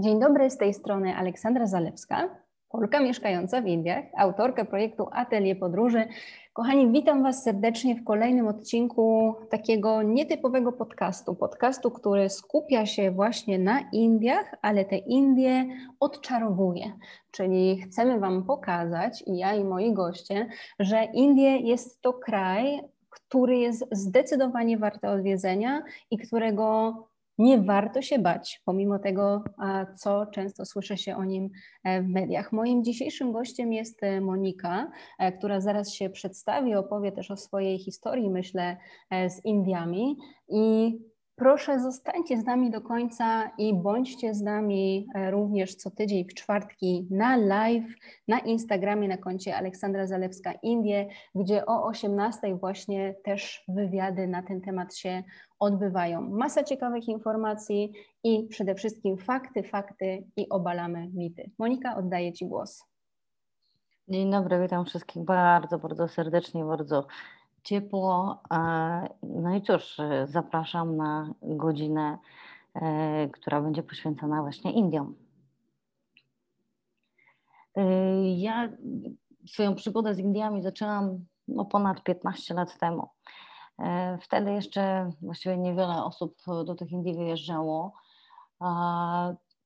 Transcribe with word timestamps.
Dzień 0.00 0.20
dobry, 0.20 0.50
z 0.50 0.56
tej 0.56 0.74
strony 0.74 1.16
Aleksandra 1.16 1.66
Zalewska, 1.66 2.28
Polka 2.68 3.00
mieszkająca 3.00 3.60
w 3.60 3.66
Indiach, 3.66 4.04
autorka 4.16 4.64
projektu 4.64 5.08
Atelier 5.12 5.58
Podróży. 5.58 6.04
Kochani, 6.52 6.92
witam 6.92 7.22
Was 7.22 7.42
serdecznie 7.42 7.96
w 7.96 8.04
kolejnym 8.04 8.48
odcinku 8.48 9.34
takiego 9.50 10.02
nietypowego 10.02 10.72
podcastu. 10.72 11.34
Podcastu, 11.34 11.90
który 11.90 12.28
skupia 12.28 12.86
się 12.86 13.10
właśnie 13.10 13.58
na 13.58 13.80
Indiach, 13.92 14.54
ale 14.62 14.84
te 14.84 14.96
Indie 14.96 15.66
odczarowuje. 16.00 16.92
Czyli 17.30 17.80
chcemy 17.80 18.20
Wam 18.20 18.44
pokazać, 18.44 19.24
i 19.26 19.36
ja 19.36 19.54
i 19.54 19.64
moi 19.64 19.92
goście, 19.92 20.48
że 20.78 21.04
Indie 21.04 21.56
jest 21.56 22.02
to 22.02 22.12
kraj, 22.12 22.80
który 23.10 23.58
jest 23.58 23.84
zdecydowanie 23.92 24.78
warty 24.78 25.08
odwiedzenia 25.08 25.82
i 26.10 26.18
którego 26.18 26.94
nie 27.38 27.58
warto 27.58 28.02
się 28.02 28.18
bać, 28.18 28.62
pomimo 28.64 28.98
tego, 28.98 29.44
co 29.96 30.26
często 30.26 30.64
słyszy 30.64 30.96
się 30.96 31.16
o 31.16 31.24
nim 31.24 31.50
e, 31.84 32.02
w 32.02 32.08
mediach. 32.08 32.52
Moim 32.52 32.84
dzisiejszym 32.84 33.32
gościem 33.32 33.72
jest 33.72 34.02
e, 34.02 34.20
Monika, 34.20 34.90
e, 35.18 35.32
która 35.32 35.60
zaraz 35.60 35.92
się 35.92 36.10
przedstawi, 36.10 36.74
opowie 36.74 37.12
też 37.12 37.30
o 37.30 37.36
swojej 37.36 37.78
historii, 37.78 38.30
myślę, 38.30 38.76
z 39.10 39.44
Indiami. 39.44 40.16
I 40.48 40.98
Proszę, 41.38 41.80
zostańcie 41.80 42.40
z 42.40 42.44
nami 42.44 42.70
do 42.70 42.80
końca 42.80 43.50
i 43.58 43.74
bądźcie 43.74 44.34
z 44.34 44.42
nami 44.42 45.06
również 45.30 45.74
co 45.74 45.90
tydzień 45.90 46.24
w 46.24 46.34
czwartki 46.34 47.06
na 47.10 47.36
live 47.36 47.94
na 48.28 48.38
Instagramie 48.38 49.08
na 49.08 49.16
koncie 49.16 49.56
Aleksandra 49.56 50.06
Zalewska 50.06 50.52
Indie, 50.52 51.08
gdzie 51.34 51.66
o 51.66 51.86
18 51.86 52.56
właśnie 52.56 53.14
też 53.24 53.64
wywiady 53.68 54.26
na 54.26 54.42
ten 54.42 54.60
temat 54.60 54.96
się 54.96 55.22
odbywają. 55.58 56.20
Masa 56.20 56.64
ciekawych 56.64 57.08
informacji 57.08 57.92
i 58.24 58.46
przede 58.50 58.74
wszystkim 58.74 59.18
fakty, 59.18 59.62
fakty 59.62 60.24
i 60.36 60.48
obalamy 60.48 61.08
mity. 61.14 61.50
Monika, 61.58 61.96
oddaję 61.96 62.32
Ci 62.32 62.46
głos. 62.46 62.84
Dzień 64.08 64.30
dobry, 64.30 64.62
witam 64.62 64.84
wszystkich 64.84 65.24
bardzo, 65.24 65.78
bardzo 65.78 66.08
serdecznie, 66.08 66.64
bardzo 66.64 67.06
ciepło. 67.62 68.42
No 69.22 69.54
i 69.54 69.62
cóż, 69.62 69.96
zapraszam 70.24 70.96
na 70.96 71.34
godzinę, 71.42 72.18
e, 72.74 73.28
która 73.28 73.60
będzie 73.60 73.82
poświęcona 73.82 74.42
właśnie 74.42 74.72
Indiom. 74.72 75.14
E, 77.76 77.82
ja 78.36 78.68
swoją 79.46 79.74
przygodę 79.74 80.14
z 80.14 80.18
Indiami 80.18 80.62
zaczęłam 80.62 81.24
no, 81.48 81.64
ponad 81.64 82.02
15 82.02 82.54
lat 82.54 82.78
temu. 82.78 83.08
E, 83.78 84.18
wtedy 84.22 84.52
jeszcze 84.52 85.10
właściwie 85.22 85.58
niewiele 85.58 86.04
osób 86.04 86.36
do 86.64 86.74
tych 86.74 86.92
Indii 86.92 87.16
wyjeżdżało. 87.16 87.92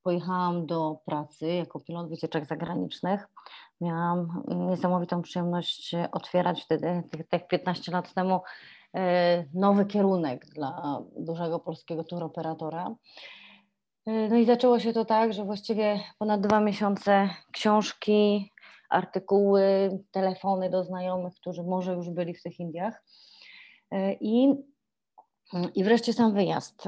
Pojechałam 0.03 0.67
do 0.67 0.97
pracy 1.05 1.47
jako 1.47 1.81
pilot 1.81 2.09
wycieczek 2.09 2.47
zagranicznych. 2.47 3.29
Miałam 3.81 4.43
niesamowitą 4.49 5.23
przyjemność 5.23 5.95
otwierać 6.13 6.63
wtedy, 6.63 7.03
tak 7.29 7.49
15 7.49 7.93
lat 7.93 8.15
temu, 8.15 8.41
e, 8.95 9.45
nowy 9.55 9.87
kierunek 9.87 10.47
dla 10.47 11.03
dużego 11.17 11.61
polskiego 11.61 12.05
turoperatora. 12.05 12.95
E, 14.07 14.29
no 14.29 14.37
i 14.37 14.45
zaczęło 14.45 14.79
się 14.79 14.93
to 14.93 15.05
tak, 15.05 15.33
że 15.33 15.45
właściwie 15.45 16.01
ponad 16.19 16.41
dwa 16.41 16.61
miesiące 16.61 17.29
książki, 17.53 18.53
artykuły, 18.91 19.91
telefony 20.11 20.71
do 20.71 20.85
znajomych, 20.85 21.35
którzy 21.35 21.63
może 21.63 21.93
już 21.93 22.11
byli 22.11 22.35
w 22.35 22.43
tych 22.43 22.61
Indiach 22.61 23.03
E, 23.93 24.13
I, 24.21 24.55
i 25.75 25.85
wreszcie 25.85 26.13
sam 26.13 26.35
wyjazd. 26.35 26.85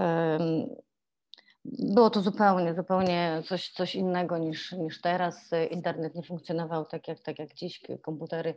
Było 1.65 2.11
to 2.11 2.20
zupełnie, 2.20 2.75
zupełnie 2.75 3.43
coś, 3.47 3.70
coś 3.70 3.94
innego 3.94 4.38
niż, 4.38 4.72
niż 4.72 5.00
teraz. 5.00 5.50
Internet 5.71 6.15
nie 6.15 6.22
funkcjonował 6.22 6.84
tak 6.84 7.09
jak, 7.09 7.21
tak 7.21 7.38
jak 7.38 7.55
dziś. 7.55 7.83
Komputery 8.03 8.55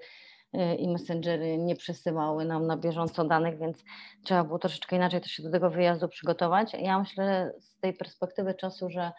e, 0.54 0.76
i 0.76 0.88
messengery 0.88 1.58
nie 1.58 1.76
przesyłały 1.76 2.46
nam 2.46 2.68
na 2.68 2.78
bieżąco 2.78 3.26
danych, 3.26 3.59
więc 3.59 3.84
trzeba 4.24 4.44
było 4.44 4.59
troszeczkę 4.59 4.96
inaczej 4.96 5.22
też 5.22 5.31
się 5.31 5.44
do 5.44 5.52
tego 5.52 5.70
wyjazdu 5.70 6.08
przygotować. 6.08 6.74
Ja 6.74 7.00
myślę 7.00 7.54
z 7.59 7.80
tej 7.80 7.94
perspektywy 7.94 8.54
czasu, 8.54 8.90
że 8.90 9.12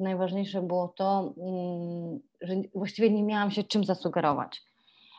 najważniejsze 0.00 0.62
było 0.62 0.88
to, 0.88 1.34
mm, 1.38 2.20
że 2.40 2.54
właściwie 2.74 3.10
nie 3.10 3.22
miałam 3.22 3.50
się 3.50 3.64
czym 3.64 3.84
zasugerować. 3.84 4.62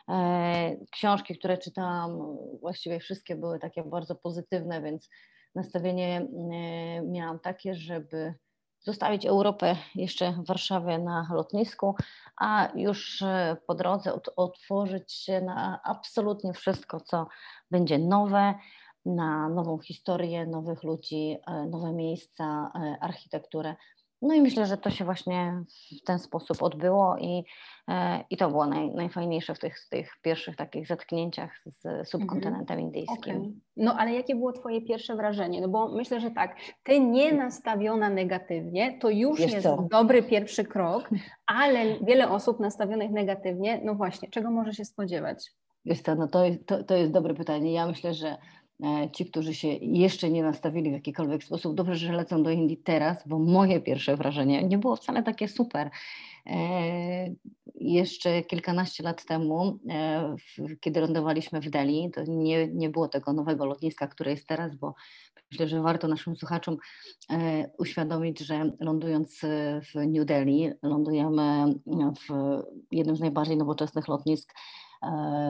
E, 0.08 0.76
książki, 0.90 1.38
które 1.38 1.58
czytałam, 1.58 2.36
właściwie 2.60 3.00
wszystkie 3.00 3.36
były 3.36 3.58
takie 3.58 3.82
bardzo 3.82 4.14
pozytywne, 4.14 4.82
więc 4.82 5.08
nastawienie 5.54 6.28
e, 6.52 7.02
miałam 7.02 7.38
takie, 7.38 7.74
żeby 7.74 8.34
zostawić 8.80 9.26
Europę 9.26 9.76
jeszcze 9.94 10.32
w 10.32 10.46
Warszawie 10.46 10.98
na 10.98 11.28
lotnisku, 11.32 11.94
a 12.36 12.68
już 12.74 13.22
e, 13.22 13.56
po 13.66 13.74
drodze 13.74 14.12
otworzyć 14.36 15.12
się 15.12 15.40
na 15.40 15.80
absolutnie 15.84 16.52
wszystko, 16.52 17.00
co 17.00 17.26
będzie 17.70 17.98
nowe, 17.98 18.54
na 19.06 19.48
nową 19.48 19.78
historię, 19.78 20.46
nowych 20.46 20.82
ludzi, 20.82 21.36
nowe 21.70 21.92
miejsca, 21.92 22.72
architekturę. 23.00 23.74
No 24.24 24.34
i 24.34 24.42
myślę, 24.42 24.66
że 24.66 24.76
to 24.76 24.90
się 24.90 25.04
właśnie 25.04 25.62
w 26.02 26.04
ten 26.04 26.18
sposób 26.18 26.62
odbyło 26.62 27.16
i, 27.18 27.44
e, 27.88 28.24
i 28.30 28.36
to 28.36 28.50
było 28.50 28.66
naj, 28.66 28.90
najfajniejsze 28.90 29.54
w 29.54 29.58
tych, 29.58 29.76
tych 29.90 30.12
pierwszych 30.22 30.56
takich 30.56 30.86
zetknięciach 30.86 31.50
z 31.66 32.08
subkontynentem 32.08 32.78
mhm. 32.78 32.80
indyjskim. 32.80 33.36
Okay. 33.36 33.52
No 33.76 33.96
ale 33.98 34.12
jakie 34.12 34.34
było 34.34 34.52
Twoje 34.52 34.82
pierwsze 34.82 35.16
wrażenie? 35.16 35.60
No 35.60 35.68
bo 35.68 35.88
myślę, 35.88 36.20
że 36.20 36.30
tak, 36.30 36.56
Ty 36.82 37.00
nie 37.00 37.32
nastawiona 37.32 38.10
negatywnie, 38.10 38.98
to 38.98 39.10
już 39.10 39.40
Wiesz 39.40 39.52
jest 39.52 39.62
co? 39.62 39.86
dobry 39.90 40.22
pierwszy 40.22 40.64
krok, 40.64 41.10
ale 41.46 42.00
wiele 42.00 42.30
osób 42.30 42.60
nastawionych 42.60 43.10
negatywnie, 43.10 43.80
no 43.84 43.94
właśnie, 43.94 44.28
czego 44.28 44.50
może 44.50 44.74
się 44.74 44.84
spodziewać? 44.84 45.50
Wiesz 45.84 46.00
co, 46.00 46.14
no 46.14 46.28
to, 46.28 46.42
to, 46.66 46.84
to 46.84 46.96
jest 46.96 47.12
dobre 47.12 47.34
pytanie. 47.34 47.72
Ja 47.72 47.86
myślę, 47.86 48.14
że 48.14 48.36
ci, 49.12 49.26
którzy 49.26 49.54
się 49.54 49.68
jeszcze 49.68 50.30
nie 50.30 50.42
nastawili 50.42 50.90
w 50.90 50.92
jakikolwiek 50.92 51.44
sposób, 51.44 51.74
dobrze, 51.74 51.94
że 51.94 52.12
lecą 52.12 52.42
do 52.42 52.50
Indii 52.50 52.76
teraz, 52.76 53.28
bo 53.28 53.38
moje 53.38 53.80
pierwsze 53.80 54.16
wrażenie 54.16 54.64
nie 54.64 54.78
było 54.78 54.96
wcale 54.96 55.22
takie 55.22 55.48
super. 55.48 55.90
E, 56.46 56.54
jeszcze 57.74 58.42
kilkanaście 58.42 59.02
lat 59.02 59.24
temu, 59.24 59.78
e, 59.90 60.36
kiedy 60.80 61.00
lądowaliśmy 61.00 61.60
w 61.60 61.70
Delhi, 61.70 62.10
to 62.14 62.22
nie, 62.28 62.68
nie 62.68 62.90
było 62.90 63.08
tego 63.08 63.32
nowego 63.32 63.66
lotniska, 63.66 64.06
które 64.06 64.30
jest 64.30 64.48
teraz, 64.48 64.74
bo 64.76 64.94
myślę, 65.50 65.68
że 65.68 65.82
warto 65.82 66.08
naszym 66.08 66.36
słuchaczom 66.36 66.76
uświadomić, 67.78 68.40
że 68.40 68.70
lądując 68.80 69.40
w 69.82 69.94
New 69.94 70.26
Delhi, 70.26 70.70
lądujemy 70.82 71.74
w 72.28 72.62
jednym 72.92 73.16
z 73.16 73.20
najbardziej 73.20 73.56
nowoczesnych 73.56 74.08
lotnisk 74.08 74.54
E, 74.54 74.56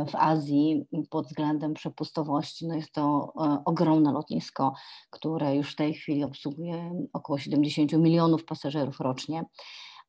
w 0.09 0.15
Azji 0.15 0.87
pod 1.11 1.27
względem 1.27 1.75
przepustowości. 1.75 2.67
No 2.67 2.75
jest 2.75 2.93
to 2.93 3.33
e, 3.37 3.63
ogromne 3.65 4.13
lotnisko, 4.13 4.75
które 5.11 5.57
już 5.57 5.73
w 5.73 5.77
tej 5.77 5.95
chwili 5.95 6.25
obsługuje 6.25 7.07
około 7.13 7.39
70 7.39 7.93
milionów 7.93 8.45
pasażerów 8.45 9.01
rocznie. 9.01 9.45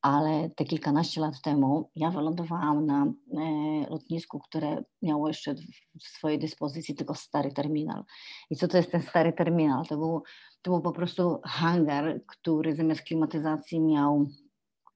Ale 0.02 0.50
te 0.50 0.66
kilkanaście 0.66 1.22
lat 1.22 1.42
temu 1.42 1.90
ja 1.96 2.12
wylądowałam 2.12 2.86
na 2.86 3.06
e, 3.06 3.12
lotnisku, 3.90 4.40
które 4.40 4.84
miało 5.02 5.28
jeszcze 5.28 5.56
w 6.02 6.04
swojej 6.04 6.40
dyspozycji 6.40 6.96
tylko 6.96 7.16
stary 7.16 7.52
terminal. 7.52 8.04
I 8.50 8.56
co 8.56 8.68
to 8.68 8.78
jest 8.78 8.92
ten 8.92 9.02
stary 9.02 9.34
terminal? 9.34 9.86
To 9.86 9.98
był, 9.98 10.24
to 10.62 10.72
był 10.72 10.82
po 10.82 10.92
prostu 10.92 11.40
hangar, 11.44 12.22
który 12.28 12.76
zamiast 12.76 13.02
klimatyzacji 13.02 13.80
miał 13.80 14.26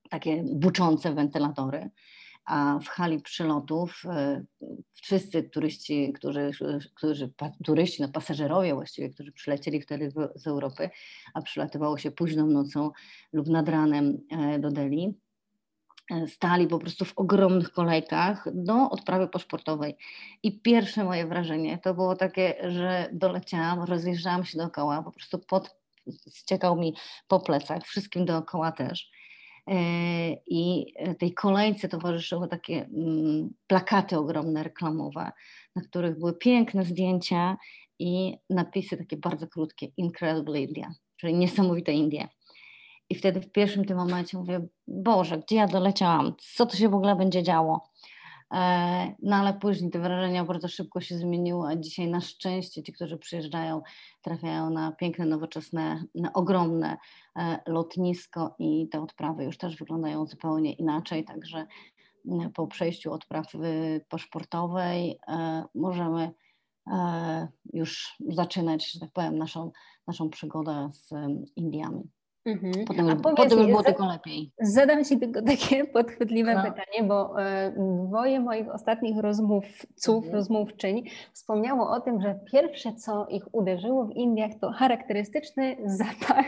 takie 0.10 0.44
buczące 0.44 1.14
wentylatory 1.14 1.90
a 2.50 2.80
w 2.80 2.88
hali 2.88 3.22
przylotów 3.22 4.04
e, 4.06 4.44
wszyscy 4.94 5.44
turyści, 5.44 6.14
którzy, 6.14 6.52
którzy 6.96 7.34
turyści, 7.66 8.01
no 8.01 8.10
pasażerowie 8.10 8.74
właściwie, 8.74 9.10
którzy 9.10 9.31
przylecieli 9.31 9.81
wtedy 9.81 10.12
z 10.36 10.48
Europy, 10.48 10.90
a 11.34 11.42
przylatywało 11.42 11.98
się 11.98 12.12
późną 12.12 12.48
nocą 12.48 12.92
lub 13.34 13.48
nad 13.48 13.69
ranem 13.69 14.18
e, 14.31 14.60
do 14.60 14.72
Delhi, 14.72 15.13
e, 16.12 16.28
stali 16.28 16.68
po 16.68 16.80
prostu 16.80 17.06
w 17.06 17.13
ogromnych 17.16 17.72
kolejkach 17.72 18.48
do 18.54 18.90
odprawy 18.90 19.28
paszportowej. 19.28 19.96
I 20.44 20.62
pierwsze 20.62 21.04
moje 21.04 21.28
wrażenie 21.28 21.78
to 21.78 21.94
było 21.94 22.16
takie, 22.16 22.72
że 22.72 23.10
doleciałam, 23.13 23.84
rozjeżdżałam 23.84 24.46
się 24.46 24.57
dookoła, 24.57 25.04
po 25.04 25.12
prostu 25.12 25.40
pot 25.40 25.80
ściekał 26.36 26.75
mi 26.75 26.96
po 27.28 27.40
plecach, 27.40 27.84
wszystkim 27.84 28.25
dookoła 28.25 28.72
też. 28.72 29.12
E, 29.69 29.75
I 30.48 30.94
tej 31.19 31.33
kolejce 31.33 31.89
towarzyszyły 31.89 32.48
takie 32.48 32.86
mm, 32.86 33.50
plakaty 33.68 34.18
ogromne 34.18 34.63
reklamowe, 34.63 35.31
na 35.75 35.81
których 35.81 36.19
były 36.19 36.38
piękne 36.38 36.86
zdjęcia 36.86 37.57
i 38.00 38.38
napisy 38.50 38.98
takie 38.98 39.18
bardzo 39.18 39.48
krótkie, 39.48 39.88
Incredible 39.98 40.62
India, 40.62 40.92
czyli 41.18 41.33
niesamowite 41.33 41.92
Indie. 41.92 42.27
I 43.10 43.16
wtedy 43.16 43.42
w 43.42 43.51
pierwszym 43.51 43.86
tym 43.86 43.98
momencie 43.98 44.38
mówię, 44.38 44.68
Boże, 44.88 45.38
gdzie 45.38 45.56
ja 45.56 45.68
doleciałam? 45.68 46.33
Co 46.56 46.65
to 46.65 46.77
się 46.77 46.89
w 46.89 46.95
ogóle 46.95 47.15
będzie 47.15 47.44
działo? 47.44 47.88
No 49.22 49.36
ale 49.36 49.54
później 49.54 49.92
te 49.92 50.00
wrażenia 50.00 50.46
bardzo 50.46 50.68
szybko 50.68 51.01
się 51.01 51.18
zmieniły, 51.18 51.68
a 51.68 51.75
dzisiaj 51.75 52.07
na 52.07 52.22
szczęście 52.22 52.84
ci, 52.84 52.94
którzy 52.94 53.18
przyjeżdżają, 53.18 53.81
trafiają 54.22 54.69
na 54.69 54.92
piękne, 54.92 55.25
nowoczesne, 55.25 56.04
na 56.16 56.34
ogromne 56.34 56.98
lotnisko 57.68 58.56
i 58.60 58.90
te 58.90 59.01
odprawy 59.01 59.44
już 59.44 59.57
też 59.57 59.78
wyglądają 59.78 60.25
zupełnie 60.25 60.74
inaczej, 60.74 61.24
także 61.24 61.66
po 62.54 62.68
przejściu 62.68 63.13
odprawy 63.13 64.01
paszportowej 64.10 65.19
możemy 65.75 66.31
już 67.74 68.16
zaczynać, 68.28 68.92
że 68.92 69.00
tak 69.00 69.12
powiem, 69.12 69.38
naszą, 69.38 69.72
naszą 70.07 70.30
przygodę 70.30 70.90
z 70.94 71.13
Indiami. 71.56 72.10
Mhm. 72.45 72.86
Potem, 72.88 73.21
potem 73.21 73.59
już 73.59 73.68
było 73.68 73.83
tylko 73.83 74.07
lepiej. 74.07 74.51
Zadam 74.62 75.03
Ci 75.03 75.19
tylko 75.19 75.41
takie 75.41 75.86
podchwytliwe 75.97 76.53
no. 76.53 76.63
pytanie, 76.63 77.07
bo 77.07 77.41
e, 77.41 77.74
dwoje 78.07 78.39
moich 78.39 78.69
ostatnich 78.69 79.18
rozmówców, 79.18 80.15
mhm. 80.15 80.33
rozmówczyń 80.33 81.03
wspomniało 81.33 81.89
o 81.91 82.01
tym, 82.01 82.21
że 82.21 82.39
pierwsze, 82.51 82.94
co 82.94 83.27
ich 83.27 83.56
uderzyło 83.56 84.06
w 84.06 84.12
Indiach, 84.12 84.51
to 84.62 84.71
charakterystyczny 84.71 85.77
zapach. 86.01 86.45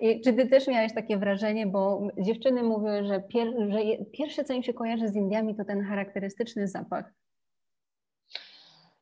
I 0.00 0.20
czy 0.20 0.32
Ty 0.32 0.46
też 0.46 0.68
miałeś 0.68 0.94
takie 0.94 1.18
wrażenie, 1.18 1.66
bo 1.66 2.08
dziewczyny 2.18 2.62
mówiły, 2.62 3.04
że, 3.04 3.20
pier, 3.20 3.48
że 3.68 3.78
pierwsze, 4.12 4.44
co 4.44 4.54
im 4.54 4.62
się 4.62 4.74
kojarzy 4.74 5.08
z 5.08 5.16
Indiami, 5.16 5.56
to 5.56 5.64
ten 5.64 5.84
charakterystyczny 5.84 6.68
zapach. 6.68 7.12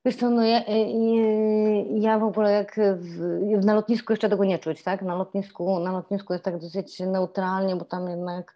Wiesz 0.08 0.16
co, 0.16 0.30
no 0.30 0.44
ja, 0.44 0.60
y, 0.60 0.64
ja 1.94 2.18
w 2.18 2.24
ogóle 2.24 2.52
jak 2.52 2.80
w, 2.96 3.64
na 3.64 3.74
lotnisku 3.74 4.12
jeszcze 4.12 4.28
tego 4.28 4.44
nie 4.44 4.58
czuć, 4.58 4.82
tak? 4.82 5.02
Na 5.02 5.14
lotnisku, 5.14 5.80
na 5.80 5.92
lotnisku 5.92 6.32
jest 6.32 6.44
tak 6.44 6.58
dosyć 6.58 7.00
neutralnie, 7.00 7.76
bo 7.76 7.84
tam 7.84 8.08
jednak 8.08 8.54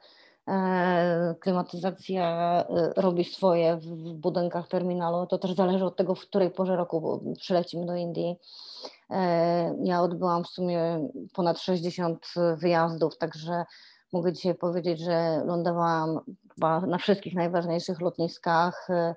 e, 0.48 1.34
klimatyzacja 1.40 2.26
e, 2.68 2.92
robi 2.96 3.24
swoje 3.24 3.76
w, 3.76 3.80
w, 3.80 4.14
budynkach 4.14 4.68
terminalu. 4.68 5.26
To 5.26 5.38
też 5.38 5.52
zależy 5.52 5.84
od 5.84 5.96
tego, 5.96 6.14
w 6.14 6.20
której 6.20 6.50
porze 6.50 6.76
roku 6.76 7.20
przylecimy 7.38 7.86
do 7.86 7.96
Indii. 7.96 8.36
E, 9.10 9.76
ja 9.84 10.02
odbyłam 10.02 10.44
w 10.44 10.48
sumie 10.48 11.08
ponad 11.34 11.60
60 11.60 12.26
wyjazdów, 12.56 13.18
także 13.18 13.64
mogę 14.12 14.32
dzisiaj 14.32 14.54
powiedzieć, 14.54 15.00
że 15.00 15.42
lądowałam 15.46 16.20
chyba 16.54 16.80
na 16.80 16.98
wszystkich 16.98 17.34
najważniejszych 17.34 18.00
lotniskach. 18.00 18.90
E, 18.90 19.14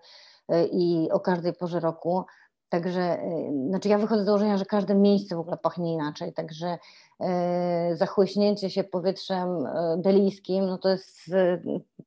i 0.71 1.09
o 1.11 1.19
każdej 1.19 1.53
porze 1.53 1.79
roku. 1.79 2.25
Także, 2.69 3.19
y, 3.23 3.69
znaczy 3.69 3.89
ja 3.89 3.97
wychodzę 3.97 4.23
z 4.23 4.25
założenia, 4.25 4.57
że 4.57 4.65
każde 4.65 4.95
miejsce 4.95 5.35
w 5.35 5.39
ogóle 5.39 5.57
pachnie 5.57 5.93
inaczej, 5.93 6.33
także 6.33 6.77
e, 7.19 7.95
zachłyśnięcie 7.95 8.69
się 8.69 8.83
powietrzem 8.83 9.67
delijskim, 9.97 10.65
no 10.65 10.77
to 10.77 10.89
jest 10.89 11.31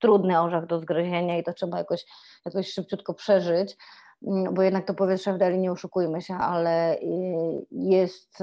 trudny 0.00 0.40
orzech 0.40 0.66
do 0.66 0.80
zgryzienia 0.80 1.38
i 1.38 1.44
to 1.44 1.52
trzeba 1.52 1.78
jakoś, 1.78 2.06
jakoś 2.44 2.72
szybciutko 2.72 3.14
przeżyć, 3.14 3.76
mm, 4.26 4.54
bo 4.54 4.62
jednak 4.62 4.86
to 4.86 4.94
powietrze 4.94 5.32
w 5.32 5.38
Delhi, 5.38 5.58
nie 5.58 5.72
oszukujmy 5.72 6.22
się, 6.22 6.34
ale 6.34 6.98
y, 6.98 7.00
jest, 7.70 8.38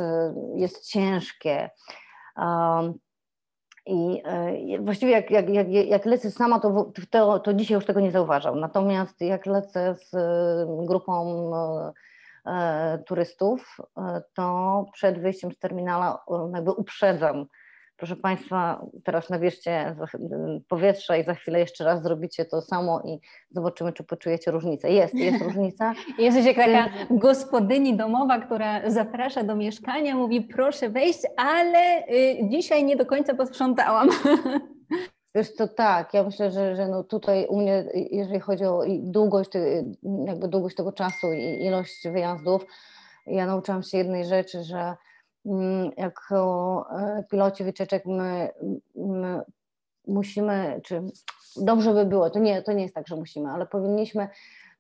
jest 0.55 0.87
ciężkie. 0.87 1.69
I 3.85 4.21
e, 4.25 4.81
właściwie 4.81 5.11
jak, 5.11 5.31
jak, 5.31 5.49
jak, 5.49 5.69
jak 5.69 6.05
lecę 6.05 6.31
sama, 6.31 6.59
to, 6.59 6.91
to, 7.09 7.39
to 7.39 7.53
dzisiaj 7.53 7.75
już 7.75 7.85
tego 7.85 7.99
nie 7.99 8.11
zauważam. 8.11 8.59
Natomiast 8.59 9.21
jak 9.21 9.45
lecę 9.45 9.95
z 9.95 10.13
e, 10.13 10.85
grupą 10.85 11.51
e, 12.45 13.03
turystów, 13.05 13.77
to 14.33 14.85
przed 14.93 15.21
wyjściem 15.21 15.51
z 15.51 15.59
terminala 15.59 16.23
jakby 16.53 16.71
uprzedzam 16.71 17.45
Proszę 17.97 18.15
Państwa, 18.15 18.85
teraz 19.03 19.29
nawierzcie 19.29 19.95
powietrza 20.67 21.17
i 21.17 21.23
za 21.23 21.33
chwilę 21.33 21.59
jeszcze 21.59 21.83
raz 21.83 22.03
zrobicie 22.03 22.45
to 22.45 22.61
samo 22.61 23.01
i 23.01 23.19
zobaczymy, 23.51 23.93
czy 23.93 24.03
poczujecie 24.03 24.51
różnicę. 24.51 24.91
Jest, 24.91 25.13
jest 25.13 25.43
różnica. 25.43 25.93
Jesteś 26.17 26.45
jak 26.45 26.55
taka 26.55 26.89
gospodyni 27.09 27.97
domowa, 27.97 28.39
która 28.39 28.89
zaprasza 28.89 29.43
do 29.43 29.55
mieszkania, 29.55 30.15
mówi 30.15 30.41
proszę 30.41 30.89
wejść, 30.89 31.19
ale 31.37 32.07
y, 32.07 32.49
dzisiaj 32.49 32.83
nie 32.83 32.95
do 32.95 33.05
końca 33.05 33.35
posprzątałam. 33.35 34.09
Wiesz 35.35 35.55
to 35.55 35.67
tak, 35.67 36.13
ja 36.13 36.23
myślę, 36.23 36.51
że, 36.51 36.75
że 36.75 36.87
no 36.87 37.03
tutaj 37.03 37.45
u 37.49 37.61
mnie, 37.61 37.85
jeżeli 38.11 38.39
chodzi 38.39 38.65
o 38.65 38.81
długość, 38.99 39.49
jakby 40.25 40.47
długość 40.47 40.75
tego 40.75 40.91
czasu 40.91 41.33
i 41.33 41.65
ilość 41.65 42.07
wyjazdów, 42.07 42.65
ja 43.27 43.45
nauczyłam 43.45 43.83
się 43.83 43.97
jednej 43.97 44.25
rzeczy, 44.25 44.63
że 44.63 44.95
jako 45.97 46.85
e, 46.99 47.23
piloci 47.31 47.63
wycieczek 47.63 48.05
my, 48.05 48.49
my 48.95 49.41
musimy, 50.07 50.81
czy 50.83 51.01
dobrze 51.57 51.93
by 51.93 52.05
było, 52.05 52.29
to 52.29 52.39
nie, 52.39 52.61
to 52.61 52.73
nie 52.73 52.83
jest 52.83 52.95
tak, 52.95 53.07
że 53.07 53.15
musimy, 53.15 53.49
ale 53.49 53.65
powinniśmy 53.65 54.27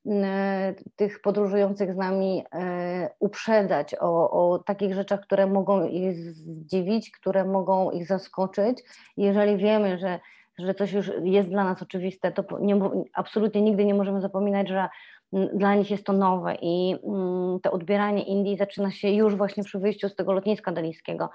mm, 0.05 0.75
tych 0.95 1.21
podróżujących 1.21 1.93
z 1.93 1.97
nami 1.97 2.43
e, 2.53 3.09
uprzedzać 3.19 3.95
o, 3.99 4.31
o 4.31 4.59
takich 4.59 4.93
rzeczach, 4.93 5.21
które 5.21 5.47
mogą 5.47 5.87
ich 5.87 6.17
zdziwić, 6.17 7.11
które 7.11 7.45
mogą 7.45 7.91
ich 7.91 8.07
zaskoczyć. 8.07 8.83
Jeżeli 9.17 9.57
wiemy, 9.57 9.97
że, 9.97 10.19
że 10.59 10.73
coś 10.73 10.93
już 10.93 11.11
jest 11.23 11.49
dla 11.49 11.63
nas 11.63 11.81
oczywiste, 11.81 12.31
to 12.31 12.59
nie, 12.59 12.79
absolutnie 13.13 13.61
nigdy 13.61 13.85
nie 13.85 13.93
możemy 13.93 14.21
zapominać, 14.21 14.69
że 14.69 14.89
dla 15.53 15.75
nich 15.75 15.91
jest 15.91 16.05
to 16.05 16.13
nowe 16.13 16.55
i 16.61 16.95
mm, 17.03 17.59
to 17.59 17.71
odbieranie 17.71 18.23
Indii 18.23 18.57
zaczyna 18.57 18.91
się 18.91 19.09
już 19.09 19.35
właśnie 19.35 19.63
przy 19.63 19.79
wyjściu 19.79 20.09
z 20.09 20.15
tego 20.15 20.33
lotniska 20.33 20.71
dalijskiego. 20.71 21.29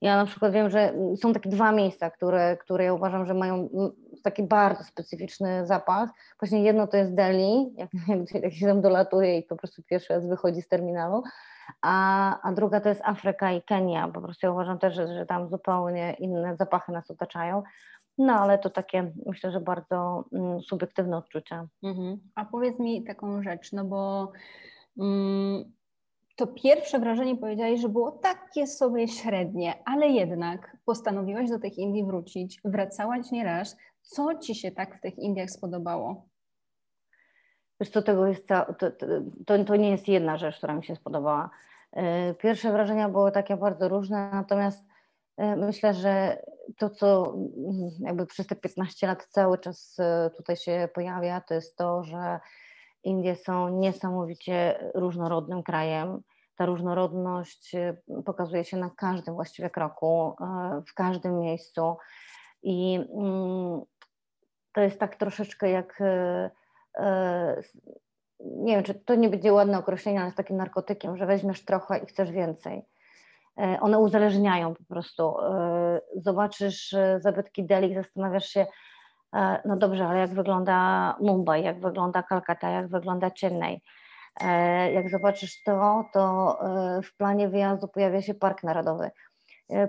Ja 0.00 0.16
na 0.16 0.26
przykład 0.26 0.52
wiem, 0.52 0.70
że 0.70 0.94
są 1.20 1.32
takie 1.32 1.50
dwa 1.50 1.72
miejsca, 1.72 2.10
które, 2.10 2.56
które 2.56 2.84
ja 2.84 2.94
uważam, 2.94 3.26
że 3.26 3.34
mają 3.34 3.54
mm, 3.54 3.90
taki 4.22 4.42
bardzo 4.42 4.84
specyficzny 4.84 5.66
zapach. 5.66 6.10
Właśnie 6.40 6.62
jedno 6.62 6.86
to 6.86 6.96
jest 6.96 7.14
Delhi, 7.14 7.74
jak, 7.76 7.90
jak, 8.32 8.42
jak 8.42 8.52
się 8.52 8.66
tam 8.66 8.80
dolatuje 8.80 9.38
i 9.38 9.42
po 9.42 9.56
prostu 9.56 9.82
pierwszy 9.82 10.14
raz 10.14 10.26
wychodzi 10.26 10.62
z 10.62 10.68
terminalu, 10.68 11.22
a, 11.82 12.40
a 12.42 12.52
druga 12.52 12.80
to 12.80 12.88
jest 12.88 13.00
Afryka 13.04 13.52
i 13.52 13.62
Kenia. 13.62 14.08
Po 14.08 14.20
prostu 14.20 14.46
ja 14.46 14.52
uważam 14.52 14.78
też, 14.78 14.94
że, 14.94 15.08
że 15.08 15.26
tam 15.26 15.48
zupełnie 15.48 16.16
inne 16.18 16.56
zapachy 16.56 16.92
nas 16.92 17.10
otaczają. 17.10 17.62
No 18.18 18.32
ale 18.32 18.58
to 18.58 18.70
takie 18.70 19.12
myślę, 19.26 19.52
że 19.52 19.60
bardzo 19.60 20.24
mm, 20.32 20.60
subiektywne 20.60 21.16
odczucia. 21.16 21.68
Mhm. 21.82 22.18
A 22.34 22.44
powiedz 22.44 22.78
mi 22.78 23.04
taką 23.04 23.42
rzecz, 23.42 23.72
no 23.72 23.84
bo 23.84 24.32
mm, 24.98 25.72
to 26.36 26.46
pierwsze 26.46 26.98
wrażenie 26.98 27.36
powiedziałeś, 27.36 27.80
że 27.80 27.88
było 27.88 28.12
takie 28.12 28.66
sobie 28.66 29.08
średnie, 29.08 29.74
ale 29.84 30.08
jednak 30.08 30.76
postanowiłaś 30.84 31.50
do 31.50 31.58
tych 31.58 31.78
Indii 31.78 32.04
wrócić, 32.04 32.60
wracałaś 32.64 33.30
nieraz. 33.30 33.76
Co 34.02 34.38
Ci 34.38 34.54
się 34.54 34.70
tak 34.70 34.98
w 34.98 35.00
tych 35.00 35.18
Indiach 35.18 35.50
spodobało? 35.50 36.28
Wiesz 37.80 37.90
co, 37.90 38.02
tego 38.02 38.26
jest 38.26 38.48
to, 38.48 38.74
to, 39.46 39.64
to 39.64 39.76
nie 39.76 39.90
jest 39.90 40.08
jedna 40.08 40.36
rzecz, 40.36 40.58
która 40.58 40.74
mi 40.74 40.84
się 40.84 40.96
spodobała. 40.96 41.50
E, 41.92 42.34
pierwsze 42.34 42.72
wrażenia 42.72 43.08
były 43.08 43.32
takie 43.32 43.56
bardzo 43.56 43.88
różne, 43.88 44.30
natomiast 44.32 44.85
myślę, 45.38 45.94
że 45.94 46.42
to, 46.78 46.90
co 46.90 47.34
mm, 47.34 47.90
jakby 48.00 48.26
przez 48.26 48.46
te 48.46 48.56
15 48.56 49.06
lat 49.06 49.26
cały 49.26 49.58
czas 49.58 49.96
e, 49.98 50.30
tutaj 50.36 50.56
się 50.56 50.88
pojawia, 50.94 51.40
to 51.40 51.54
jest 51.54 51.76
to, 51.76 52.04
że 52.04 52.40
Indie 53.04 53.36
są 53.36 53.68
niesamowicie 53.68 54.90
różnorodnym 54.94 55.62
krajem. 55.62 56.22
Ta 56.56 56.66
różnorodność 56.66 57.74
e, 57.74 57.96
pokazuje 58.24 58.64
się 58.64 58.76
na 58.76 58.90
każdym 58.90 59.34
właściwie 59.34 59.70
kroku, 59.70 60.36
w 60.88 60.94
każdym 60.94 61.38
miejscu. 61.38 61.96
I 62.62 62.94
mm, 63.14 63.80
to 64.72 64.80
jest 64.80 65.00
tak 65.00 65.16
troszeczkę 65.16 65.70
jak 65.70 66.02
nie 68.40 68.74
wiem, 68.74 68.84
czy 68.84 68.94
to 68.94 69.14
nie 69.14 69.28
będzie 69.28 69.52
ładne 69.52 69.78
określenie, 69.78 70.18
ale 70.18 70.26
jest 70.26 70.36
takim 70.36 70.56
narkotykiem, 70.56 71.16
że 71.16 71.26
weźmiesz 71.26 71.64
trochę 71.64 71.98
i 71.98 72.06
chcesz 72.06 72.30
więcej. 72.30 72.82
E, 73.60 73.80
one 73.80 73.98
uzależniają 73.98 74.74
po 74.74 74.84
prostu. 74.84 75.40
E, 75.40 76.00
zobaczysz 76.16 76.94
e, 76.94 77.20
zabytki 77.20 77.66
Delhi, 77.66 77.94
zastanawiasz 77.94 78.48
się, 78.48 78.66
no 79.64 79.76
dobrze, 79.76 80.06
ale 80.08 80.18
jak 80.18 80.34
wygląda 80.34 81.16
Mumbai, 81.20 81.64
jak 81.64 81.80
wygląda 81.80 82.22
Kalkata, 82.22 82.70
jak 82.70 82.88
wygląda 82.88 83.30
Chennai. 83.40 83.82
Jak 84.92 85.10
zobaczysz 85.10 85.62
to, 85.62 86.04
to 86.12 86.58
w 87.04 87.16
planie 87.16 87.48
wyjazdu 87.48 87.88
pojawia 87.88 88.22
się 88.22 88.34
Park 88.34 88.62
Narodowy. 88.62 89.10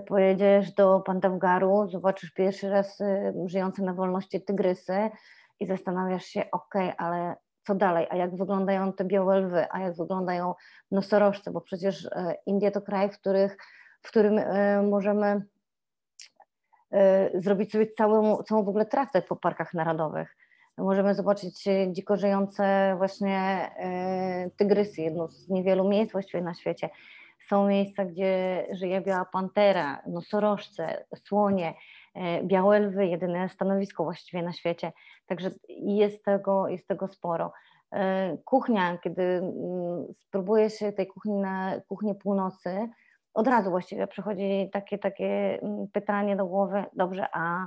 Pojedziesz 0.06 0.72
do 0.72 1.00
Pandavgaru, 1.00 1.88
zobaczysz 1.88 2.30
pierwszy 2.32 2.68
raz 2.68 2.98
żyjące 3.46 3.82
na 3.82 3.94
wolności 3.94 4.44
tygrysy 4.44 5.10
i 5.60 5.66
zastanawiasz 5.66 6.24
się, 6.24 6.44
ok, 6.52 6.74
ale 6.98 7.36
co 7.68 7.74
dalej, 7.74 8.06
a 8.10 8.16
jak 8.16 8.36
wyglądają 8.36 8.92
te 8.92 9.04
białe 9.04 9.40
lwy, 9.40 9.66
a 9.70 9.80
jak 9.80 9.96
wyglądają 9.96 10.54
nosorożce, 10.90 11.50
bo 11.50 11.60
przecież 11.60 12.04
e, 12.06 12.34
Indie 12.46 12.70
to 12.70 12.82
kraj, 12.82 13.10
w, 13.10 13.18
których, 13.18 13.56
w 14.02 14.08
którym 14.08 14.38
e, 14.38 14.82
możemy 14.82 15.42
e, 16.92 17.30
zrobić 17.40 17.72
sobie 17.72 17.86
całą, 17.86 18.42
całą 18.42 18.64
w 18.64 18.68
ogóle 18.68 18.86
trasę 18.86 19.22
po 19.22 19.36
parkach 19.36 19.74
narodowych. 19.74 20.36
Możemy 20.78 21.14
zobaczyć 21.14 21.64
dziko 21.92 22.16
żyjące 22.16 22.94
właśnie 22.96 23.70
tygrysy, 24.56 25.02
jedno 25.02 25.28
z 25.28 25.48
niewielu 25.48 25.88
miejsc 25.88 26.12
właściwie 26.12 26.42
na 26.42 26.54
świecie. 26.54 26.90
Są 27.48 27.68
miejsca, 27.68 28.04
gdzie 28.04 28.66
żyje 28.72 29.00
biała 29.00 29.24
pantera, 29.24 30.02
nosorożce, 30.06 31.04
słonie, 31.16 31.74
białe 32.44 32.80
lwy, 32.80 33.06
jedyne 33.06 33.48
stanowisko 33.48 34.04
właściwie 34.04 34.42
na 34.42 34.52
świecie, 34.52 34.92
także 35.26 35.50
jest 35.68 36.24
tego, 36.24 36.68
jest 36.68 36.88
tego 36.88 37.08
sporo. 37.08 37.52
Kuchnia, 38.44 38.98
kiedy 38.98 39.22
mm, 39.22 40.06
spróbuje 40.12 40.70
się 40.70 40.92
tej 40.92 41.06
kuchni 41.06 41.36
na 41.36 41.80
kuchnię 41.88 42.14
północy, 42.14 42.88
od 43.34 43.48
razu 43.48 43.70
właściwie 43.70 44.06
przychodzi 44.06 44.70
takie, 44.72 44.98
takie 44.98 45.62
mm, 45.62 45.86
pytanie 45.92 46.36
do 46.36 46.46
głowy, 46.46 46.84
dobrze, 46.92 47.26
a 47.32 47.66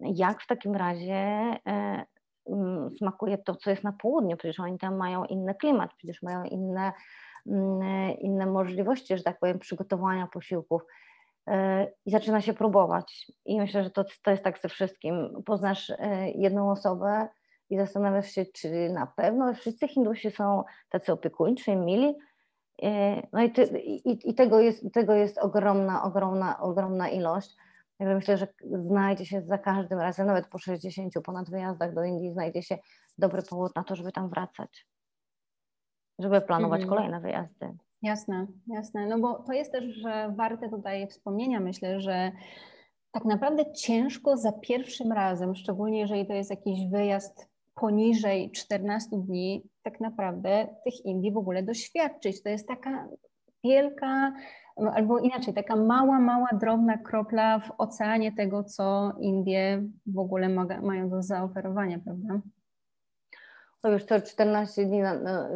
jak 0.00 0.42
w 0.42 0.46
takim 0.46 0.74
razie 0.74 1.14
e, 1.66 2.04
mm, 2.50 2.90
smakuje 2.90 3.38
to, 3.38 3.56
co 3.56 3.70
jest 3.70 3.84
na 3.84 3.92
południu? 3.92 4.36
Przecież 4.36 4.60
oni 4.60 4.78
tam 4.78 4.96
mają 4.96 5.24
inny 5.24 5.54
klimat, 5.54 5.90
przecież 5.96 6.22
mają 6.22 6.44
inne, 6.44 6.92
inne 8.18 8.46
możliwości, 8.46 9.16
że 9.16 9.22
tak 9.22 9.38
powiem, 9.38 9.58
przygotowania 9.58 10.26
posiłków. 10.26 10.82
E, 11.46 11.86
I 12.06 12.10
zaczyna 12.10 12.40
się 12.40 12.54
próbować. 12.54 13.32
I 13.44 13.60
myślę, 13.60 13.84
że 13.84 13.90
to, 13.90 14.04
to 14.22 14.30
jest 14.30 14.44
tak 14.44 14.58
ze 14.58 14.68
wszystkim. 14.68 15.42
Poznasz 15.46 15.90
e, 15.90 16.30
jedną 16.30 16.70
osobę 16.70 17.28
i 17.70 17.76
zastanawiasz 17.76 18.30
się, 18.30 18.46
czy 18.46 18.90
na 18.90 19.06
pewno 19.06 19.54
wszyscy 19.54 19.88
Hindusi 19.88 20.30
są 20.30 20.64
tacy 20.90 21.12
opiekuńczy, 21.12 21.76
mili, 21.76 22.14
E, 22.82 23.22
no 23.32 23.42
i, 23.42 23.52
ty, 23.52 23.64
i, 23.84 24.30
i, 24.30 24.34
tego, 24.34 24.60
jest, 24.60 24.92
tego 24.92 25.14
jest 25.14 25.38
ogromna, 25.38 26.02
ogromna, 26.02 26.60
ogromna 26.60 27.08
ilość. 27.08 27.56
Także 27.98 28.14
myślę, 28.14 28.36
że 28.36 28.46
znajdzie 28.86 29.26
się 29.26 29.42
za 29.42 29.58
każdym 29.58 29.98
razem, 29.98 30.26
nawet 30.26 30.48
po 30.48 30.58
60 30.58 31.14
ponad 31.24 31.50
wyjazdach 31.50 31.94
do 31.94 32.04
Indii, 32.04 32.32
znajdzie 32.32 32.62
się 32.62 32.78
dobry 33.18 33.42
powód 33.42 33.76
na 33.76 33.84
to, 33.84 33.96
żeby 33.96 34.12
tam 34.12 34.30
wracać, 34.30 34.86
żeby 36.18 36.40
planować 36.40 36.82
mhm. 36.82 36.98
kolejne 36.98 37.20
wyjazdy. 37.20 37.76
Jasne, 38.02 38.46
jasne. 38.66 39.06
No 39.06 39.18
bo 39.18 39.34
to 39.34 39.52
jest 39.52 39.72
też 39.72 39.84
że 39.84 40.34
warte 40.36 40.68
tutaj 40.68 41.08
wspomnienia, 41.08 41.60
myślę, 41.60 42.00
że 42.00 42.32
tak 43.12 43.24
naprawdę 43.24 43.72
ciężko 43.72 44.36
za 44.36 44.52
pierwszym 44.52 45.12
razem, 45.12 45.54
szczególnie 45.54 46.00
jeżeli 46.00 46.26
to 46.26 46.32
jest 46.32 46.50
jakiś 46.50 46.90
wyjazd 46.90 47.48
poniżej 47.74 48.50
14 48.50 49.08
dni 49.16 49.62
tak 49.82 50.00
naprawdę 50.00 50.68
tych 50.84 51.04
Indii 51.04 51.32
w 51.32 51.36
ogóle 51.36 51.62
doświadczyć. 51.62 52.42
To 52.42 52.48
jest 52.48 52.68
taka 52.68 53.08
wielka, 53.64 54.32
albo 54.94 55.18
inaczej, 55.18 55.54
taka 55.54 55.76
mała, 55.76 56.20
mała, 56.20 56.48
drobna 56.60 56.98
kropla 56.98 57.58
w 57.58 57.72
oceanie 57.78 58.32
tego, 58.32 58.64
co 58.64 59.12
Indie 59.20 59.82
w 60.06 60.18
ogóle 60.18 60.48
mają 60.82 61.10
do 61.10 61.22
zaoferowania, 61.22 61.98
prawda? 61.98 62.40
No 63.84 63.90
już 63.90 64.06
to 64.06 64.20
14 64.20 64.86
dni. 64.86 65.00
No, 65.00 65.14
no, 65.18 65.48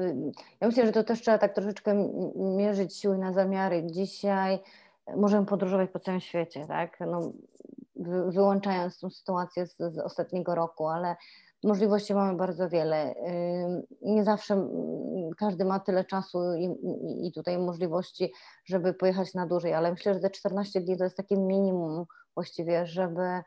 ja 0.61 0.67
myślę, 0.67 0.87
że 0.87 0.93
to 0.93 1.05
też 1.05 1.21
trzeba 1.21 1.39
tak 1.39 1.55
troszeczkę 1.55 2.11
mierzyć 2.37 2.97
siły 2.97 3.19
na 3.19 3.33
zamiary. 3.33 3.87
Dzisiaj 3.87 4.59
możemy 5.17 5.47
podróżować 5.47 5.91
po 5.91 6.01
całym 6.01 6.21
świecie, 6.21 6.67
tak? 6.67 6.99
No, 7.01 7.33
wyłączając 8.29 8.99
tą 8.99 9.11
sytuację 9.11 9.67
z, 9.67 9.77
z 9.77 9.99
ostatniego 9.99 10.55
roku, 10.55 10.89
ale 10.89 11.17
Możliwości 11.65 12.15
mamy 12.15 12.37
bardzo 12.37 12.69
wiele. 12.69 13.15
Nie 14.03 14.25
zawsze 14.25 14.69
każdy 15.39 15.65
ma 15.65 15.81
tyle 15.81 16.05
czasu 16.05 16.39
i, 16.55 16.77
i, 17.27 17.33
tutaj 17.33 17.59
możliwości, 17.59 18.33
żeby 18.65 18.95
pojechać 18.95 19.35
na 19.35 19.47
dłużej, 19.47 19.75
ale 19.75 19.91
myślę, 19.91 20.15
że 20.15 20.21
te 20.21 20.31
14 20.31 20.81
dni 20.81 20.97
to 20.97 21.05
jest 21.05 21.17
takie 21.17 21.37
minimum 21.37 22.05
właściwie, 22.35 22.87
żeby 22.87 23.43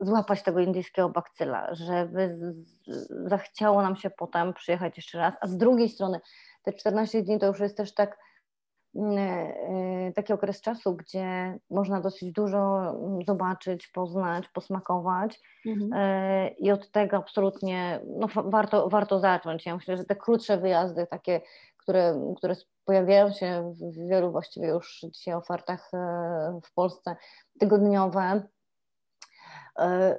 złapać 0.00 0.42
tego 0.42 0.60
indyjskiego 0.60 1.08
bakcyla, 1.08 1.74
żeby 1.74 2.38
zachciało 3.26 3.82
nam 3.82 3.96
się 3.96 4.10
potem 4.10 4.54
przyjechać 4.54 4.96
jeszcze 4.96 5.18
raz, 5.18 5.34
a 5.40 5.46
z 5.46 5.56
drugiej 5.56 5.88
strony 5.88 6.20
te 6.62 6.72
14 6.72 7.22
dni 7.22 7.38
to 7.38 7.46
już 7.46 7.60
jest 7.60 7.76
też 7.76 7.94
tak 7.94 8.18
Mm, 8.96 9.18
e, 10.08 10.12
taki 10.12 10.32
okres 10.32 10.60
czasu, 10.60 10.96
gdzie 10.96 11.58
można 11.70 12.00
dosyć 12.00 12.32
dużo 12.32 12.90
mm, 12.90 13.18
zobaczyć, 13.26 13.88
poznać, 13.88 14.48
posmakować 14.48 15.40
mhm. 15.66 15.90
E, 15.94 16.48
i 16.48 16.70
od 16.70 16.90
tego 16.90 17.16
absolutnie 17.16 18.00
no, 18.06 18.28
warto, 18.44 18.88
warto 18.88 19.20
zacząć. 19.20 19.66
Ja 19.66 19.74
myślę, 19.74 19.96
że 19.96 20.04
te 20.04 20.16
krótsze 20.16 20.58
wyjazdy, 20.58 21.06
takie, 21.06 21.40
które, 21.76 22.32
które 22.36 22.54
pojawiają 22.84 23.32
się 23.32 23.72
w 23.80 24.08
wielu 24.08 24.32
właściwie 24.32 24.68
już 24.68 25.00
dzisiaj 25.12 25.34
ofertach 25.34 25.90
e, 25.94 26.60
w 26.64 26.74
Polsce, 26.74 27.16
tygodniowe, 27.60 28.48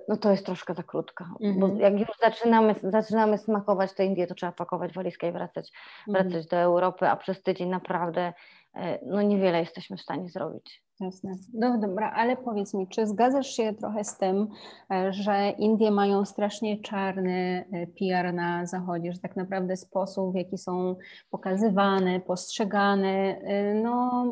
no 0.08 0.18
to 0.18 0.32
jest 0.32 0.46
troszkę 0.46 0.74
za 0.74 0.84
krótko, 0.84 1.26
bo 1.40 1.66
mhm. 1.66 1.80
jak 1.80 2.00
już 2.00 2.10
zaczynamy, 2.22 2.76
zaczynamy 2.84 3.38
smakować 3.38 3.94
te 3.94 4.06
Indie, 4.06 4.28
to 4.28 4.36
trzeba 4.36 4.52
pakować 4.52 4.94
walizkę 4.94 5.30
i 5.30 5.32
wracać, 5.32 5.72
wracać 6.08 6.34
mhm. 6.34 6.46
do 6.52 6.58
Europy, 6.58 7.10
a 7.10 7.16
przez 7.16 7.44
tydzień 7.44 7.70
naprawdę 7.70 8.34
E, 8.78 9.00
no 9.06 9.22
niewiele 9.22 9.60
jesteśmy 9.60 9.98
w 9.98 10.02
stanie 10.02 10.30
zrobić. 10.30 10.84
Jasne. 11.00 11.36
No 11.54 11.78
dobra, 11.78 12.12
ale 12.12 12.38
powiedz 12.38 12.74
mi, 12.74 12.88
czy 12.88 13.08
zgadzasz 13.08 13.48
się 13.48 13.74
trochę 13.74 14.04
z 14.04 14.18
tym, 14.18 14.48
e, 14.92 15.14
że 15.14 15.50
Indie 15.50 15.92
mają 15.92 16.26
strasznie 16.26 16.82
czarny 16.82 17.66
e, 17.72 17.88
PR 17.88 18.34
na 18.34 18.66
Zachodzie, 18.66 19.14
że 19.14 19.20
tak 19.20 19.36
naprawdę 19.36 19.78
sposób, 19.78 20.34
w 20.34 20.36
jaki 20.36 20.58
są 20.58 20.96
pokazywane, 21.30 22.20
postrzegane, 22.20 23.42
no 23.84 24.26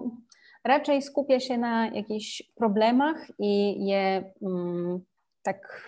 raczej 0.63 1.01
skupia 1.01 1.39
się 1.39 1.57
na 1.57 1.87
jakichś 1.87 2.43
problemach 2.55 3.17
i 3.39 3.85
je 3.85 4.33
mm, 4.41 5.01
tak 5.45 5.85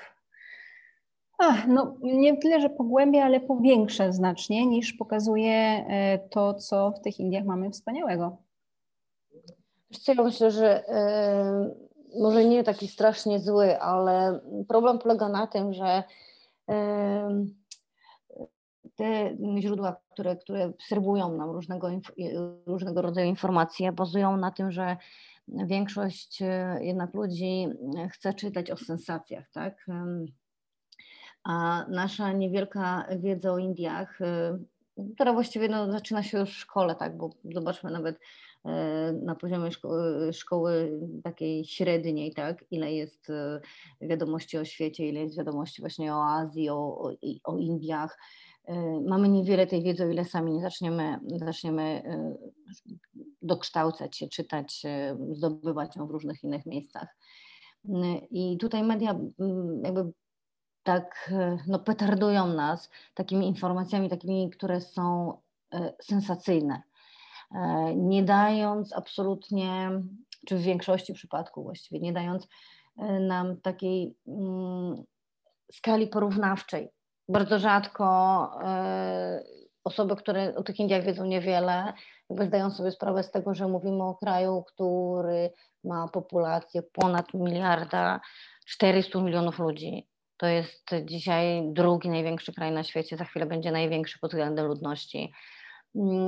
Ach, 1.39 1.67
no 1.67 1.95
nie 2.01 2.37
tyle, 2.37 2.61
że 2.61 2.69
pogłębia, 2.69 3.25
ale 3.25 3.39
powiększa 3.39 4.11
znacznie 4.11 4.65
niż 4.65 4.93
pokazuje 4.93 5.85
to, 6.29 6.53
co 6.53 6.91
w 6.91 7.01
tych 7.01 7.19
Indiach 7.19 7.45
mamy 7.45 7.71
wspaniałego. 7.71 8.37
Ja 10.07 10.23
myślę, 10.23 10.51
że 10.51 10.83
y, 10.83 12.19
może 12.19 12.45
nie 12.45 12.63
taki 12.63 12.87
strasznie 12.87 13.39
zły, 13.39 13.81
ale 13.81 14.39
problem 14.67 14.99
polega 14.99 15.29
na 15.29 15.47
tym, 15.47 15.73
że 15.73 16.03
y, 16.69 16.73
te 18.95 19.37
źródła, 19.59 19.95
które, 20.09 20.35
które 20.35 20.71
serwują 20.87 21.31
nam 21.37 21.49
różnego, 21.49 21.89
różnego 22.65 23.01
rodzaju 23.01 23.27
informacje, 23.27 23.91
bazują 23.91 24.37
na 24.37 24.51
tym, 24.51 24.71
że 24.71 24.97
większość 25.47 26.41
e, 26.41 26.79
jednak 26.81 27.13
ludzi 27.13 27.67
chce 28.11 28.33
czytać 28.33 28.71
o 28.71 28.77
sensacjach, 28.77 29.49
tak? 29.51 29.85
A 31.43 31.85
nasza 31.89 32.31
niewielka 32.31 33.07
wiedza 33.19 33.53
o 33.53 33.57
Indiach, 33.57 34.19
która 35.15 35.33
właściwie 35.33 35.69
no, 35.69 35.91
zaczyna 35.91 36.23
się 36.23 36.39
już 36.39 36.49
w 36.49 36.59
szkole, 36.59 36.95
tak? 36.95 37.17
Bo 37.17 37.29
zobaczmy 37.43 37.91
nawet 37.91 38.19
E, 38.67 39.13
na 39.23 39.35
poziomie 39.35 39.71
szkoły, 39.71 40.33
szkoły 40.33 40.99
takiej 41.23 41.65
średniej, 41.65 42.33
tak, 42.33 42.65
ile 42.71 42.93
jest 42.93 43.29
e, 43.29 43.61
wiadomości 44.01 44.57
o 44.57 44.65
świecie, 44.65 45.07
ile 45.07 45.19
jest 45.19 45.37
wiadomości 45.37 45.81
właśnie 45.81 46.13
o 46.13 46.25
Azji, 46.25 46.69
o, 46.69 46.75
o, 46.75 47.11
o 47.43 47.57
Indiach. 47.57 48.19
E, 48.65 49.01
mamy 49.01 49.29
niewiele 49.29 49.67
tej 49.67 49.83
wiedzy, 49.83 50.03
o 50.03 50.09
ile 50.09 50.25
sami 50.25 50.53
nie 50.53 50.61
zaczniemy, 50.61 51.19
zaczniemy 51.45 52.03
dokształcać 53.47 54.17
się, 54.17 54.27
czytać, 54.27 54.83
zdobywać 55.31 55.95
ją 55.95 56.07
w 56.07 56.11
różnych 56.11 56.43
innych 56.43 56.65
miejscach. 56.65 57.07
I 58.31 58.57
tutaj 58.57 58.83
media 58.83 59.15
jakby 59.83 60.11
tak 60.83 61.33
no, 61.67 61.79
petardują 61.79 62.47
nas 62.47 62.89
takimi 63.13 63.47
informacjami, 63.47 64.09
takimi, 64.09 64.49
które 64.49 64.81
są 64.81 65.37
sensacyjne. 66.01 66.81
E, 67.55 67.95
nie 67.95 68.23
dając 68.23 68.93
absolutnie, 68.93 69.91
czy 70.47 70.57
w 70.57 70.61
większości 70.61 71.13
przypadków 71.13 71.63
właściwie, 71.63 71.99
nie 71.99 72.13
dając 72.13 72.47
e, 72.97 73.19
nam 73.19 73.61
takiej 73.61 74.15
mm, 74.27 75.03
skali 75.71 76.07
porównawczej. 76.07 76.89
Bardzo 77.29 77.59
rzadko 77.59 78.05
e, 78.63 79.43
osoby, 79.83 80.15
które 80.15 80.55
o 80.55 80.63
tych 80.63 80.79
Indiach 80.79 81.03
wiedzą 81.03 81.25
niewiele, 81.25 81.93
zdają 82.29 82.71
sobie 82.71 82.91
sprawę 82.91 83.23
z 83.23 83.31
tego, 83.31 83.53
że 83.53 83.67
mówimy 83.67 84.03
o 84.03 84.15
kraju, 84.15 84.63
który 84.67 85.53
ma 85.83 86.07
populację 86.07 86.83
ponad 86.83 87.33
miliarda 87.33 88.21
400 88.65 89.21
milionów 89.21 89.59
ludzi. 89.59 90.07
To 90.37 90.47
jest 90.47 90.89
dzisiaj 91.05 91.63
drugi 91.73 92.09
największy 92.09 92.53
kraj 92.53 92.71
na 92.71 92.83
świecie, 92.83 93.17
za 93.17 93.25
chwilę 93.25 93.45
będzie 93.45 93.71
największy 93.71 94.19
pod 94.19 94.31
względem 94.31 94.65
ludności. 94.65 95.33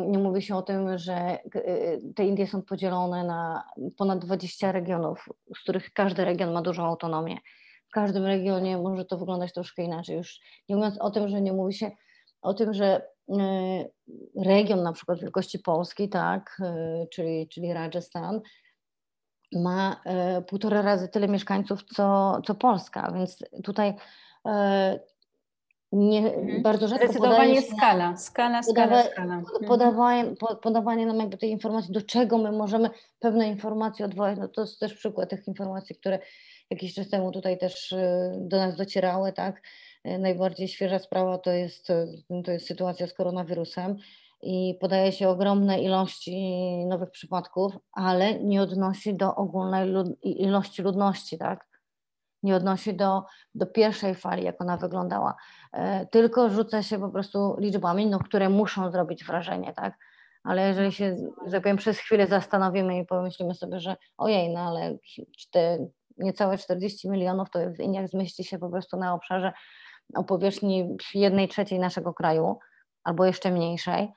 Nie 0.08 0.20
mówi 0.20 0.42
się 0.42 0.56
o 0.56 0.62
tym, 0.62 0.98
że 0.98 1.38
y, 1.56 2.02
te 2.16 2.26
Indie 2.26 2.48
są 2.48 2.62
podzielone 2.62 3.24
na 3.24 3.64
ponad 3.98 4.20
20 4.20 4.72
regionów, 4.72 5.30
z 5.56 5.60
których 5.60 5.94
każdy 5.94 6.26
region 6.26 6.54
ma 6.54 6.62
dużą 6.62 6.86
autonomię. 6.86 7.38
W 7.90 7.92
każdym 7.92 8.26
regionie 8.26 8.78
może 8.78 9.06
to 9.06 9.18
wyglądać 9.18 9.54
troszkę 9.54 9.84
inaczej. 9.84 10.18
Już 10.18 10.40
nie 10.70 10.76
mówiąc 10.76 10.98
o 11.02 11.12
tym, 11.12 11.30
że 11.30 11.42
nie 11.42 11.54
mówi 11.54 11.74
się 11.74 11.92
o 12.42 12.54
tym, 12.54 12.74
że 12.74 13.02
region 14.46 14.84
na 14.84 14.94
przykład 14.94 15.20
wielkości 15.20 15.60
Polski, 15.60 16.10
tak, 16.10 16.58
y, 17.04 17.08
czyli, 17.08 17.48
czyli 17.48 17.74
Rajasthan, 17.74 18.42
ma 19.54 20.02
półtora 20.48 20.82
razy 20.82 21.08
tyle 21.08 21.28
mieszkańców 21.28 21.84
co, 21.84 22.40
co 22.46 22.56
Polska, 22.56 23.12
więc 23.12 23.38
tutaj 23.64 23.94
nie, 25.92 26.34
mhm. 26.34 26.62
bardzo 26.62 26.88
rzadko 26.88 27.06
Zdecydowanie 27.06 27.62
skala, 27.62 28.18
skala, 28.18 28.64
skala, 28.64 29.04
skala. 29.04 29.36
Mhm. 29.36 29.66
Podawanie, 29.68 30.26
podawanie 30.62 31.06
nam 31.06 31.18
jakby 31.18 31.38
tej 31.38 31.50
informacji, 31.50 31.94
do 31.94 32.02
czego 32.02 32.38
my 32.38 32.52
możemy 32.52 32.90
pewne 33.20 33.48
informacje 33.48 34.06
odwołać, 34.06 34.40
no 34.40 34.48
to 34.48 34.62
jest 34.62 34.80
też 34.80 34.94
przykład 34.94 35.30
tych 35.30 35.48
informacji, 35.48 35.96
które 35.96 36.20
jakiś 36.70 36.94
czas 36.94 37.10
temu 37.10 37.32
tutaj 37.32 37.58
też 37.58 37.92
y, 37.92 38.32
do 38.38 38.58
nas 38.58 38.76
docierały, 38.76 39.34
tak. 39.34 39.62
Y, 40.08 40.20
najbardziej 40.20 40.68
świeża 40.68 41.00
sprawa 41.00 41.38
to 41.38 41.52
jest, 41.52 41.90
y, 41.90 42.24
to 42.46 42.52
jest 42.52 42.68
sytuacja 42.68 43.08
z 43.08 43.14
koronawirusem 43.14 43.96
i 44.42 44.78
podaje 44.82 45.12
się 45.12 45.30
ogromne 45.30 45.82
ilości 45.82 46.36
nowych 46.86 47.12
przypadków, 47.12 47.74
ale 47.92 48.40
nie 48.40 48.62
odnosi 48.62 49.18
do 49.18 49.36
ogólnej 49.36 49.90
lud 49.90 50.08
ilości 50.24 50.82
ludności, 50.82 51.38
tak? 51.38 51.68
Nie 52.44 52.56
odnosi 52.56 52.94
do, 52.94 53.24
do 53.56 53.66
pierwszej 53.66 54.16
fali, 54.16 54.44
jak 54.44 54.62
ona 54.62 54.78
wyglądała, 54.78 55.36
e, 55.74 56.06
tylko 56.06 56.50
rzuca 56.50 56.84
się 56.84 57.00
po 57.00 57.10
prostu 57.10 57.56
liczbami, 57.60 58.08
no, 58.08 58.20
które 58.20 58.50
muszą 58.50 58.92
zrobić 58.92 59.24
wrażenie, 59.24 59.74
tak? 59.74 59.98
Ale 60.44 60.68
jeżeli 60.68 60.92
się, 60.92 61.16
że 61.46 61.52
tak 61.52 61.64
powiem, 61.64 61.78
przez 61.78 61.98
chwilę 61.98 62.28
zastanowimy 62.28 62.98
i 62.98 63.06
pomyślimy 63.06 63.56
sobie, 63.56 63.80
że 63.80 63.96
ojej, 64.18 64.54
no 64.54 64.60
ale 64.60 64.98
czte, 65.38 65.88
niecałe 66.18 66.58
40 66.58 67.10
milionów 67.10 67.50
to 67.50 67.60
w 67.60 67.80
Indiach 67.80 68.08
zmieści 68.08 68.44
się 68.44 68.60
po 68.60 68.70
prostu 68.70 68.98
na 68.98 69.14
obszarze 69.14 69.54
o 70.16 70.24
powierzchni 70.24 70.98
jednej 71.14 71.48
trzeciej 71.48 71.80
naszego 71.80 72.14
kraju, 72.14 72.58
albo 73.04 73.26
jeszcze 73.26 73.52
mniejszej, 73.52 74.12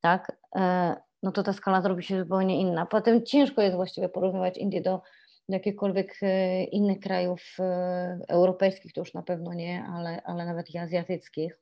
tak, 0.00 0.38
e, 0.56 0.96
no 1.22 1.32
to 1.32 1.42
ta 1.42 1.52
skala 1.52 1.82
zrobi 1.82 2.02
się 2.02 2.18
zupełnie 2.22 2.60
inna. 2.60 2.86
Potem 2.86 3.26
ciężko 3.26 3.62
jest 3.62 3.76
właściwie 3.76 4.08
porównywać 4.08 4.58
Indię 4.58 4.80
do, 4.80 5.02
do 5.48 5.54
jakichkolwiek 5.54 6.16
e, 6.22 6.64
innych 6.64 7.00
krajów 7.00 7.56
e, 7.60 8.18
europejskich, 8.28 8.92
to 8.92 9.00
już 9.00 9.14
na 9.14 9.22
pewno 9.22 9.54
nie, 9.54 9.84
ale, 9.94 10.22
ale 10.22 10.46
nawet 10.46 10.70
i 10.70 10.78
azjatyckich. 10.78 11.60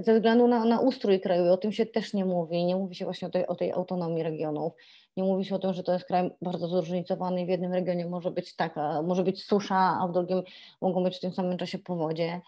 Ze 0.00 0.14
względu 0.14 0.48
na, 0.48 0.64
na 0.64 0.80
ustrój 0.80 1.20
kraju, 1.20 1.52
o 1.52 1.56
tym 1.56 1.72
się 1.72 1.86
też 1.86 2.14
nie 2.14 2.24
mówi, 2.24 2.64
nie 2.64 2.76
mówi 2.76 2.94
się 2.94 3.04
właśnie 3.04 3.28
o 3.28 3.30
tej, 3.30 3.46
o 3.46 3.54
tej 3.54 3.72
autonomii 3.72 4.22
regionów, 4.22 4.72
nie 5.16 5.24
mówi 5.24 5.44
się 5.44 5.54
o 5.54 5.58
tym, 5.58 5.74
że 5.74 5.82
to 5.82 5.92
jest 5.92 6.04
kraj 6.04 6.30
bardzo 6.42 6.68
zróżnicowany 6.68 7.42
i 7.42 7.46
w 7.46 7.48
jednym 7.48 7.72
regionie 7.72 8.06
może 8.06 8.30
być 8.30 8.56
taka, 8.56 9.02
może 9.02 9.24
być 9.24 9.44
susza, 9.44 9.98
a 10.00 10.08
w 10.08 10.12
drugim 10.12 10.42
mogą 10.80 11.04
być 11.04 11.16
w 11.16 11.20
tym 11.20 11.32
samym 11.32 11.58
czasie 11.58 11.78
powodzie. 11.78 12.40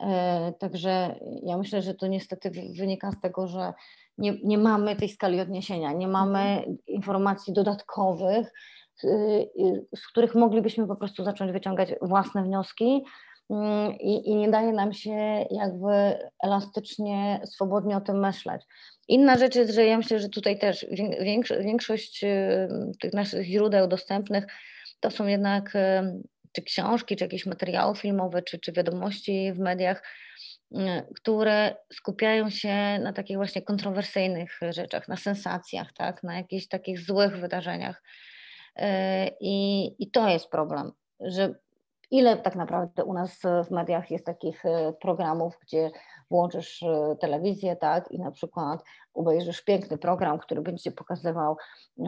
E, 0.00 0.52
także 0.58 1.20
ja 1.42 1.58
myślę, 1.58 1.82
że 1.82 1.94
to 1.94 2.06
niestety 2.06 2.50
wynika 2.78 3.12
z 3.12 3.20
tego, 3.20 3.46
że 3.46 3.72
nie, 4.18 4.34
nie 4.44 4.58
mamy 4.58 4.96
tej 4.96 5.08
skali 5.08 5.40
odniesienia, 5.40 5.92
nie 5.92 6.08
mamy 6.08 6.64
informacji 6.86 7.52
dodatkowych, 7.52 8.52
y, 9.04 9.48
z 9.96 10.06
których 10.06 10.34
moglibyśmy 10.34 10.86
po 10.86 10.96
prostu 10.96 11.24
zacząć 11.24 11.52
wyciągać 11.52 11.94
własne 12.02 12.42
wnioski 12.42 13.04
i, 14.00 14.30
i 14.30 14.34
nie 14.34 14.50
daje 14.50 14.72
nam 14.72 14.92
się 14.92 15.46
jakby 15.50 16.18
elastycznie, 16.42 17.40
swobodnie 17.44 17.96
o 17.96 18.00
tym 18.00 18.20
myśleć. 18.20 18.62
Inna 19.08 19.38
rzecz 19.38 19.54
jest, 19.54 19.74
że 19.74 19.86
ja 19.86 19.96
myślę, 19.96 20.18
że 20.18 20.28
tutaj 20.28 20.58
też 20.58 20.86
większość 21.60 22.24
y, 22.24 22.68
tych 23.00 23.12
naszych 23.12 23.46
źródeł 23.46 23.88
dostępnych 23.88 24.46
to 25.00 25.10
są 25.10 25.26
jednak 25.26 25.72
czy 26.52 26.62
książki, 26.62 27.16
czy 27.16 27.24
jakieś 27.24 27.46
materiały 27.46 27.96
filmowe, 27.96 28.42
czy, 28.42 28.58
czy 28.58 28.72
wiadomości 28.72 29.52
w 29.52 29.58
mediach, 29.58 30.02
mm, 30.74 31.02
które 31.16 31.76
skupiają 31.92 32.50
się 32.50 32.98
na 32.98 33.12
takich 33.12 33.36
właśnie 33.36 33.62
kontrowersyjnych 33.62 34.60
rzeczach, 34.70 35.08
na 35.08 35.16
sensacjach, 35.16 35.92
tak, 35.92 36.22
na 36.22 36.36
jakichś 36.36 36.66
takich 36.68 37.00
złych 37.00 37.36
wydarzeniach. 37.40 38.02
I, 39.40 39.86
I 39.98 40.10
to 40.10 40.28
jest 40.28 40.48
problem, 40.48 40.92
że 41.20 41.54
ile 42.10 42.36
tak 42.36 42.56
naprawdę 42.56 43.04
u 43.04 43.12
nas 43.12 43.40
w 43.68 43.70
mediach 43.70 44.10
jest 44.10 44.26
takich 44.26 44.66
e, 44.66 44.92
programów, 44.92 45.58
gdzie 45.62 45.90
włączysz 46.30 46.82
e, 46.82 47.16
telewizję, 47.20 47.76
tak, 47.76 48.12
i 48.12 48.18
na 48.18 48.30
przykład 48.30 48.84
obejrzysz 49.14 49.62
piękny 49.62 49.98
program, 49.98 50.38
który 50.38 50.60
będzie 50.60 50.92
pokazywał 50.92 51.56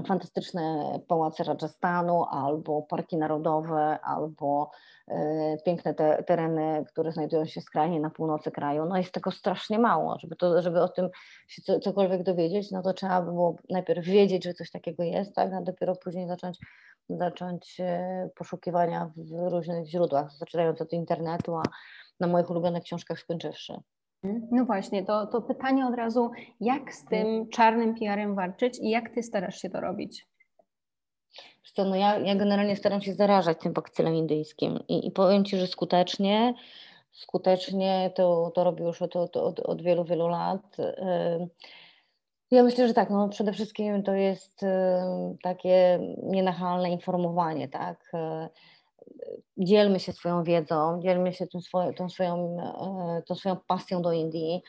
fantastyczne 0.07 0.93
pałace 1.09 1.45
Rajasthanu, 1.45 2.25
albo 2.25 2.83
parki 2.83 3.17
narodowe, 3.17 3.99
albo 4.03 4.71
e, 5.09 5.57
piękne 5.65 5.95
te, 5.95 6.23
tereny, 6.23 6.85
które 6.89 7.13
znajdują 7.13 7.47
się 7.47 7.61
skrajnie 7.61 8.01
na 8.01 8.11
północy 8.11 8.51
kraju. 8.51 8.85
No 8.85 8.97
jest 8.97 9.13
tego 9.13 9.31
strasznie 9.31 9.79
mało, 9.79 10.19
żeby, 10.19 10.37
to, 10.37 10.63
żeby 10.63 10.83
o 10.83 10.89
tym 10.89 11.09
się 11.49 11.63
co, 11.63 11.81
cokolwiek 11.81 12.23
dowiedzieć, 12.23 12.71
no 12.71 12.83
to 12.83 12.93
trzeba 12.93 13.23
by 13.23 13.33
było 13.33 13.57
najpierw 13.71 14.05
wiedzieć, 14.05 14.45
że 14.45 14.55
coś 14.55 14.71
takiego 14.71 15.03
jest, 15.03 15.35
tak, 15.35 15.53
a 15.53 15.61
dopiero 15.61 15.97
później 15.97 16.29
zacząć 16.29 16.59
zacząć 17.11 17.81
e, 17.81 18.31
poszukiwania 18.35 19.11
w 19.17 19.51
różnych 19.51 19.88
źródłach, 19.89 20.33
zaczynając 20.33 20.81
od 20.83 20.93
internetu, 20.93 21.57
a 21.57 21.63
na 22.21 22.27
moich 22.27 22.51
ulubionych 22.51 22.83
książkach 22.83 23.19
skończywszy. 23.19 23.75
Mhm. 24.25 24.49
No 24.53 24.65
właśnie, 24.65 25.05
to, 25.05 25.27
to 25.27 25.43
pytanie 25.43 25.87
od 25.87 25.95
razu, 25.95 26.31
jak 26.61 26.95
z 26.95 27.05
tym 27.05 27.49
czarnym 27.49 27.95
PR-em 27.95 28.35
walczyć 28.35 28.79
i 28.83 28.91
jak 28.91 29.15
ty 29.15 29.23
starasz 29.23 29.59
się 29.59 29.71
to 29.71 29.81
robić? 29.81 30.29
Co, 31.75 31.85
no 31.85 31.97
ja, 31.97 32.19
ja 32.19 32.35
generalnie 32.35 32.77
staram 32.77 33.01
się 33.01 33.15
zarażać 33.15 33.59
tym 33.61 33.73
bakcylem 33.73 34.15
indyjskim 34.15 34.79
i, 34.89 35.07
i 35.07 35.11
powiem 35.11 35.45
Ci, 35.45 35.57
że 35.57 35.67
skutecznie, 35.67 36.55
skutecznie 37.13 38.11
to, 38.15 38.53
to 38.55 38.65
robię 38.65 38.85
już 38.85 39.03
od, 39.03 39.17
od, 39.17 39.37
od, 39.37 39.61
od 39.61 39.83
wielu, 39.83 40.05
wielu 40.05 40.29
lat. 40.29 40.77
Ja 42.51 42.63
myślę, 42.63 42.89
że 42.89 42.95
tak, 42.95 43.11
no 43.11 43.29
przede 43.29 43.53
wszystkim 43.53 44.03
to 44.03 44.13
jest 44.13 44.61
takie 45.43 46.01
nienachalne 46.23 46.91
informowanie, 46.91 47.69
tak, 47.69 48.13
dzielmy 49.57 50.01
się 50.01 50.13
swoją 50.13 50.43
wiedzą, 50.45 51.01
dzielmy 51.03 51.33
się 51.33 51.47
tym 51.47 51.61
swoją, 51.61 51.95
tą, 51.95 52.09
swoją, 52.09 52.57
e, 53.19 53.23
tą 53.23 53.35
swoją 53.35 53.57
pasją 53.67 54.03
do 54.03 54.13
Indii 54.13 54.63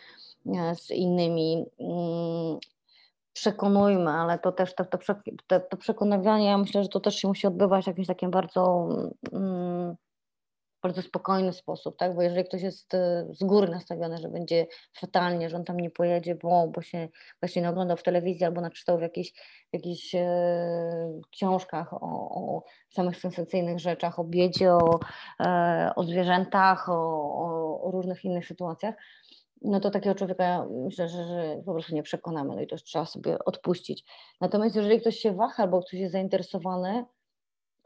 e, 0.56 0.76
z 0.76 0.92
innymi. 0.92 1.66
Mm, 1.80 2.60
przekonujmy, 3.34 4.12
ale 4.12 4.40
to 4.40 4.52
też 4.52 4.76
to, 4.76 4.86
to, 5.48 5.60
to 5.60 5.78
przekonywanie, 5.78 6.46
ja 6.46 6.58
myślę, 6.58 6.84
że 6.84 6.90
to 6.90 7.00
też 7.00 7.16
się 7.16 7.28
musi 7.28 7.48
odbywać 7.48 7.84
w 7.84 7.88
jakimś 7.88 8.08
takim 8.08 8.32
bardzo 8.32 8.88
mm, 9.34 9.96
bardzo 10.84 11.02
spokojny 11.02 11.54
sposób, 11.54 11.98
tak? 11.98 12.16
Bo 12.16 12.22
jeżeli 12.22 12.44
ktoś 12.44 12.62
jest 12.62 12.94
e, 12.94 13.28
z 13.32 13.44
góry 13.44 13.68
nastawiony, 13.68 14.18
że 14.18 14.30
będzie 14.30 14.68
fatalnie, 14.94 15.50
że 15.50 15.58
on 15.58 15.64
tam 15.64 15.80
nie 15.80 15.90
pojedzie, 15.90 16.36
bo, 16.36 16.68
bo 16.68 16.82
się 16.82 17.08
właśnie 17.42 17.62
nie 17.62 17.70
oglądał 17.70 17.98
w 17.98 18.04
telewizji 18.04 18.46
albo 18.46 18.62
naczytał 18.62 18.98
w 18.98 19.02
jakichś, 19.02 19.32
w 19.70 19.74
jakichś 19.74 20.16
e, 20.16 21.22
książkach 21.32 21.94
o, 21.94 22.00
o, 22.02 22.64
samych 22.90 23.18
sensacyjnych 23.18 23.80
rzeczach, 23.80 24.20
o 24.20 24.24
biedzie, 24.24 24.74
o, 24.74 25.00
e, 25.40 25.92
o 25.96 26.04
zwierzętach, 26.04 26.90
o, 26.90 26.94
o, 27.84 27.92
różnych 27.92 28.26
innych 28.26 28.48
sytuacjach, 28.48 28.96
no 29.62 29.80
to 29.80 29.92
takiego 29.92 30.16
człowieka 30.16 30.66
myślę, 30.72 31.10
że, 31.10 31.24
że 31.24 31.62
po 31.66 31.74
prostu 31.74 31.96
nie 31.96 32.04
przekonamy, 32.04 32.56
no 32.56 32.62
i 32.62 32.68
to 32.68 32.76
trzeba 32.76 33.06
sobie 33.06 33.40
odpuścić. 33.46 34.06
Natomiast 34.42 34.76
jeżeli 34.76 35.02
ktoś 35.02 35.16
się 35.16 35.34
waha 35.34 35.64
albo 35.64 35.82
ktoś 35.82 35.94
jest 35.94 36.12
zainteresowany, 36.12 37.06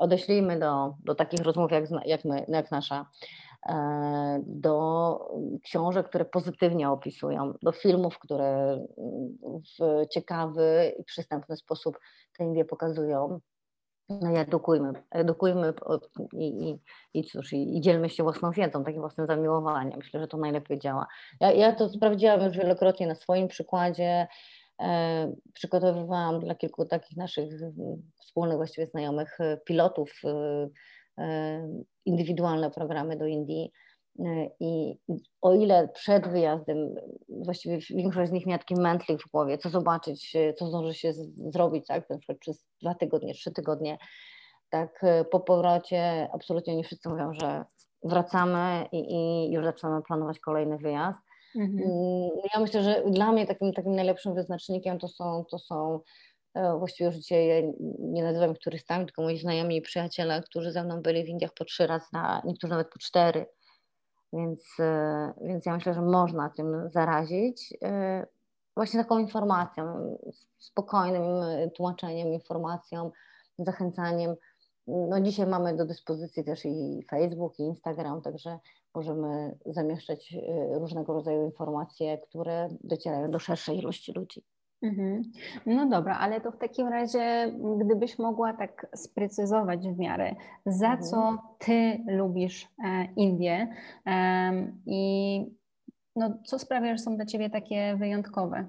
odeślijmy 0.03 0.59
do, 0.59 0.95
do 1.03 1.15
takich 1.15 1.39
rozmów 1.39 1.71
jak, 1.71 1.83
jak, 2.05 2.25
my, 2.25 2.45
jak 2.47 2.71
nasza, 2.71 3.05
e, 3.69 4.41
do 4.45 5.19
książek, 5.63 6.09
które 6.09 6.25
pozytywnie 6.25 6.89
opisują, 6.89 7.53
do 7.61 7.71
filmów, 7.71 8.19
które 8.19 8.79
w 9.79 10.07
ciekawy 10.09 10.93
i 10.99 11.03
przystępny 11.03 11.57
sposób 11.57 11.99
tę 12.37 12.43
Indię 12.43 12.65
pokazują. 12.65 13.39
No 14.09 14.31
i 14.31 14.37
edukujmy, 14.37 14.93
edukujmy 15.11 15.73
i, 16.33 16.69
i, 16.69 16.79
i 17.13 17.23
cóż, 17.23 17.53
i, 17.53 17.77
i 17.77 17.81
dzielmy 17.81 18.09
się 18.09 18.23
własną 18.23 18.51
wiedzą, 18.51 18.83
takim 18.83 19.01
własnym 19.01 19.27
zamiłowaniem. 19.27 19.97
Myślę, 19.97 20.19
że 20.19 20.27
to 20.27 20.37
najlepiej 20.37 20.79
działa. 20.79 21.07
Ja, 21.39 21.51
ja 21.51 21.75
to 21.75 21.89
sprawdziłam 21.89 22.41
już 22.41 22.57
wielokrotnie 22.57 23.07
na 23.07 23.15
swoim 23.15 23.47
przykładzie. 23.47 24.27
E, 24.83 25.33
przygotowywałam 25.53 26.39
dla 26.39 26.55
kilku 26.55 26.85
takich 26.85 27.17
naszych 27.17 27.49
wspólnych 28.19 28.57
właściwie 28.57 28.87
znajomych 28.87 29.39
e, 29.39 29.57
pilotów 29.65 30.21
e, 31.17 31.67
indywidualne 32.05 32.71
programy 32.71 33.17
do 33.17 33.25
Indii. 33.25 33.71
I 34.59 34.97
o 35.41 35.53
ile 35.53 35.87
przed 35.87 36.27
wyjazdem 36.27 36.95
właściwie 37.29 37.79
większość 37.89 38.29
z 38.29 38.33
nich 38.33 38.45
miała 38.45 38.57
taki 38.57 38.75
mętlik 38.75 39.21
w 39.21 39.31
głowie, 39.31 39.57
co 39.57 39.69
zobaczyć, 39.69 40.33
co 40.57 40.67
zdąży 40.67 40.93
się 40.93 41.13
zrobić, 41.53 41.87
tak, 41.87 42.09
na 42.09 42.17
przykład 42.17 42.37
przez 42.37 42.65
dwa 42.81 42.95
tygodnie, 42.95 43.33
trzy 43.33 43.51
tygodnie, 43.51 43.97
tak 44.69 45.01
po 45.31 45.39
powrocie 45.39 46.29
absolutnie 46.33 46.75
nie 46.75 46.83
wszyscy 46.83 47.09
mówią, 47.09 47.33
że 47.33 47.65
wracamy 48.03 48.85
i, 48.91 49.13
i 49.13 49.51
już 49.51 49.65
zaczynamy 49.65 50.01
planować 50.01 50.39
kolejny 50.39 50.77
wyjazd. 50.77 51.19
Mhm. 51.55 51.79
Mm, 51.79 52.29
ja 52.53 52.59
myślę, 52.59 52.83
że 52.83 53.03
dla 53.07 53.31
mnie 53.31 53.47
takim, 53.47 53.73
takim 53.73 53.95
najlepszym 53.95 54.33
wyznacznikiem 54.35 54.99
to 54.99 55.07
są, 55.07 55.45
to 55.51 55.59
są 55.59 55.99
e, 56.53 56.77
właściwie 56.77 57.05
już 57.05 57.15
dzisiaj 57.15 57.73
nie 57.99 58.23
nazywam 58.23 58.51
ich 58.51 58.59
turystami, 58.59 59.05
tylko 59.05 59.21
moi 59.21 59.37
znajomi 59.37 59.77
i 59.77 59.81
przyjaciele, 59.81 60.41
którzy 60.41 60.71
ze 60.71 60.83
mną 60.83 61.01
byli 61.01 61.23
w 61.23 61.27
Indiach 61.27 61.53
po 61.53 61.65
trzy 61.65 61.87
razy, 61.87 62.05
na, 62.13 62.41
niektórzy 62.45 62.71
nawet 62.71 62.89
po 62.89 62.99
cztery. 62.99 63.45
Więc, 64.33 64.65
e, 64.79 65.33
więc 65.41 65.65
ja 65.65 65.75
myślę, 65.75 65.93
że 65.93 66.01
można 66.01 66.49
tym 66.49 66.89
zarazić 66.93 67.73
e, 67.83 68.25
właśnie 68.75 68.99
taką 69.03 69.19
informacją, 69.19 70.17
spokojnym 70.57 71.23
tłumaczeniem, 71.75 72.27
informacją, 72.27 73.11
zachęcaniem. 73.59 74.35
No 74.87 75.21
dzisiaj 75.21 75.47
mamy 75.47 75.75
do 75.75 75.85
dyspozycji 75.85 76.43
też 76.43 76.65
i 76.65 77.05
Facebook, 77.09 77.59
i 77.59 77.63
Instagram, 77.63 78.21
także 78.21 78.59
możemy 78.95 79.57
zamieszczać 79.65 80.35
różnego 80.71 81.13
rodzaju 81.13 81.45
informacje, 81.45 82.17
które 82.17 82.69
docierają 82.83 83.31
do 83.31 83.39
szerszej 83.39 83.77
ilości 83.77 84.13
ludzi. 84.13 84.43
Mhm. 84.81 85.23
No 85.65 85.85
dobra, 85.89 86.17
ale 86.17 86.41
to 86.41 86.51
w 86.51 86.57
takim 86.57 86.87
razie, 86.87 87.53
gdybyś 87.77 88.19
mogła 88.19 88.53
tak 88.53 88.87
sprecyzować 88.95 89.87
w 89.87 89.97
miarę, 89.97 90.35
za 90.65 90.91
mhm. 90.91 91.03
co 91.03 91.37
ty 91.59 92.03
lubisz 92.07 92.67
e, 92.85 93.07
Indię 93.15 93.75
i 94.85 95.45
no, 96.15 96.37
co 96.45 96.59
sprawia, 96.59 96.97
że 96.97 97.03
są 97.03 97.15
dla 97.15 97.25
ciebie 97.25 97.49
takie 97.49 97.95
wyjątkowe? 97.99 98.65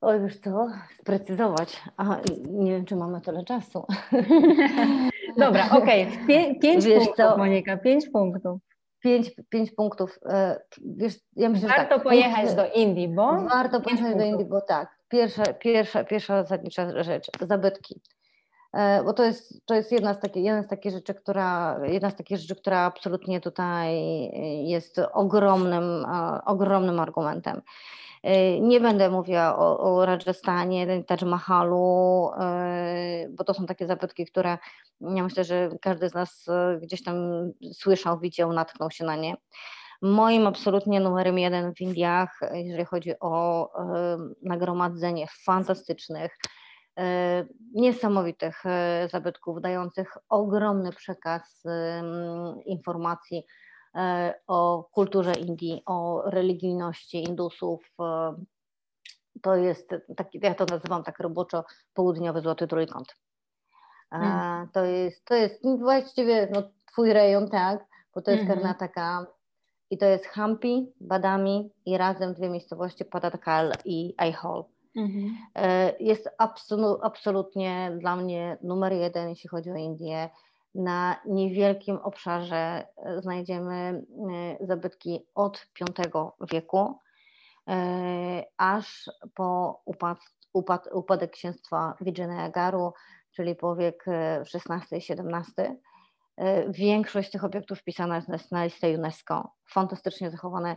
Oj, 0.00 0.20
wiesz 0.20 0.40
co, 0.40 0.66
sprecyzować. 1.00 1.82
A 1.96 2.16
nie 2.48 2.70
wiem, 2.70 2.84
czy 2.84 2.96
mamy 2.96 3.20
tyle 3.20 3.44
czasu. 3.44 3.86
Dobra, 5.36 5.68
okej. 5.70 6.02
Okay. 6.02 6.26
Pię 6.26 6.54
pięć 6.54 6.84
wiesz 6.84 7.04
punktów, 7.04 7.16
co? 7.16 7.36
Monika, 7.36 7.76
pięć 7.76 8.08
punktów 8.08 8.60
pięć, 9.00 9.30
pięć 9.48 9.70
punktów. 9.70 10.18
E, 10.26 10.60
wiesz, 10.84 11.14
ja 11.36 11.48
myślę, 11.48 11.68
warto 11.68 11.94
tak, 11.94 12.02
pojechać 12.02 12.46
punkt, 12.46 12.56
do 12.56 12.72
Indii, 12.72 13.08
bo. 13.08 13.42
Warto 13.42 13.80
pojechać 13.80 14.04
punktów. 14.04 14.18
do 14.18 14.24
Indii, 14.24 14.46
bo 14.46 14.60
tak. 14.60 14.98
Pierwsza, 15.08 15.42
pierwsza, 15.52 16.04
pierwsza 16.04 16.42
zasadnicza 16.42 17.02
rzecz, 17.02 17.30
zabytki. 17.40 18.00
E, 18.72 19.04
bo 19.04 19.12
to 19.12 19.24
jest, 19.24 19.66
to 19.66 19.74
jest 19.74 19.92
jedna, 19.92 20.14
z 20.14 20.20
takich, 20.20 20.44
jedna 20.44 20.62
z 20.62 20.68
takich 20.68 20.92
rzeczy, 20.92 21.14
która, 21.14 21.80
jedna 21.84 22.10
z 22.10 22.16
takich 22.16 22.38
rzeczy, 22.38 22.56
która 22.56 22.78
absolutnie 22.78 23.40
tutaj 23.40 23.96
jest 24.68 25.00
ogromnym, 25.12 26.06
ogromnym 26.46 27.00
argumentem. 27.00 27.62
E, 28.28 28.60
nie 28.60 28.80
będę 28.80 29.10
mówiła 29.10 29.58
o, 29.58 29.78
o 29.78 30.06
Rajasthanie, 30.06 31.04
Taj 31.04 31.18
Mahalu, 31.28 32.30
bo 33.30 33.44
to 33.44 33.54
są 33.54 33.66
takie 33.66 33.86
zabytki, 33.86 34.26
które 34.26 34.58
ja 35.00 35.22
myślę, 35.22 35.44
że 35.44 35.70
każdy 35.82 36.08
z 36.08 36.14
nas 36.14 36.48
e, 36.48 36.78
gdzieś 36.82 37.02
tam 37.02 37.16
słyszał, 37.72 38.20
widział, 38.20 38.52
natknął 38.52 38.90
się 38.90 39.04
na 39.04 39.16
nie. 39.16 39.36
Moim 40.02 40.46
absolutnie 40.46 41.00
numerem 41.00 41.38
jeden 41.38 41.74
w 41.74 41.80
Indiach, 41.80 42.40
jeżeli 42.52 42.84
chodzi 42.84 43.12
o 43.20 43.68
e, 43.74 44.18
nagromadzenie 44.42 45.26
fantastycznych, 45.44 46.38
e, 46.98 47.44
niesamowitych 47.74 48.64
zabytków, 49.10 49.60
dających 49.60 50.16
ogromny 50.28 50.92
przekaz 50.92 51.62
informacji 52.66 53.44
o 54.46 54.88
kulturze 54.92 55.32
Indii, 55.32 55.82
o 55.86 56.22
religijności 56.30 57.24
Indusów. 57.24 57.90
To 59.42 59.56
jest 59.56 59.90
taki, 60.16 60.40
ja 60.42 60.54
to 60.54 60.64
nazywam 60.64 61.02
tak 61.02 61.18
roboczo 61.18 61.64
południowy 61.94 62.40
złoty 62.40 62.66
trójkąt. 62.66 63.14
Mm. 64.10 64.68
To, 64.72 64.84
jest, 64.84 65.24
to 65.24 65.34
jest 65.34 65.62
właściwie 65.78 66.48
no, 66.54 66.62
twój 66.92 67.12
rejon, 67.12 67.48
tak, 67.48 67.84
bo 68.14 68.22
to 68.22 68.30
jest 68.30 68.42
mm 68.42 68.52
-hmm. 68.52 68.60
Karnataka 68.60 69.26
i 69.90 69.98
to 69.98 70.06
jest 70.06 70.26
Hampi, 70.26 70.92
Badami 71.00 71.72
i 71.86 71.98
razem 71.98 72.34
dwie 72.34 72.48
miejscowości 72.48 73.04
Padatkal 73.04 73.72
i 73.84 74.14
Aihol. 74.16 74.64
Mm 74.96 75.10
-hmm. 75.10 75.32
Jest 76.00 76.28
absolu, 76.38 76.98
absolutnie 77.02 77.96
dla 78.00 78.16
mnie 78.16 78.58
numer 78.62 78.92
jeden, 78.92 79.28
jeśli 79.28 79.48
chodzi 79.48 79.70
o 79.70 79.76
Indię. 79.76 80.30
Na 80.74 81.16
niewielkim 81.26 81.96
obszarze 81.96 82.86
e, 82.96 83.20
znajdziemy 83.22 83.74
e, 83.74 84.66
zabytki 84.66 85.26
od 85.34 85.66
V 85.80 86.30
wieku 86.52 86.98
aż 88.56 89.10
po 89.34 89.80
upad, 89.84 90.18
upad, 90.52 90.88
upadek 90.92 91.30
księstwa 91.30 91.94
Vijayanagaru, 92.00 92.92
czyli 93.30 93.54
po 93.54 93.76
wiek 93.76 94.04
XVI 94.54 94.96
i 94.96 95.12
XVII. 95.12 95.80
E, 96.38 96.72
większość 96.72 97.30
tych 97.30 97.44
obiektów 97.44 97.78
wpisana 97.78 98.16
jest 98.16 98.52
na 98.52 98.64
listę 98.64 98.98
UNESCO. 98.98 99.52
Fantastycznie 99.66 100.30
zachowane 100.30 100.76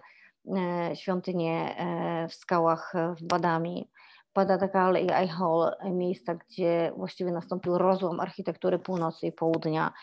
e, 0.57 0.95
świątynie 0.95 1.75
e, 1.77 2.27
w 2.27 2.33
skałach 2.33 2.93
w 3.17 3.23
Badami, 3.23 3.89
Padatakal 4.33 4.95
i 4.95 5.11
Aihol, 5.11 5.71
miejsca, 5.91 6.35
gdzie 6.35 6.91
właściwie 6.97 7.31
nastąpił 7.31 7.77
rozłam 7.77 8.19
architektury 8.19 8.79
północy 8.79 9.27
i 9.27 9.31
południa, 9.31 9.93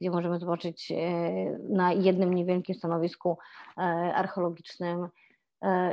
gdzie 0.00 0.10
możemy 0.10 0.38
zobaczyć 0.38 0.92
na 1.68 1.92
jednym 1.92 2.34
niewielkim 2.34 2.74
stanowisku 2.74 3.38
archeologicznym, 4.14 5.08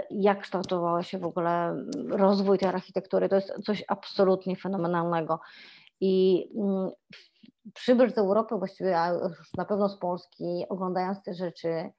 jak 0.10 0.41
kształtowała 0.41 1.04
się 1.04 1.19
w 1.19 1.25
ogóle 1.25 1.75
rozwój 2.10 2.58
tej 2.58 2.69
architektury. 2.69 3.30
To 3.30 3.36
jest 3.36 3.54
coś 3.65 3.84
absolutnie 3.88 4.56
fenomenalnego. 4.56 5.39
I 6.01 6.45
mm, 6.58 6.89
przybysz 7.73 8.13
z 8.13 8.17
Europy, 8.17 8.56
właściwie 8.58 8.99
a 8.99 9.10
już 9.13 9.54
na 9.58 9.65
pewno 9.65 9.89
z 9.89 9.99
Polski, 9.99 10.65
oglądając 10.69 11.23
te 11.23 11.34
rzeczy, 11.34 11.91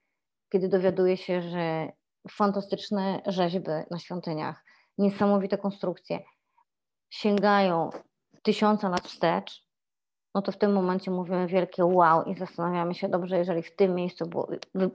kiedy 0.53 0.69
dowiaduje 0.69 1.17
się, 1.17 1.43
że 1.43 1.93
fantastyczne 2.31 3.23
rzeźby 3.27 3.71
na 3.91 3.99
świątyniach, 3.99 4.65
niesamowite 4.99 5.59
konstrukcje 5.59 6.23
sięgają 7.11 7.91
tysiąca 8.43 8.89
lat 8.89 9.09
wstecz, 9.09 9.67
no 10.35 10.43
to 10.43 10.53
w 10.53 10.59
tym 10.59 10.73
momencie 10.73 11.11
mówimy 11.11 11.47
wielkie 11.47 11.85
wow 11.85 12.25
i 12.25 12.35
zastanawiamy 12.35 12.95
się, 12.95 13.09
dobrze, 13.09 13.39
jeżeli 13.39 13.63
w 13.63 13.77
tym 13.77 13.95
miejscu 13.95 14.27
było, 14.27 14.49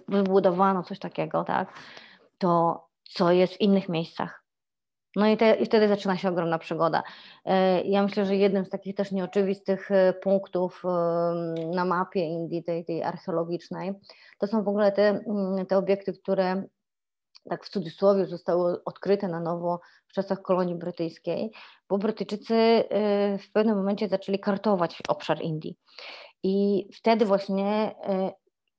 wybudowano 0.08 0.84
coś 0.84 1.00
takiego, 1.00 1.44
tak, 1.44 1.74
to 2.38 2.84
co 3.04 3.32
jest 3.32 3.54
w 3.54 3.62
innych 3.62 3.90
miejscach? 3.90 4.44
No 5.16 5.28
i, 5.28 5.38
te, 5.38 5.56
i, 5.56 5.66
wtedy 5.66 5.88
zaczyna 5.88 6.18
się 6.18 6.30
ogromna 6.30 6.60
przygoda. 6.60 7.04
E, 7.46 7.82
ja 7.82 8.04
myślę, 8.04 8.26
że 8.26 8.36
jednym 8.36 8.66
z 8.66 8.70
takich 8.70 8.96
też 8.96 9.12
nieoczywistych 9.12 9.92
e, 9.92 10.14
punktów 10.14 10.84
na 11.76 11.86
mapie 11.86 12.20
Indii, 12.20 12.64
tej, 12.64 12.86
tej 12.86 13.04
archeologicznej, 13.04 13.94
to 14.40 14.48
są 14.48 14.64
w 14.64 14.68
ogóle 14.68 14.92
te, 14.92 15.10
mm, 15.10 15.66
te 15.66 15.78
obiekty, 15.78 16.14
które 16.14 16.64
tak 17.50 17.66
w 17.66 17.70
cudzysłowie 17.70 18.26
zostały 18.26 18.84
odkryte 18.84 19.28
na 19.28 19.40
nowo 19.40 19.80
w 20.08 20.14
czasach 20.14 20.42
kolonii 20.42 20.76
brytyjskiej, 20.76 21.52
bo 21.90 21.98
Brytyjczycy 21.98 22.56
e, 22.56 22.84
w 23.38 23.52
pewnym 23.52 23.78
momencie 23.78 24.08
zaczęli 24.08 24.40
kartować 24.40 25.02
obszar 25.08 25.42
Indii. 25.42 25.78
I 26.44 26.88
wtedy 26.94 27.26
właśnie 27.26 27.96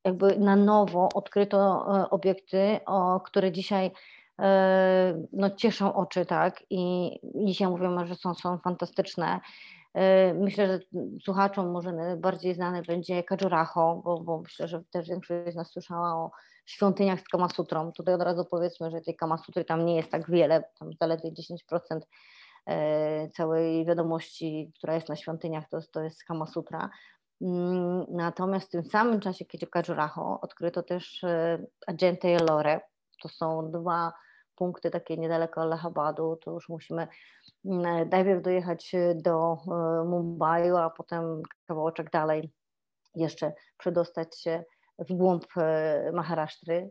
jakby 0.04 0.38
na 0.38 0.56
nowo 0.56 1.08
odkryto 1.14 1.86
obiekty, 2.10 2.80
o 2.86 3.20
które 3.20 3.52
dzisiaj 3.52 3.90
no, 5.32 5.50
cieszą 5.50 5.94
oczy, 5.94 6.26
tak, 6.26 6.62
i 6.70 7.10
dzisiaj 7.34 7.68
mówimy, 7.68 8.06
że 8.06 8.14
są, 8.14 8.34
są 8.34 8.58
fantastyczne. 8.58 9.40
Myślę, 10.34 10.66
że 10.66 10.78
słuchaczom 11.22 11.70
może 11.70 11.92
bardziej 12.16 12.54
znany 12.54 12.82
będzie 12.82 13.22
Kajuraho, 13.22 14.02
bo, 14.04 14.20
bo 14.20 14.40
myślę, 14.40 14.68
że 14.68 14.82
też 14.90 15.08
większość 15.08 15.52
z 15.52 15.56
nas 15.56 15.70
słyszała 15.70 16.14
o 16.14 16.30
świątyniach 16.68 17.20
z 17.20 17.28
Kamasutrą. 17.28 17.92
Tutaj 17.92 18.14
od 18.14 18.22
razu 18.22 18.44
powiedzmy, 18.44 18.90
że 18.90 19.00
tej 19.00 19.16
Kamasutry 19.16 19.64
tam 19.64 19.86
nie 19.86 19.96
jest 19.96 20.10
tak 20.10 20.30
wiele, 20.30 20.64
tam 20.78 20.90
zaledwie 21.00 21.32
10% 21.32 22.00
e, 22.66 23.28
całej 23.30 23.86
wiadomości, 23.86 24.72
która 24.78 24.94
jest 24.94 25.08
na 25.08 25.16
świątyniach, 25.16 25.68
to, 25.68 25.78
to 25.92 26.02
jest 26.02 26.24
Kamasutra. 26.24 26.90
Mm, 27.42 28.06
natomiast 28.08 28.68
w 28.68 28.70
tym 28.70 28.84
samym 28.84 29.20
czasie, 29.20 29.44
kiedy 29.44 29.66
Kajuraho 29.66 30.40
odkryto 30.40 30.82
też 30.82 31.24
Agente 31.86 32.28
e 32.28 32.38
Lore, 32.38 32.80
to 33.22 33.28
są 33.28 33.70
dwa 33.70 34.12
punkty 34.54 34.90
takie 34.90 35.16
niedaleko 35.16 35.60
Allahabadu, 35.60 36.36
to 36.36 36.50
już 36.50 36.68
musimy 36.68 37.08
mm, 37.64 38.08
najpierw 38.08 38.42
dojechać 38.42 38.92
do 39.14 39.52
e, 39.52 40.04
Mumbai, 40.04 40.70
a 40.70 40.90
potem 40.90 41.42
kawałeczek 41.66 42.10
dalej 42.10 42.50
jeszcze 43.14 43.52
przedostać 43.78 44.40
się 44.40 44.64
w 44.98 45.12
głąb 45.12 45.44
e, 45.56 46.10
Maharasztry. 46.12 46.90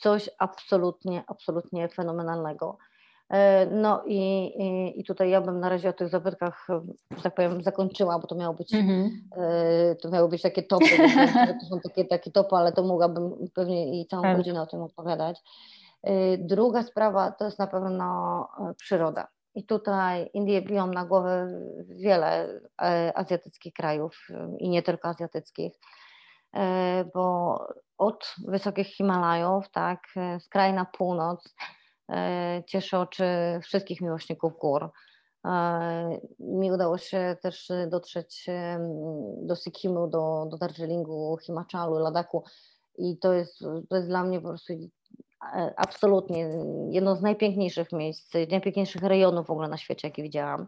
Coś 0.00 0.30
absolutnie, 0.38 1.24
absolutnie 1.26 1.88
fenomenalnego. 1.88 2.78
E, 3.30 3.66
no 3.66 4.02
i, 4.06 4.44
i, 4.44 5.00
i, 5.00 5.04
tutaj 5.04 5.30
ja 5.30 5.40
bym 5.40 5.60
na 5.60 5.68
razie 5.68 5.88
o 5.88 5.92
tych 5.92 6.08
zabytkach, 6.08 6.66
że 7.16 7.22
tak 7.22 7.34
powiem, 7.34 7.62
zakończyła, 7.62 8.18
bo 8.18 8.26
to 8.26 8.34
miało 8.34 8.54
być, 8.54 8.74
mm 8.74 8.86
-hmm. 8.86 9.96
to 10.02 10.10
miało 10.10 10.28
być 10.28 10.42
takie 10.42 10.62
topy, 10.62 10.84
to 11.60 11.66
są 11.66 11.80
takie, 11.80 12.04
takie 12.04 12.30
topy, 12.30 12.56
ale 12.56 12.72
to 12.72 12.82
mogłabym 12.82 13.32
pewnie 13.54 14.00
i 14.00 14.06
całą 14.06 14.22
tak. 14.22 14.36
godzinę 14.36 14.62
o 14.62 14.66
tym 14.66 14.82
opowiadać. 14.82 15.40
Druga 16.38 16.82
sprawa 16.82 17.32
to 17.32 17.44
jest 17.44 17.58
na 17.58 17.66
pewno 17.66 18.48
przyroda. 18.76 19.28
I 19.54 19.64
tutaj 19.64 20.30
Indie 20.34 20.62
biją 20.62 20.86
na 20.86 21.04
głowę 21.04 21.48
wiele 21.88 22.60
azjatyckich 23.14 23.72
krajów 23.72 24.28
i 24.58 24.68
nie 24.68 24.82
tylko 24.82 25.08
azjatyckich, 25.08 25.72
bo 27.14 27.58
od 27.98 28.34
wysokich 28.46 28.86
Himalajów, 28.86 29.70
tak, 29.70 30.02
skraj 30.40 30.72
na 30.72 30.84
północ 30.84 31.54
cieszy 32.66 32.98
oczy 32.98 33.24
wszystkich 33.62 34.00
miłośników 34.00 34.58
gór. 34.58 34.90
Mi 36.38 36.72
udało 36.72 36.98
się 36.98 37.36
też 37.42 37.72
dotrzeć 37.90 38.46
do 39.42 39.56
Sikkimu, 39.56 40.08
do, 40.08 40.46
do 40.50 40.58
Darjeelingu, 40.58 41.38
Himachalu, 41.42 41.98
Ladaku 41.98 42.44
i 42.98 43.18
to 43.18 43.32
jest, 43.32 43.58
to 43.88 43.96
jest 43.96 44.08
dla 44.08 44.24
mnie 44.24 44.40
po 44.40 44.48
prostu 44.48 44.72
E, 45.44 45.74
absolutnie 45.76 46.50
jedno 46.90 47.16
z 47.16 47.22
najpiękniejszych 47.22 47.92
miejsc, 47.92 48.34
najpiękniejszych 48.50 49.02
rejonów 49.02 49.46
w 49.46 49.50
ogóle 49.50 49.68
na 49.68 49.76
świecie, 49.76 50.08
jakie 50.08 50.22
widziałam. 50.22 50.66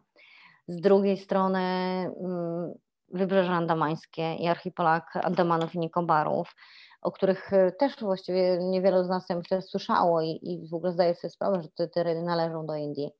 Z 0.68 0.80
drugiej 0.80 1.16
strony 1.16 1.58
mm, 1.58 2.72
Wybrzeże 3.12 3.52
Andamańskie 3.52 4.34
i 4.34 4.48
archipelag 4.48 5.16
Andamanów 5.16 5.74
i 5.74 5.78
Nikobarów, 5.78 6.54
o 7.02 7.12
których 7.12 7.52
e, 7.52 7.72
też 7.72 7.96
właściwie 8.00 8.58
niewiele 8.58 9.04
z 9.04 9.08
nas 9.08 9.28
ja 9.28 9.36
myślę 9.36 9.62
słyszało 9.62 10.22
i, 10.22 10.38
i 10.42 10.68
w 10.68 10.74
ogóle 10.74 10.92
zdaje 10.92 11.14
sobie 11.14 11.30
sprawę, 11.30 11.62
że 11.62 11.68
te 11.68 11.88
tereny 11.88 12.22
należą 12.22 12.66
do 12.66 12.74
Indii. 12.74 13.10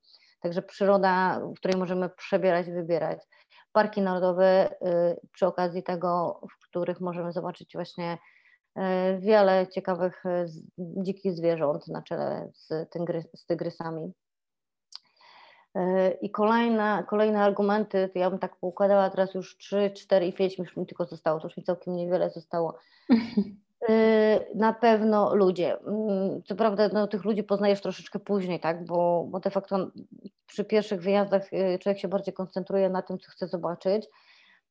Także 0.41 0.63
przyroda, 0.63 1.41
w 1.41 1.55
której 1.55 1.79
możemy 1.79 2.09
przebierać, 2.09 2.71
wybierać. 2.71 3.19
Parki 3.73 4.03
narodowe 4.03 4.75
przy 5.33 5.47
okazji 5.47 5.83
tego, 5.83 6.41
w 6.51 6.69
których 6.69 7.01
możemy 7.01 7.33
zobaczyć 7.33 7.73
właśnie 7.75 8.19
wiele 9.19 9.67
ciekawych 9.69 10.25
dzikich 10.79 11.33
zwierząt 11.33 11.89
na 11.89 12.03
czele 12.03 12.51
z 13.35 13.47
tygrysami. 13.47 14.13
I 16.21 16.31
kolejne, 16.31 17.05
kolejne 17.09 17.41
argumenty, 17.41 18.09
to 18.13 18.19
ja 18.19 18.31
bym 18.31 18.39
tak 18.39 18.57
poukładała 18.57 19.11
teraz 19.11 19.35
już 19.35 19.57
3, 19.57 19.91
4 19.91 20.27
i 20.27 20.33
5 20.33 20.59
już 20.59 20.77
mi 20.77 20.87
tylko 20.87 21.05
zostało, 21.05 21.41
to 21.41 21.47
już 21.47 21.57
mi 21.57 21.63
całkiem 21.63 21.97
niewiele 21.97 22.31
zostało. 22.31 22.79
Na 24.55 24.73
pewno 24.73 25.35
ludzie. 25.35 25.79
Mm, 25.79 26.43
co 26.43 26.57
prawda 26.57 26.89
no, 26.93 27.07
tych 27.07 27.25
ludzi 27.25 27.43
poznajesz 27.43 27.81
troszeczkę 27.81 28.19
później, 28.19 28.61
tak? 28.61 28.85
bo, 28.85 29.27
bo 29.31 29.41
de 29.41 29.51
facto 29.51 29.91
przy 30.47 30.65
pierwszych 30.65 31.03
wyjazdach 31.03 31.53
y, 31.53 31.79
człowiek 31.79 31.99
się 31.99 32.09
bardziej 32.09 32.35
koncentruje 32.35 32.91
na 32.91 33.03
tym, 33.03 33.19
co 33.19 33.31
chce 33.31 33.49
zobaczyć, 33.49 34.09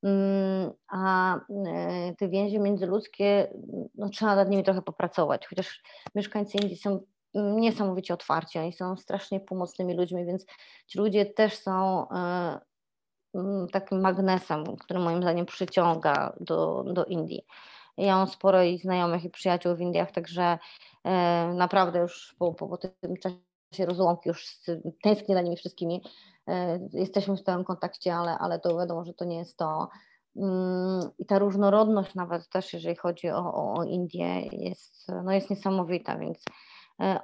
mm, 0.04 0.72
a 0.88 1.36
y, 1.36 2.16
te 2.18 2.30
więzi 2.30 2.60
międzyludzkie, 2.60 3.54
no, 3.96 4.10
trzeba 4.10 4.36
nad 4.36 4.50
nimi 4.50 4.64
trochę 4.64 4.82
popracować, 4.82 5.48
chociaż 5.48 5.84
mieszkańcy 6.16 6.58
Indii 6.58 6.78
są 6.78 7.00
niesamowicie 7.34 8.13
otwarci, 8.13 8.60
oni 8.60 8.74
są 8.74 8.98
strasznie 8.98 9.39
pomocnymi 9.39 9.94
ludźmi, 9.94 10.26
więc 10.26 10.46
ci 10.88 11.00
ludzie 11.00 11.26
też 11.26 11.56
są 11.56 12.08
e, 12.10 12.60
takim 13.72 14.02
magnesem, 14.02 14.78
który 14.78 15.00
moim 15.00 15.22
zdaniem 15.22 15.46
przyciąga 15.46 16.34
do, 16.39 16.84
do 16.94 17.06
Indii. 17.06 17.46
Ja 17.98 18.15
mam 18.15 18.28
sporo 18.28 18.63
i 18.63 18.78
znajomych 18.78 19.24
i 19.24 19.30
przyjaciół 19.30 19.76
w 19.76 19.82
Indiach, 19.82 20.12
także 20.12 20.60
e, 21.04 21.48
naprawdę 21.54 22.00
już 22.00 22.36
po, 22.39 22.54
po, 22.54 22.67
po 22.67 22.78
tym 22.78 23.17
czasie 23.17 23.86
rozłąki 23.86 24.30
już 24.30 24.60
tęsknię 25.04 25.36
za 25.36 25.41
nimi 25.41 25.58
wszystkimi. 25.58 26.04
E, 26.48 26.80
jesteśmy 26.94 27.36
w 27.36 27.39
stałym 27.39 27.63
kontakcie, 27.63 28.15
ale, 28.15 28.38
ale 28.38 28.60
to 28.60 28.78
wiadomo, 28.78 29.06
że 29.06 29.13
to 29.13 29.26
nie 29.26 29.38
jest 29.38 29.58
to. 29.58 29.89
Mm, 30.36 31.10
I 31.20 31.26
ta 31.26 31.39
różnorodność 31.39 32.15
nawet 32.15 32.50
też, 32.50 32.74
jeżeli 32.74 32.96
chodzi 32.96 33.30
o, 33.30 33.74
o 33.74 33.84
Indię, 33.84 34.41
jest, 34.52 35.08
no 35.24 35.32
jest 35.32 35.50
niesamowita, 35.50 36.17
więc 36.17 36.44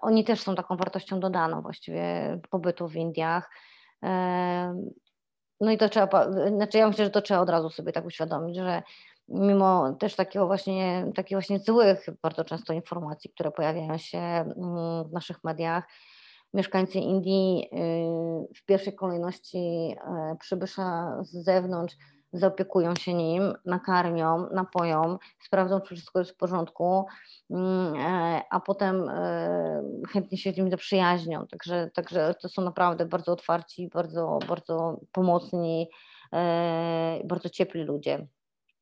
oni 0.02 0.24
też 0.24 0.42
są 0.42 0.56
taką 0.56 0.78
wartością 0.78 1.20
dodaną 1.20 1.62
właściwie 1.62 2.40
pobytu 2.50 2.88
w 2.88 2.96
Indiach. 2.96 3.50
E, 4.04 4.84
no 5.62 5.72
i 5.72 5.78
to 5.78 5.90
trzeba, 5.90 6.32
znaczy 6.56 6.78
ja 6.78 6.88
myślę, 6.88 7.06
że 7.06 7.12
to 7.12 7.22
trzeba 7.22 7.40
od 7.40 7.50
razu 7.50 7.70
sobie 7.70 7.92
tak 7.92 8.06
uświadomić, 8.06 8.56
że 8.56 8.84
mimo 9.28 9.94
też 9.94 10.16
takiego 10.16 10.48
właśnie, 10.48 11.12
takich 11.16 11.36
właśnie 11.36 11.60
złych 11.60 12.06
bardzo 12.22 12.44
często 12.44 12.74
informacji, 12.74 13.30
które 13.30 13.52
pojawiają 13.52 13.98
się 13.98 14.20
mm, 14.20 14.54
w 15.10 15.12
naszych 15.12 15.44
mediach, 15.44 15.84
mieszkańcy 16.54 17.00
Indii 17.00 17.70
y, 17.74 18.56
w 18.56 18.66
pierwszej 18.66 18.96
kolejności 18.96 19.58
e, 19.58 20.36
przybysza 20.40 21.18
z 21.24 21.32
zewnątrz 21.32 21.96
zaopiekują 22.34 22.96
się 22.96 23.14
nim, 23.14 23.54
nakarmią, 23.66 24.50
napoją, 24.54 25.18
sprawdzą, 25.40 25.82
czy 25.82 25.96
wszystko 25.96 26.20
jest 26.20 26.32
w 26.32 26.38
porządku, 26.38 27.06
mm, 27.50 27.96
e, 27.96 28.42
a 28.50 28.60
potem 28.60 29.10
e, 29.10 29.84
chętnie 30.10 30.38
się 30.38 30.52
z 30.52 30.58
nim 30.58 30.72
zaprzyjaźnią. 30.72 31.48
Także, 31.48 31.90
także 31.94 32.36
to 32.42 32.50
są 32.50 32.62
naprawdę 32.62 33.06
bardzo 33.06 33.32
otwarci, 33.32 33.90
bardzo, 33.94 34.40
bardzo 34.48 35.00
pomocni, 35.12 35.90
e, 36.34 37.22
bardzo 37.26 37.50
ciepli 37.50 37.84
ludzie. 37.84 38.28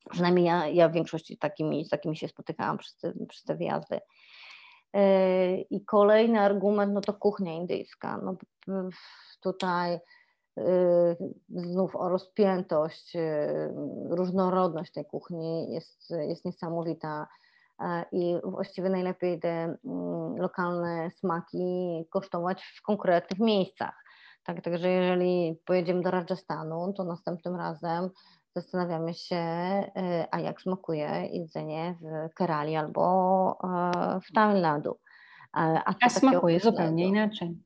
Przynajmniej 0.09 0.45
ja, 0.45 0.67
ja 0.67 0.89
w 0.89 0.93
większości 0.93 1.37
takimi, 1.37 1.85
z 1.85 1.89
takimi 1.89 2.17
się 2.17 2.27
spotykałam 2.27 2.77
przez 2.77 2.97
te, 2.97 3.13
przez 3.29 3.43
te 3.43 3.55
wyjazdy. 3.55 3.99
I 5.69 5.85
kolejny 5.85 6.39
argument, 6.39 6.93
no 6.93 7.01
to 7.01 7.13
kuchnia 7.13 7.53
indyjska. 7.53 8.19
No, 8.23 8.35
tutaj 9.41 9.99
znów 11.49 11.95
o 11.95 12.09
rozpiętość, 12.09 13.15
y, 13.15 13.19
różnorodność 14.09 14.91
tej 14.91 15.05
kuchni 15.05 15.73
jest, 15.73 16.09
jest 16.09 16.45
niesamowita 16.45 17.27
e, 17.79 18.05
i 18.11 18.35
właściwie 18.43 18.89
najlepiej 18.89 19.39
te 19.39 19.49
mm, 19.49 20.37
lokalne 20.37 21.11
smaki 21.11 22.05
kosztować 22.09 22.63
w 22.63 22.81
konkretnych 22.81 23.39
miejscach. 23.39 24.03
Tak, 24.43 24.61
także 24.61 24.89
jeżeli 24.89 25.61
pojedziemy 25.65 26.01
do 26.01 26.11
Rajasthanu, 26.11 26.93
to 26.93 27.03
następnym 27.03 27.55
razem 27.55 28.09
zastanawiamy 28.55 29.13
się, 29.13 29.35
y, 29.35 30.25
a 30.31 30.39
jak 30.39 30.61
smakuje 30.61 31.29
jedzenie 31.31 31.95
w 32.01 32.33
Kerali 32.33 32.75
albo 32.75 33.57
e, 33.63 34.19
w 34.19 34.33
Tamil 34.33 34.61
Nadu. 34.61 34.99
A, 35.53 35.93
a 36.03 36.09
smakuje 36.09 36.59
zupełnie 36.59 37.07
inaczej. 37.07 37.57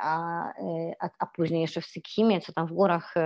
A, 0.00 0.52
a, 1.00 1.10
a 1.18 1.26
później 1.26 1.60
jeszcze 1.60 1.80
w 1.80 1.86
Sikimie, 1.86 2.40
co 2.40 2.52
tam 2.52 2.66
w 2.66 2.72
górach 2.72 3.16
y, 3.16 3.20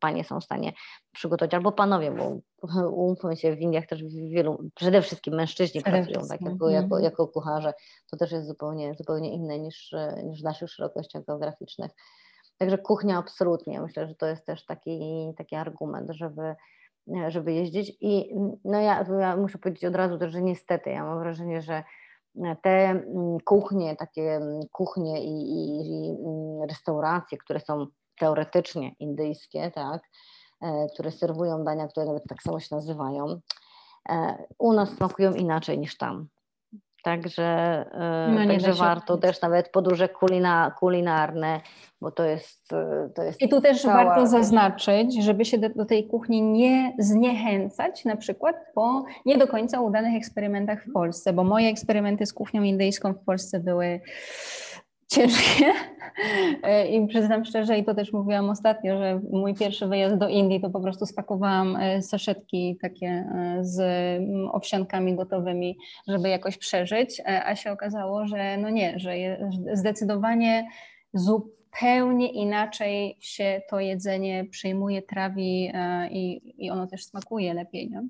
panie 0.00 0.24
są 0.24 0.40
w 0.40 0.44
stanie 0.44 0.72
przygotować, 1.12 1.54
albo 1.54 1.72
panowie, 1.72 2.10
bo 2.10 2.38
umówmy 3.02 3.36
się, 3.36 3.56
w 3.56 3.60
Indiach 3.60 3.86
też 3.86 4.04
wielu, 4.30 4.64
przede 4.74 5.02
wszystkim 5.02 5.34
mężczyźni 5.34 5.82
przede 5.82 6.04
pracują 6.04 6.28
tak, 6.28 6.40
jako, 6.40 6.68
jako, 6.68 6.84
mhm. 6.84 7.02
jako 7.02 7.28
kucharze, 7.28 7.72
to 8.10 8.16
też 8.16 8.32
jest 8.32 8.46
zupełnie, 8.46 8.94
zupełnie 8.94 9.32
inne 9.32 9.58
niż, 9.58 9.94
niż 10.24 10.40
w 10.40 10.44
naszych 10.44 10.70
szerokościach 10.70 11.24
geograficznych. 11.24 11.90
Także 12.58 12.78
kuchnia 12.78 13.18
absolutnie, 13.18 13.80
myślę, 13.80 14.08
że 14.08 14.14
to 14.14 14.26
jest 14.26 14.46
też 14.46 14.64
taki, 14.64 15.00
taki 15.36 15.56
argument, 15.56 16.10
żeby, 16.10 16.54
żeby 17.28 17.52
jeździć 17.52 17.92
i 18.00 18.34
no 18.64 18.80
ja, 18.80 19.04
ja 19.20 19.36
muszę 19.36 19.58
powiedzieć 19.58 19.84
od 19.84 19.96
razu 19.96 20.18
też, 20.18 20.32
że 20.32 20.42
niestety 20.42 20.90
ja 20.90 21.04
mam 21.04 21.18
wrażenie, 21.18 21.62
że 21.62 21.84
te 22.62 22.90
mm, 22.90 23.38
kuchnie, 23.44 23.96
takie 23.96 24.36
mm, 24.36 24.60
kuchnie 24.72 25.24
i, 25.24 25.28
i, 25.28 25.80
i 25.80 26.10
mm, 26.10 26.68
restauracje, 26.68 27.38
które 27.38 27.60
są 27.60 27.86
teoretycznie 28.18 28.94
indyjskie, 28.98 29.70
tak, 29.70 30.02
e, 30.60 30.86
które 30.94 31.10
serwują 31.10 31.64
dania, 31.64 31.88
które 31.88 32.06
nawet 32.06 32.24
tak 32.28 32.42
samo 32.42 32.60
się 32.60 32.74
nazywają, 32.74 33.40
e, 34.08 34.44
u 34.58 34.72
nas 34.72 34.90
smakują 34.90 35.34
inaczej 35.34 35.78
niż 35.78 35.96
tam. 35.96 36.28
Także, 37.02 37.44
e, 37.92 38.28
no 38.30 38.46
także 38.46 38.72
warto 38.72 39.18
też 39.18 39.40
nawet 39.40 39.68
podróże 39.68 40.08
kulina, 40.08 40.74
kulinarne, 40.78 41.60
bo 42.00 42.10
to 42.10 42.24
jest, 42.24 42.72
e, 42.72 43.10
to 43.14 43.22
jest. 43.22 43.42
I 43.42 43.48
tu 43.48 43.60
też 43.60 43.82
cała... 43.82 44.04
warto 44.04 44.26
zaznaczyć, 44.26 45.24
żeby 45.24 45.44
się 45.44 45.58
do, 45.58 45.68
do, 45.68 45.84
tej 45.84 46.06
kuchni 46.06 46.42
nie 46.42 46.92
zniechęcać, 46.98 48.04
na 48.04 48.16
przykład 48.16 48.56
po 48.74 49.04
nie 49.26 49.38
do 49.38 49.48
końca 49.48 49.80
udanych 49.80 50.16
eksperymentach 50.16 50.84
w 50.84 50.92
Polsce, 50.92 51.32
bo 51.32 51.44
moje 51.44 51.68
eksperymenty 51.68 52.26
z 52.26 52.32
kuchnią 52.32 52.62
indyjską 52.62 53.12
w 53.12 53.24
Polsce 53.24 53.60
były 53.60 54.00
ciężkie. 55.12 55.72
E, 56.62 56.88
I 56.88 57.06
przyznam 57.06 57.44
szczerze, 57.44 57.78
i 57.78 57.84
to 57.84 57.94
też 57.94 58.12
mówiłam 58.12 58.50
ostatnio, 58.50 58.98
że 58.98 59.20
mój 59.30 59.54
pierwszy 59.54 59.86
wyjazd 59.86 60.16
do 60.16 60.28
Indii 60.28 60.60
to 60.60 60.70
po 60.70 60.80
prostu 60.80 61.06
spakowałam 61.06 61.76
e, 61.76 62.02
saszetki 62.02 62.78
takie 62.82 63.06
e, 63.06 63.58
z 63.60 63.80
mm, 63.80 64.48
owsiankami 64.52 65.16
gotowymi, 65.16 65.78
żeby 66.08 66.28
jakoś 66.28 66.58
przeżyć, 66.58 67.22
a 67.24 67.56
się 67.56 67.72
okazało, 67.72 68.26
że 68.26 68.56
no 68.56 68.70
nie, 68.70 68.98
że 68.98 69.12
zdecydowanie 69.72 70.68
zupełnie 71.14 72.32
inaczej 72.32 73.16
się 73.20 73.62
to 73.70 73.80
jedzenie 73.80 74.44
przyjmuje, 74.44 75.02
trawi 75.02 75.72
i, 76.10 76.54
i 76.66 76.70
ono 76.70 76.86
też 76.86 77.04
smakuje 77.04 77.54
lepiej. 77.54 77.90
Nie? 77.90 78.02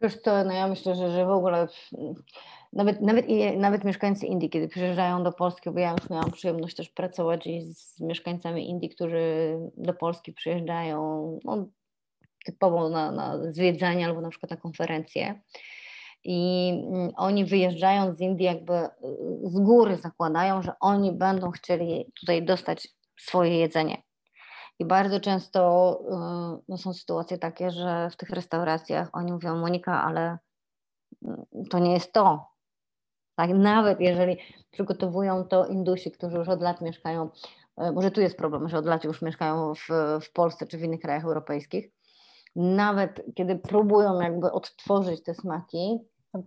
Wiesz 0.00 0.14
no 0.26 0.52
ja 0.52 0.68
myślę, 0.68 0.94
że, 0.94 1.10
że 1.10 1.26
w 1.26 1.30
ogóle 1.30 1.68
nawet, 2.72 3.00
nawet, 3.00 3.26
nawet 3.56 3.84
mieszkańcy 3.84 4.26
Indii, 4.26 4.50
kiedy 4.50 4.68
przyjeżdżają 4.68 5.22
do 5.22 5.32
Polski, 5.32 5.70
bo 5.70 5.78
ja 5.78 5.92
już 5.92 6.10
miałam 6.10 6.30
przyjemność 6.30 6.76
też 6.76 6.88
pracować 6.88 7.48
z 7.74 8.00
mieszkańcami 8.00 8.70
Indii, 8.70 8.90
którzy 8.90 9.56
do 9.76 9.94
Polski 9.94 10.32
przyjeżdżają 10.32 11.38
no, 11.44 11.66
typowo 12.44 12.88
na, 12.88 13.12
na 13.12 13.52
zwiedzanie 13.52 14.06
albo 14.06 14.20
na 14.20 14.30
przykład 14.30 14.50
na 14.50 14.56
konferencje. 14.56 15.40
I 16.24 16.70
mm, 16.92 17.12
oni 17.16 17.44
wyjeżdżając 17.44 18.18
z 18.18 18.20
Indii, 18.20 18.46
jakby 18.46 18.74
y, 18.74 18.88
z 19.44 19.58
góry 19.60 19.96
zakładają, 19.96 20.62
że 20.62 20.72
oni 20.80 21.12
będą 21.12 21.50
chcieli 21.50 22.12
tutaj 22.20 22.44
dostać 22.44 22.88
swoje 23.20 23.58
jedzenie. 23.58 24.02
I 24.78 24.84
bardzo 24.84 25.20
często 25.20 25.60
y, 26.60 26.62
no, 26.68 26.78
są 26.78 26.92
sytuacje 26.92 27.38
takie, 27.38 27.70
że 27.70 28.10
w 28.10 28.16
tych 28.16 28.30
restauracjach 28.30 29.08
oni 29.12 29.32
mówią: 29.32 29.56
Monika, 29.56 30.02
ale 30.04 30.38
mm, 31.24 31.44
to 31.70 31.78
nie 31.78 31.92
jest 31.92 32.12
to, 32.12 32.57
tak? 33.38 33.50
Nawet 33.50 34.00
jeżeli 34.00 34.38
przygotowują 34.70 35.44
to 35.44 35.66
Indusi, 35.66 36.12
którzy 36.12 36.36
już 36.36 36.48
od 36.48 36.62
lat 36.62 36.80
mieszkają, 36.80 37.30
e, 37.76 37.92
może 37.92 38.10
tu 38.10 38.20
jest 38.20 38.36
problem, 38.36 38.68
że 38.68 38.78
od 38.78 38.86
lat 38.86 39.04
już 39.04 39.22
mieszkają 39.22 39.74
w, 39.74 39.88
w 40.22 40.32
Polsce 40.32 40.66
czy 40.66 40.78
w 40.78 40.82
innych 40.82 41.00
krajach 41.00 41.24
europejskich, 41.24 41.90
nawet 42.56 43.22
kiedy 43.34 43.56
próbują 43.56 44.20
jakby 44.20 44.52
odtworzyć 44.52 45.22
te 45.22 45.34
smaki, 45.34 45.98
to, 46.32 46.38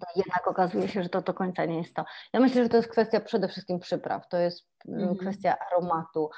to 0.00 0.06
jednak 0.16 0.48
okazuje 0.48 0.88
się, 0.88 1.02
że 1.02 1.08
to 1.08 1.22
do 1.22 1.34
końca 1.34 1.64
nie 1.64 1.78
jest 1.78 1.94
to. 1.94 2.04
Ja 2.32 2.40
myślę, 2.40 2.62
że 2.62 2.68
to 2.68 2.76
jest 2.76 2.88
kwestia 2.88 3.20
przede 3.20 3.48
wszystkim 3.48 3.78
przypraw, 3.78 4.28
to 4.28 4.36
jest 4.36 4.68
mm, 4.88 5.00
mhm. 5.00 5.18
kwestia 5.18 5.56
aromatu. 5.70 6.30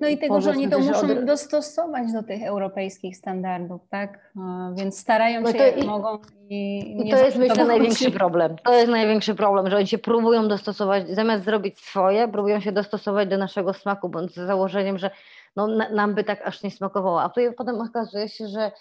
No 0.00 0.08
i 0.08 0.18
tego, 0.18 0.40
że 0.40 0.50
oni 0.50 0.68
to 0.68 0.78
muszą 0.78 1.00
od... 1.00 1.24
dostosować 1.24 2.12
do 2.12 2.22
tych 2.22 2.42
europejskich 2.42 3.16
standardów, 3.16 3.80
tak? 3.90 4.32
Więc 4.74 4.98
starają 4.98 5.40
no 5.40 5.52
się 5.52 5.58
jak 5.58 5.84
i, 5.84 5.86
mogą 5.86 6.18
i, 6.48 7.08
i 7.08 7.10
to 7.10 7.24
jest 7.24 7.36
myślę 7.36 7.64
największy 7.64 8.10
problem. 8.10 8.56
To 8.64 8.74
jest 8.74 8.90
największy 8.90 9.34
problem, 9.34 9.70
że 9.70 9.76
oni 9.76 9.86
się 9.86 9.98
próbują 9.98 10.48
dostosować, 10.48 11.08
zamiast 11.08 11.44
zrobić 11.44 11.80
swoje, 11.80 12.28
próbują 12.28 12.60
się 12.60 12.72
dostosować 12.72 13.28
do 13.28 13.38
naszego 13.38 13.72
smaku, 13.72 14.08
bądź 14.08 14.32
z 14.32 14.46
założeniem, 14.46 14.98
że 14.98 15.10
no, 15.56 15.66
nam 15.92 16.14
by 16.14 16.24
tak 16.24 16.46
aż 16.46 16.62
nie 16.62 16.70
smakowało. 16.70 17.22
A 17.22 17.30
potem 17.58 17.80
okazuje 17.80 18.28
się, 18.28 18.48
że 18.48 18.72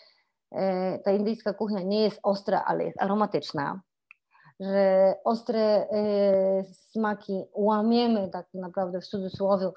e, 0.51 0.99
ta 0.99 1.11
indyjska 1.11 1.53
kuchnia 1.53 1.81
nie 1.81 2.03
jest 2.03 2.19
ostra, 2.23 2.63
ale 2.67 2.83
jest 2.83 3.01
aromatyczna 3.01 3.79
że 4.59 5.15
ostre 5.23 5.59
e, 5.59 6.63
smaki 6.63 7.43
łamiemy 7.53 8.29
tak 8.29 8.45
naprawdę 8.53 9.01
w 9.01 9.07
cudzysłowie 9.07 9.69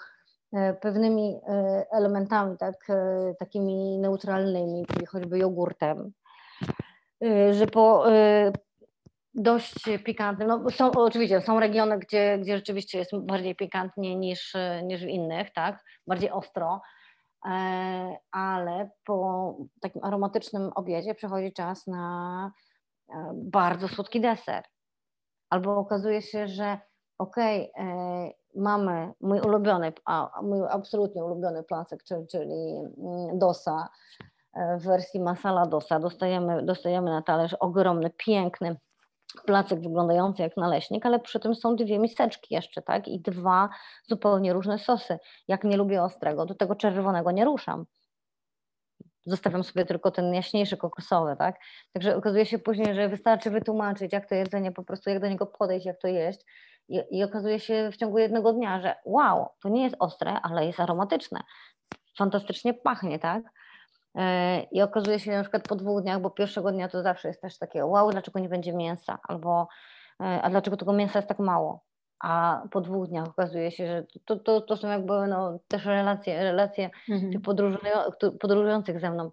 pewnymi 0.80 1.40
e, 1.48 1.86
elementami, 1.90 2.56
tak, 2.56 2.90
e, 2.90 3.34
takimi 3.38 3.98
neutralnymi, 3.98 4.86
czyli 4.86 5.06
choćby 5.06 5.38
jogurtem, 5.38 6.12
że 7.50 7.66
po 7.66 8.04
dość 9.34 9.74
pikantnym, 10.04 10.48
no 10.48 10.70
są 10.70 10.90
oczywiście 10.90 11.40
są 11.40 11.60
regiony, 11.60 11.98
gdzie, 11.98 12.38
gdzie 12.38 12.56
rzeczywiście 12.56 12.98
jest 12.98 13.16
bardziej 13.16 13.56
pikantnie 13.56 14.16
niż, 14.16 14.56
niż 14.82 15.04
w 15.04 15.08
innych, 15.08 15.52
tak, 15.52 15.84
bardziej 16.06 16.30
ostro, 16.30 16.80
ale 18.32 18.90
po 19.04 19.56
takim 19.80 20.04
aromatycznym 20.04 20.70
obiedzie 20.74 21.14
przychodzi 21.14 21.52
czas 21.52 21.86
na 21.86 22.52
bardzo 23.34 23.88
słodki 23.88 24.20
deser. 24.20 24.64
Albo 25.50 25.76
okazuje 25.76 26.22
się, 26.22 26.48
że 26.48 26.78
okej, 27.18 27.72
okay, 27.72 28.32
mamy 28.54 29.12
mój 29.20 29.40
ulubiony, 29.40 29.92
a 30.04 30.40
mój 30.42 30.60
absolutnie 30.70 31.24
ulubiony 31.24 31.62
placek, 31.62 32.02
czyli, 32.04 32.26
czyli 32.26 32.74
mm, 32.98 33.38
dosa 33.38 33.88
e, 34.54 34.78
w 34.78 34.84
wersji 34.84 35.20
masala 35.20 35.66
dosa. 35.66 36.00
Dostajemy, 36.00 36.62
dostajemy 36.62 37.10
na 37.10 37.22
talerz 37.22 37.54
ogromny, 37.54 38.10
piękny 38.10 38.76
placek 39.46 39.80
wyglądający 39.80 40.42
jak 40.42 40.56
naleśnik, 40.56 41.06
ale 41.06 41.20
przy 41.20 41.40
tym 41.40 41.54
są 41.54 41.76
dwie 41.76 41.98
miseczki 41.98 42.54
jeszcze, 42.54 42.82
tak? 42.82 43.08
I 43.08 43.20
dwa 43.20 43.68
zupełnie 44.08 44.52
różne 44.52 44.78
sosy. 44.78 45.18
Jak 45.48 45.64
nie 45.64 45.76
lubię 45.76 46.02
ostrego, 46.02 46.46
do 46.46 46.54
tego 46.54 46.74
czerwonego 46.74 47.30
nie 47.30 47.44
ruszam. 47.44 47.86
Zostawiam 49.26 49.64
sobie 49.64 49.84
tylko 49.84 50.10
ten 50.10 50.34
jaśniejszy 50.34 50.76
kokosowy, 50.76 51.36
tak? 51.38 51.56
Także 51.92 52.16
okazuje 52.16 52.46
się 52.46 52.58
później, 52.58 52.94
że 52.94 53.08
wystarczy 53.08 53.50
wytłumaczyć, 53.50 54.12
jak 54.12 54.28
to 54.28 54.34
jedzenie, 54.34 54.72
po 54.72 54.84
prostu 54.84 55.10
jak 55.10 55.20
do 55.20 55.28
niego 55.28 55.46
podejść, 55.46 55.86
jak 55.86 55.98
to 55.98 56.08
jeść 56.08 56.40
i, 56.88 57.02
I 57.10 57.24
okazuje 57.24 57.60
się 57.60 57.90
w 57.92 57.96
ciągu 57.96 58.18
jednego 58.18 58.52
dnia, 58.52 58.80
że 58.80 58.94
wow, 59.04 59.48
to 59.62 59.68
nie 59.68 59.82
jest 59.84 59.96
ostre, 59.98 60.40
ale 60.42 60.66
jest 60.66 60.80
aromatyczne. 60.80 61.40
Fantastycznie 62.18 62.74
pachnie, 62.74 63.18
tak? 63.18 63.42
E, 64.14 64.62
I 64.62 64.82
okazuje 64.82 65.20
się 65.20 65.30
na 65.30 65.42
przykład 65.42 65.68
po 65.68 65.76
dwóch 65.76 66.02
dniach, 66.02 66.20
bo 66.20 66.30
pierwszego 66.30 66.72
dnia 66.72 66.88
to 66.88 67.02
zawsze 67.02 67.28
jest 67.28 67.40
też 67.40 67.58
takie, 67.58 67.86
wow, 67.86 68.10
dlaczego 68.10 68.40
nie 68.40 68.48
będzie 68.48 68.72
mięsa, 68.72 69.18
albo 69.22 69.68
e, 70.20 70.42
a 70.42 70.50
dlaczego 70.50 70.76
tego 70.76 70.92
mięsa 70.92 71.18
jest 71.18 71.28
tak 71.28 71.38
mało. 71.38 71.84
A 72.24 72.62
po 72.70 72.80
dwóch 72.80 73.08
dniach 73.08 73.28
okazuje 73.28 73.70
się, 73.70 73.86
że 73.86 74.06
to, 74.24 74.36
to, 74.36 74.60
to 74.60 74.76
są 74.76 74.88
jakby 74.88 75.12
no, 75.26 75.58
też 75.68 75.84
relacje, 75.84 76.42
relacje 76.42 76.90
mhm. 77.08 77.42
podróżujących 78.40 79.00
ze 79.00 79.10
mną 79.10 79.30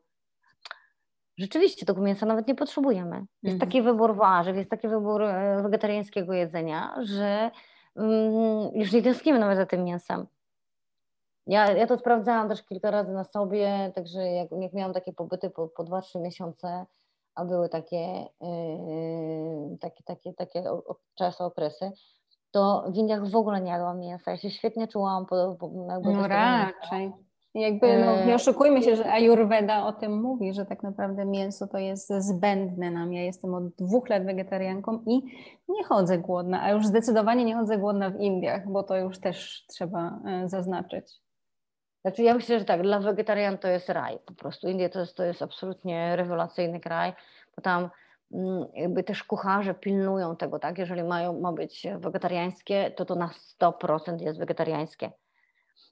rzeczywiście 1.38 1.86
tego 1.86 2.02
mięsa 2.02 2.26
nawet 2.26 2.48
nie 2.48 2.56
potrzebujemy. 2.56 3.16
Jest 3.16 3.54
mhm. 3.54 3.60
taki 3.60 3.82
wybór 3.82 4.16
warzyw, 4.16 4.56
jest 4.56 4.70
taki 4.70 4.88
wybór 4.88 5.24
e, 5.24 5.62
wegetariańskiego 5.64 6.34
jedzenia, 6.34 6.96
że 7.02 7.52
um, 7.96 8.70
już 8.74 8.92
nie 8.92 9.02
tęsknimy 9.02 9.40
nawet 9.40 9.58
za 9.58 9.66
tym 9.66 9.84
mięsem. 9.84 10.28
Ja, 11.48 11.72
ja 11.72 11.88
to 11.88 11.98
sprawdzałam 11.98 12.50
też 12.50 12.64
kilka 12.64 12.92
razy 12.92 13.12
na 13.12 13.24
sobie, 13.24 13.92
także 13.96 14.22
jak, 14.22 14.50
jak 14.62 14.74
miałam 14.74 14.94
takie 14.94 15.14
pobyty 15.14 15.50
po, 15.50 15.68
po 15.68 15.84
2-3 15.84 16.22
miesiące, 16.22 16.86
a 17.36 17.46
były 17.46 17.70
takie, 17.70 18.28
yy, 18.42 19.78
takie, 19.80 20.04
takie, 20.04 20.34
takie 20.34 20.64
czasy, 21.16 21.44
okresy, 21.44 21.92
to 22.56 22.86
w 22.88 22.96
Indiach 22.96 23.30
w 23.30 23.36
ogóle 23.36 23.62
nie 23.62 23.72
jadłam 23.72 24.00
mięsa. 24.00 24.32
Ja 24.32 24.38
się 24.38 24.52
świetnie 24.52 24.88
czułam. 24.88 25.26
Po, 25.26 25.56
po, 25.60 25.72
jakby 25.90 26.14
no 26.14 26.28
raczej. 26.28 27.12
Jakby, 27.56 28.06
no, 28.06 28.26
nie 28.26 28.36
oszukujmy 28.36 28.84
się, 28.84 28.96
że 28.96 29.12
Ayurveda 29.12 29.86
o 29.86 29.94
tym 29.94 30.22
mówi, 30.22 30.54
że 30.54 30.66
tak 30.66 30.84
naprawdę 30.84 31.26
mięso 31.26 31.68
to 31.68 31.78
jest 31.78 32.14
zbędne 32.14 32.92
nam. 32.92 33.14
Ja 33.14 33.24
jestem 33.24 33.54
od 33.54 33.68
dwóch 33.68 34.10
lat 34.10 34.26
wegetarianką 34.26 35.04
i 35.06 35.22
nie 35.70 35.84
chodzę 35.84 36.18
głodna, 36.18 36.62
a 36.64 36.72
już 36.72 36.86
zdecydowanie 36.86 37.46
nie 37.46 37.56
chodzę 37.56 37.78
głodna 37.78 38.10
w 38.10 38.20
Indiach, 38.20 38.72
bo 38.72 38.84
to 38.84 38.98
już 38.98 39.20
też 39.20 39.66
trzeba 39.68 40.20
e, 40.26 40.50
zaznaczyć. 40.50 41.06
Znaczy 42.02 42.24
ja 42.24 42.34
myślę, 42.34 42.60
że 42.60 42.66
tak, 42.66 42.82
dla 42.82 43.00
wegetarian 43.00 43.58
to 43.58 43.68
jest 43.68 43.90
raj 43.90 44.20
po 44.26 44.34
prostu. 44.34 44.68
Indie 44.68 44.90
to 44.90 45.00
jest, 45.00 45.18
to 45.18 45.24
jest 45.24 45.42
absolutnie 45.42 46.16
rewelacyjny 46.16 46.80
kraj, 46.80 47.14
bo 47.56 47.62
tam 47.62 47.90
mm, 48.34 48.66
jakby 48.74 49.04
też 49.04 49.24
kucharze 49.24 49.74
pilnują 49.74 50.36
tego, 50.36 50.60
tak? 50.60 50.78
Jeżeli 50.78 51.04
mają, 51.04 51.40
ma 51.40 51.52
być 51.52 51.88
wegetariańskie, 52.00 52.92
to 52.92 53.06
to 53.06 53.16
na 53.16 53.30
100% 53.62 54.22
jest 54.22 54.40
wegetariańskie 54.40 55.12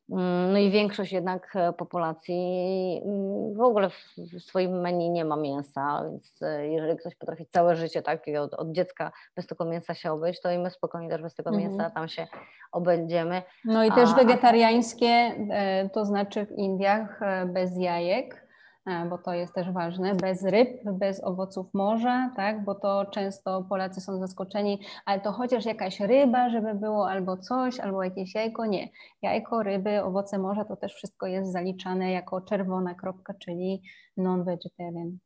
no 0.10 0.58
i 0.58 0.72
większość 0.72 1.12
jednak 1.12 1.56
e, 1.56 1.74
populacji 1.74 3.02
mm, 3.06 3.54
w 3.54 3.62
ogóle 3.62 3.90
w 3.90 4.44
swoim 4.44 4.82
menu 4.82 5.10
nie 5.10 5.26
ma 5.26 5.36
mięsa, 5.36 6.04
więc 6.04 6.42
e, 6.42 6.68
jeżeli 6.68 6.98
ktoś 6.98 7.16
potrafi 7.16 7.46
całe 7.46 7.76
życie 7.76 8.02
tak 8.02 8.26
od, 8.40 8.54
od 8.54 8.72
dziecka 8.72 9.12
bez 9.36 9.48
tego 9.48 9.66
mięsa 9.66 9.94
się 9.94 10.12
obyć, 10.12 10.42
to 10.42 10.52
i 10.52 10.58
my 10.58 10.70
spokojnie 10.70 11.10
też 11.10 11.22
bez 11.22 11.36
tego 11.36 11.50
mhm. 11.50 11.70
mięsa 11.70 11.90
tam 11.90 12.08
się 12.08 12.28
obędziemy. 12.72 13.42
No 13.66 13.84
i 13.84 13.92
też 13.92 14.14
wegetariańskie, 14.14 15.08
e, 15.08 15.90
to 15.90 16.06
znaczy 16.06 16.46
w 16.46 16.52
Indiach 16.52 17.20
bez 17.48 17.78
jajek, 17.78 18.43
bo 18.86 19.18
to 19.18 19.34
jest 19.34 19.54
też 19.54 19.72
ważne, 19.72 20.16
bez 20.16 20.44
ryb, 20.44 20.84
bez 20.86 21.24
owoców 21.24 21.74
morza, 21.74 22.32
tak, 22.36 22.64
bo 22.64 22.76
to 22.76 23.06
często 23.06 23.66
Polacy 23.70 24.02
są 24.02 24.20
zaskoczeni, 24.20 24.80
ale 25.06 25.22
to 25.22 25.32
chociaż 25.32 25.66
jakaś 25.66 26.00
ryba, 26.00 26.50
żeby 26.50 26.76
było 26.76 27.10
albo 27.10 27.38
coś, 27.38 27.80
albo 27.80 28.04
jakieś 28.04 28.36
jajko, 28.36 28.66
nie. 28.66 28.90
Jajko, 29.22 29.64
ryby, 29.64 30.04
owoce 30.04 30.38
morza 30.38 30.66
to 30.66 30.76
też 30.76 30.94
wszystko 30.94 31.28
jest 31.28 31.52
zaliczane 31.52 32.12
jako 32.12 32.42
czerwona 32.42 32.96
kropka, 32.96 33.34
czyli 33.34 33.82
non-vegetarian. 34.18 35.18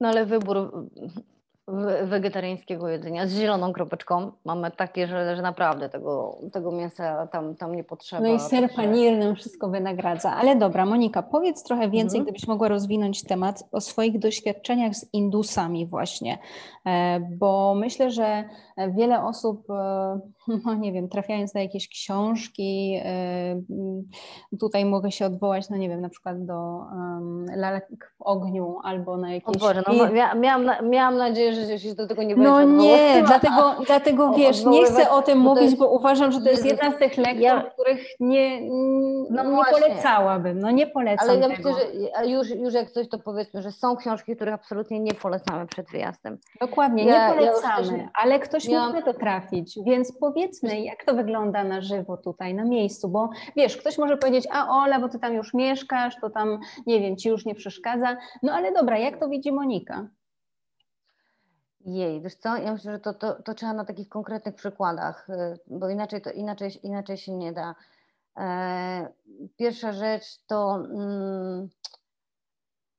No 0.00 0.08
ale 0.08 0.26
wybór 0.26 0.88
wegetariańskiego 2.02 2.88
jedzenia 2.88 3.26
z 3.26 3.32
zieloną 3.32 3.72
kropeczką. 3.72 4.32
Mamy 4.44 4.70
takie, 4.70 5.06
że, 5.06 5.36
że 5.36 5.42
naprawdę 5.42 5.88
tego, 5.88 6.38
tego 6.52 6.72
mięsa 6.72 7.26
tam, 7.26 7.56
tam 7.56 7.76
nie 7.76 7.84
potrzeba. 7.84 8.22
No 8.22 8.28
i 8.28 8.40
ser 8.40 8.74
panir 8.74 9.18
nam 9.18 9.36
wszystko 9.36 9.68
wynagradza. 9.68 10.32
Ale 10.32 10.56
dobra, 10.56 10.86
Monika, 10.86 11.22
powiedz 11.22 11.62
trochę 11.62 11.90
więcej, 11.90 12.18
mhm. 12.18 12.24
gdybyś 12.24 12.48
mogła 12.48 12.68
rozwinąć 12.68 13.22
temat 13.22 13.64
o 13.72 13.80
swoich 13.80 14.18
doświadczeniach 14.18 14.94
z 14.94 15.14
Indusami 15.14 15.86
właśnie, 15.86 16.38
e, 16.86 17.20
bo 17.20 17.74
myślę, 17.74 18.10
że 18.10 18.44
wiele 18.88 19.24
osób, 19.24 19.70
e, 19.70 20.20
no 20.64 20.74
nie 20.74 20.92
wiem, 20.92 21.08
trafiając 21.08 21.54
na 21.54 21.60
jakieś 21.60 21.88
książki, 21.88 23.00
e, 23.04 23.60
tutaj 24.60 24.84
mogę 24.84 25.12
się 25.12 25.26
odwołać, 25.26 25.70
no 25.70 25.76
nie 25.76 25.88
wiem, 25.88 26.00
na 26.00 26.08
przykład 26.08 26.44
do 26.44 26.54
um, 26.54 27.46
Lalek 27.56 28.14
w 28.18 28.22
ogniu 28.22 28.78
albo 28.84 29.16
na 29.16 29.34
jakieś... 29.34 29.56
O 29.56 29.58
Boże, 29.58 29.82
no, 29.86 30.08
miałam, 30.40 30.90
miałam 30.90 31.16
nadzieję, 31.16 31.52
że 31.54 31.78
się 31.78 31.94
do 31.94 32.06
tego 32.06 32.22
nie 32.22 32.36
No 32.36 32.62
nie, 32.62 33.24
dlatego, 33.26 33.76
dlatego 33.86 34.32
wiesz, 34.32 34.64
nie 34.64 34.84
chcę 34.84 35.10
o 35.10 35.22
tym 35.22 35.38
mówić, 35.38 35.76
bo 35.76 35.88
uważam, 35.88 36.32
że 36.32 36.40
to 36.40 36.50
jest 36.50 36.66
jedna 36.66 36.90
z 36.90 36.96
tych 36.96 37.16
lektur, 37.16 37.40
ja... 37.40 37.62
których 37.62 38.06
nie, 38.20 38.60
no 39.30 39.44
nie 39.44 39.64
polecałabym, 39.70 40.58
no 40.58 40.70
nie 40.70 40.86
polecam 40.86 41.30
Ale 41.30 41.38
ja 41.38 41.48
myślę, 41.48 41.72
że 41.72 42.26
już, 42.26 42.50
już 42.50 42.74
jak 42.74 42.90
coś 42.90 43.08
to 43.08 43.18
powiedzmy, 43.18 43.62
że 43.62 43.72
są 43.72 43.96
książki, 43.96 44.36
których 44.36 44.54
absolutnie 44.54 45.00
nie 45.00 45.14
polecamy 45.14 45.66
przed 45.66 45.90
wyjazdem. 45.90 46.38
Dokładnie, 46.60 47.04
ja, 47.04 47.28
nie 47.28 47.34
polecamy, 47.34 48.08
ale 48.14 48.38
ktoś 48.38 48.64
ja... 48.64 48.86
mógłby 48.86 49.02
to 49.02 49.14
trafić, 49.14 49.78
więc 49.86 50.12
powiedzmy, 50.36 50.80
jak 50.80 51.04
to 51.04 51.14
wygląda 51.14 51.64
na 51.64 51.80
żywo 51.80 52.16
tutaj, 52.16 52.54
na 52.54 52.64
miejscu, 52.64 53.08
bo 53.08 53.30
wiesz, 53.56 53.76
ktoś 53.76 53.98
może 53.98 54.16
powiedzieć, 54.16 54.48
a 54.52 54.68
Ola, 54.68 55.00
bo 55.00 55.08
ty 55.08 55.18
tam 55.18 55.34
już 55.34 55.54
mieszkasz, 55.54 56.16
to 56.20 56.30
tam, 56.30 56.58
nie 56.86 57.00
wiem, 57.00 57.16
ci 57.16 57.28
już 57.28 57.44
nie 57.44 57.54
przeszkadza, 57.54 58.16
no 58.42 58.52
ale 58.52 58.72
dobra, 58.72 58.98
jak 58.98 59.20
to 59.20 59.28
widzi 59.28 59.52
Monika? 59.52 60.08
Jej, 61.80 62.20
wiesz 62.20 62.34
co, 62.34 62.56
ja 62.56 62.72
myślę, 62.72 62.92
że 62.92 62.98
to, 62.98 63.14
to, 63.14 63.42
to 63.42 63.54
trzeba 63.54 63.72
na 63.72 63.84
takich 63.84 64.08
konkretnych 64.08 64.54
przykładach, 64.54 65.30
y, 65.30 65.58
bo 65.66 65.88
inaczej, 65.88 66.22
to, 66.22 66.30
inaczej, 66.30 66.70
inaczej 66.82 67.16
się 67.16 67.32
nie 67.32 67.52
da. 67.52 67.74
E, 68.38 69.08
pierwsza 69.56 69.92
rzecz 69.92 70.24
to, 70.46 70.74
mm, 70.76 71.68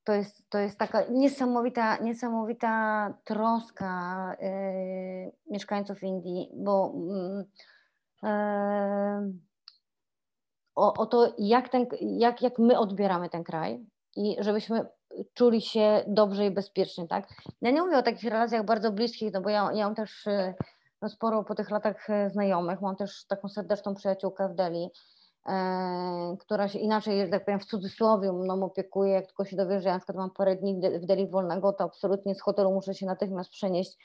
to, 0.08 0.14
jest, 0.14 0.49
to 0.49 0.58
jest 0.58 0.78
taka 0.78 1.03
niesamowita, 1.10 1.97
niesamowita 1.97 3.14
troska 3.24 4.36
y, 4.41 5.51
mieszkańców 5.51 6.03
Indii, 6.03 6.51
bo 6.55 6.93
mm, 6.95 7.43
e, 8.24 9.32
o, 10.76 10.93
o 10.93 11.05
to, 11.05 11.34
jak, 11.38 11.70
ten, 11.70 11.86
jak, 12.01 12.41
jak 12.41 12.60
my 12.60 12.80
odbieramy 12.80 13.30
ten 13.30 13.43
kraj 13.43 13.86
i 14.16 14.36
żebyśmy 14.39 14.86
czuli 15.34 15.62
się 15.62 16.03
dobrze 16.08 16.45
i 16.45 16.51
bezpiecznie, 16.51 17.08
tak? 17.08 17.28
Ja 17.62 17.72
nie 17.72 17.82
mówię 17.82 17.97
o 17.97 18.03
takich 18.03 18.30
relacjach 18.30 18.66
bardzo 18.66 18.91
bliskich, 18.91 19.34
no 19.34 19.41
bo 19.41 19.49
ja, 19.49 19.70
ja 19.74 19.86
mam 19.86 19.95
też 19.95 20.28
y, 20.28 20.53
no 21.01 21.10
sporo 21.10 21.43
po 21.43 21.55
tych 21.55 21.72
latach 21.72 22.08
znajomych. 22.28 22.82
Mam 22.82 22.95
też 22.95 23.26
taką 23.26 23.49
serdeczną 23.49 23.95
przyjaciółkę 23.95 24.49
w 24.49 24.55
Delhi, 24.55 24.89
która 26.39 26.67
się 26.67 26.79
inaczej, 26.79 27.25
że 27.25 27.31
tak 27.31 27.45
powiem, 27.45 27.59
w 27.59 27.65
cudzysłowie 27.65 28.31
mną 28.31 28.63
opiekuje, 28.63 29.11
jak 29.11 29.25
tylko 29.25 29.45
się 29.45 29.55
dowie, 29.55 29.81
że 29.81 29.87
ja 29.87 29.93
na 29.93 29.99
przykład 29.99 30.17
mam 30.17 30.31
parę 30.31 30.55
dni 30.55 30.81
w 30.99 31.05
deli 31.05 31.27
wolnego, 31.27 31.73
to 31.73 31.83
absolutnie 31.83 32.35
z 32.35 32.41
hotelu 32.41 32.71
muszę 32.71 32.93
się 32.93 33.05
natychmiast 33.05 33.49
przenieść 33.49 33.97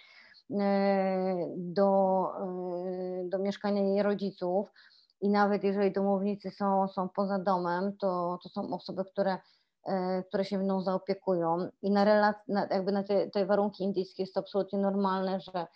e, 0.51 1.47
do, 1.57 2.25
e, 2.41 3.29
do 3.29 3.39
mieszkania 3.39 3.83
jej 3.83 4.03
rodziców. 4.03 4.73
I 5.21 5.29
nawet 5.29 5.65
jeżeli 5.65 5.93
domownicy 5.93 6.51
są, 6.51 6.89
są 6.89 7.09
poza 7.09 7.39
domem, 7.39 7.97
to, 7.97 8.39
to 8.43 8.49
są 8.49 8.75
osoby, 8.75 9.05
które, 9.05 9.39
które 10.29 10.45
się 10.45 10.59
mną 10.59 10.83
zaopiekują. 10.83 11.69
I 11.83 11.91
na, 11.91 12.05
relac- 12.05 12.49
na 12.49 12.67
jakby 12.71 12.93
na 12.93 13.03
te, 13.03 13.31
te 13.31 13.47
warunki 13.47 13.85
indyjskie 13.85 14.23
jest 14.23 14.35
to 14.35 14.41
absolutnie 14.41 14.79
normalne, 14.79 15.41
że 15.41 15.67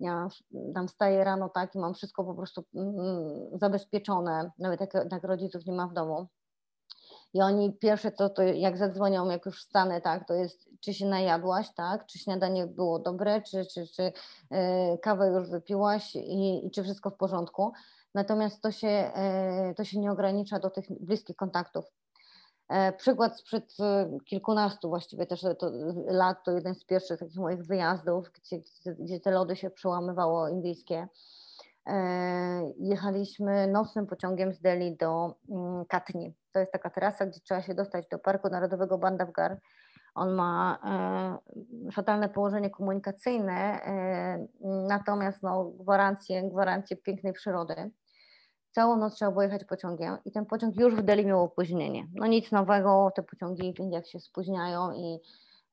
ja 0.00 0.28
tam 0.74 0.88
wstaję 0.88 1.24
rano 1.24 1.48
tak 1.48 1.74
i 1.74 1.78
mam 1.78 1.94
wszystko 1.94 2.24
po 2.24 2.34
prostu 2.34 2.64
mm, 2.74 3.58
zabezpieczone, 3.58 4.50
nawet 4.58 4.80
jak, 4.80 4.94
jak 4.94 5.24
rodziców 5.24 5.66
nie 5.66 5.72
ma 5.72 5.86
w 5.86 5.92
domu. 5.92 6.28
I 7.34 7.42
oni 7.42 7.72
pierwsze 7.72 8.12
co 8.12 8.28
to 8.28 8.42
jak 8.42 8.78
zadzwonią, 8.78 9.30
jak 9.30 9.46
już 9.46 9.60
wstanę, 9.60 10.00
tak, 10.00 10.28
to 10.28 10.34
jest 10.34 10.68
czy 10.80 10.94
się 10.94 11.06
najadłaś, 11.06 11.74
tak, 11.74 12.06
czy 12.06 12.18
śniadanie 12.18 12.66
było 12.66 12.98
dobre, 12.98 13.42
czy, 13.42 13.66
czy, 13.66 13.86
czy 13.86 14.02
yy, 14.02 14.98
kawę 15.02 15.28
już 15.28 15.50
wypiłaś 15.50 16.16
i, 16.16 16.66
i, 16.66 16.70
czy 16.70 16.82
wszystko 16.82 17.10
w 17.10 17.16
porządku. 17.16 17.72
Natomiast 18.14 18.62
to 18.62 18.72
się, 18.72 19.12
yy, 19.66 19.74
to 19.74 19.84
się 19.84 19.98
nie 19.98 20.12
ogranicza 20.12 20.58
do 20.58 20.70
tych 20.70 20.86
bliskich 21.00 21.36
kontaktów. 21.36 21.84
E, 22.68 22.92
przykład 22.92 23.38
sprzed 23.38 23.74
e, 23.80 24.18
kilkunastu 24.24 24.88
właściwie 24.88 25.26
też 25.26 25.40
to, 25.40 25.70
lat, 26.06 26.44
to 26.44 26.50
jeden 26.52 26.74
z 26.74 26.84
pierwszych 26.84 27.18
takich 27.18 27.36
moich 27.36 27.62
wyjazdów, 27.66 28.30
gdzie, 28.32 28.60
gdzie 28.98 29.20
te 29.20 29.30
lody 29.30 29.56
się 29.56 29.70
przełamywało 29.70 30.48
indyjskie. 30.48 31.08
E, 31.86 32.72
jechaliśmy 32.78 33.66
nocnym 33.66 34.06
pociągiem 34.06 34.52
z 34.52 34.60
Delhi 34.60 34.96
do 34.96 35.34
mm, 35.50 35.84
Katni. 35.84 36.34
To 36.52 36.58
jest 36.58 36.72
taka 36.72 36.90
trasa, 36.90 37.26
gdzie 37.26 37.40
trzeba 37.40 37.62
się 37.62 37.74
dostać 37.74 38.08
do 38.08 38.18
Parku 38.18 38.48
Narodowego 38.48 38.98
Bandhavgarh. 38.98 39.58
On 40.14 40.34
ma 40.34 40.78
fatalne 41.92 42.28
położenie 42.28 42.70
komunikacyjne, 42.70 43.80
natomiast 44.60 45.42
no, 45.42 45.64
gwarancje, 45.64 46.50
gwarancje 46.50 46.96
pięknej 46.96 47.32
przyrody. 47.32 47.90
Całą 48.74 48.96
noc 48.96 49.14
trzeba 49.14 49.30
było 49.30 49.42
jechać 49.42 49.64
pociągiem 49.64 50.18
i 50.24 50.32
ten 50.32 50.46
pociąg 50.46 50.76
już 50.76 50.94
w 50.94 51.02
Delhi 51.02 51.26
miał 51.26 51.42
opóźnienie. 51.42 52.08
No 52.14 52.26
nic 52.26 52.52
nowego, 52.52 53.12
te 53.16 53.22
pociągi 53.22 53.74
Indiach 53.78 54.06
się 54.06 54.20
spóźniają 54.20 54.92
i 54.92 55.20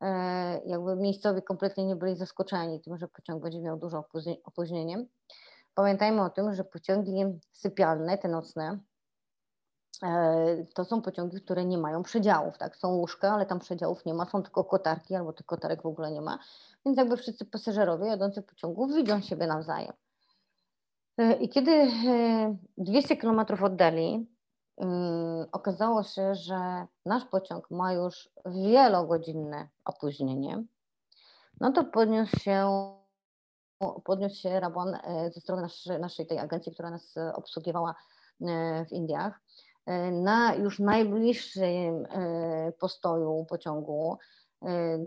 e, 0.01 0.61
jakby 0.65 0.95
miejscowi 0.95 1.41
kompletnie 1.41 1.85
nie 1.85 1.95
byli 1.95 2.15
zaskoczeni 2.15 2.81
tym, 2.81 2.97
że 2.97 3.07
pociąg 3.07 3.43
będzie 3.43 3.59
miał 3.59 3.77
dużo 3.77 4.05
opóźnienie. 4.43 5.05
Pamiętajmy 5.75 6.21
o 6.21 6.29
tym, 6.29 6.53
że 6.53 6.63
pociągi 6.63 7.25
sypialne, 7.51 8.17
te 8.17 8.27
nocne, 8.27 8.79
e, 10.03 10.65
to 10.75 10.85
są 10.85 11.01
pociągi, 11.01 11.41
które 11.41 11.65
nie 11.65 11.77
mają 11.77 12.03
przedziałów, 12.03 12.57
tak? 12.57 12.75
Są 12.77 12.87
łóżka, 12.87 13.33
ale 13.33 13.45
tam 13.45 13.59
przedziałów 13.59 14.05
nie 14.05 14.13
ma, 14.13 14.25
są 14.25 14.43
tylko 14.43 14.63
kotarki 14.63 15.15
albo 15.15 15.33
tych 15.33 15.45
kotarek 15.45 15.81
w 15.81 15.85
ogóle 15.85 16.11
nie 16.11 16.21
ma, 16.21 16.39
więc 16.85 16.97
jakby 16.97 17.17
wszyscy 17.17 17.45
pasażerowie 17.45 18.07
jadący 18.07 18.41
pociągu 18.41 18.87
widzą 18.87 19.21
siebie 19.21 19.47
nawzajem. 19.47 19.93
E, 21.17 21.33
I 21.33 21.49
kiedy 21.49 21.87
200 22.77 23.13
e, 23.13 23.17
km 23.17 23.39
od 23.63 23.75
Delhi 23.75 24.27
mm, 24.77 25.47
okazało 25.51 26.03
się, 26.03 26.35
że 26.35 26.87
nasz 27.05 27.25
pociąg 27.25 27.71
ma 27.71 27.93
już 27.93 28.29
wielogodzinne 28.45 29.67
opóźnienie, 29.85 30.63
no 31.59 31.71
to 31.71 31.83
podniósł 31.83 32.39
się, 32.39 32.69
podniósł 34.03 34.35
się 34.35 34.59
rabon 34.59 34.95
e, 34.95 35.31
ze 35.33 35.41
strony 35.41 35.61
naszej, 35.61 35.99
naszej 35.99 36.27
tej 36.27 36.39
agencji, 36.39 36.73
która 36.73 36.89
nas 36.89 37.15
obsługiwała 37.33 37.95
w 38.89 38.91
Indiach. 38.91 39.41
Na 40.11 40.55
już 40.55 40.79
najbliższym 40.79 42.07
postoju 42.79 43.45
pociągu 43.49 44.17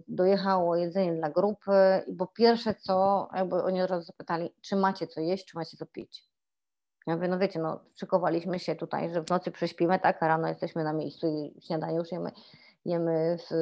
dojechało 0.09 0.77
jedzenie 0.77 1.15
dla 1.15 1.31
grupy, 1.31 1.73
bo 2.09 2.27
pierwsze 2.27 2.75
co, 2.75 3.29
jakby 3.35 3.63
oni 3.63 3.83
od 3.83 3.91
razu 3.91 4.07
zapytali, 4.07 4.55
czy 4.61 4.77
macie 4.77 5.07
co 5.07 5.21
jeść, 5.21 5.47
czy 5.47 5.59
macie 5.59 5.77
co 5.77 5.87
pić. 5.87 6.29
Ja 7.07 7.15
mówię, 7.15 7.29
no 7.29 7.39
wiecie, 7.39 7.59
no 7.61 7.81
szykowaliśmy 7.95 8.59
się 8.59 8.77
tutaj, 8.77 9.11
że 9.11 9.23
w 9.23 9.31
nocy 9.31 9.51
prześpimy, 9.51 9.99
tak, 9.99 10.23
a 10.23 10.29
rano 10.29 10.49
jesteśmy 10.49 10.85
na 10.85 10.93
miejscu 10.93 11.27
i 11.27 11.61
śniadanie 11.61 11.97
już 11.97 12.13
jemy, 12.13 12.31
jemy 12.85 13.39
w 13.39 13.55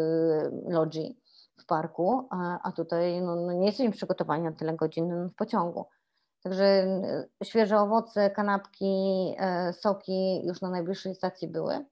lodzi 0.69 1.21
w 1.59 1.67
parku, 1.67 2.29
a, 2.31 2.69
a 2.69 2.73
tutaj 2.73 3.21
no, 3.23 3.37
no, 3.37 3.53
nie 3.53 3.67
jesteśmy 3.67 3.93
przygotowani 3.93 4.43
na 4.43 4.53
tyle 4.53 4.75
godzin 4.75 5.29
w 5.29 5.35
pociągu. 5.35 5.87
Także 6.43 6.87
y, 7.43 7.45
świeże 7.45 7.81
owoce, 7.81 8.31
kanapki, 8.31 9.35
y, 9.71 9.73
soki 9.73 10.47
już 10.47 10.61
na 10.61 10.71
najbliższej 10.71 11.15
stacji 11.15 11.49
były. 11.49 11.85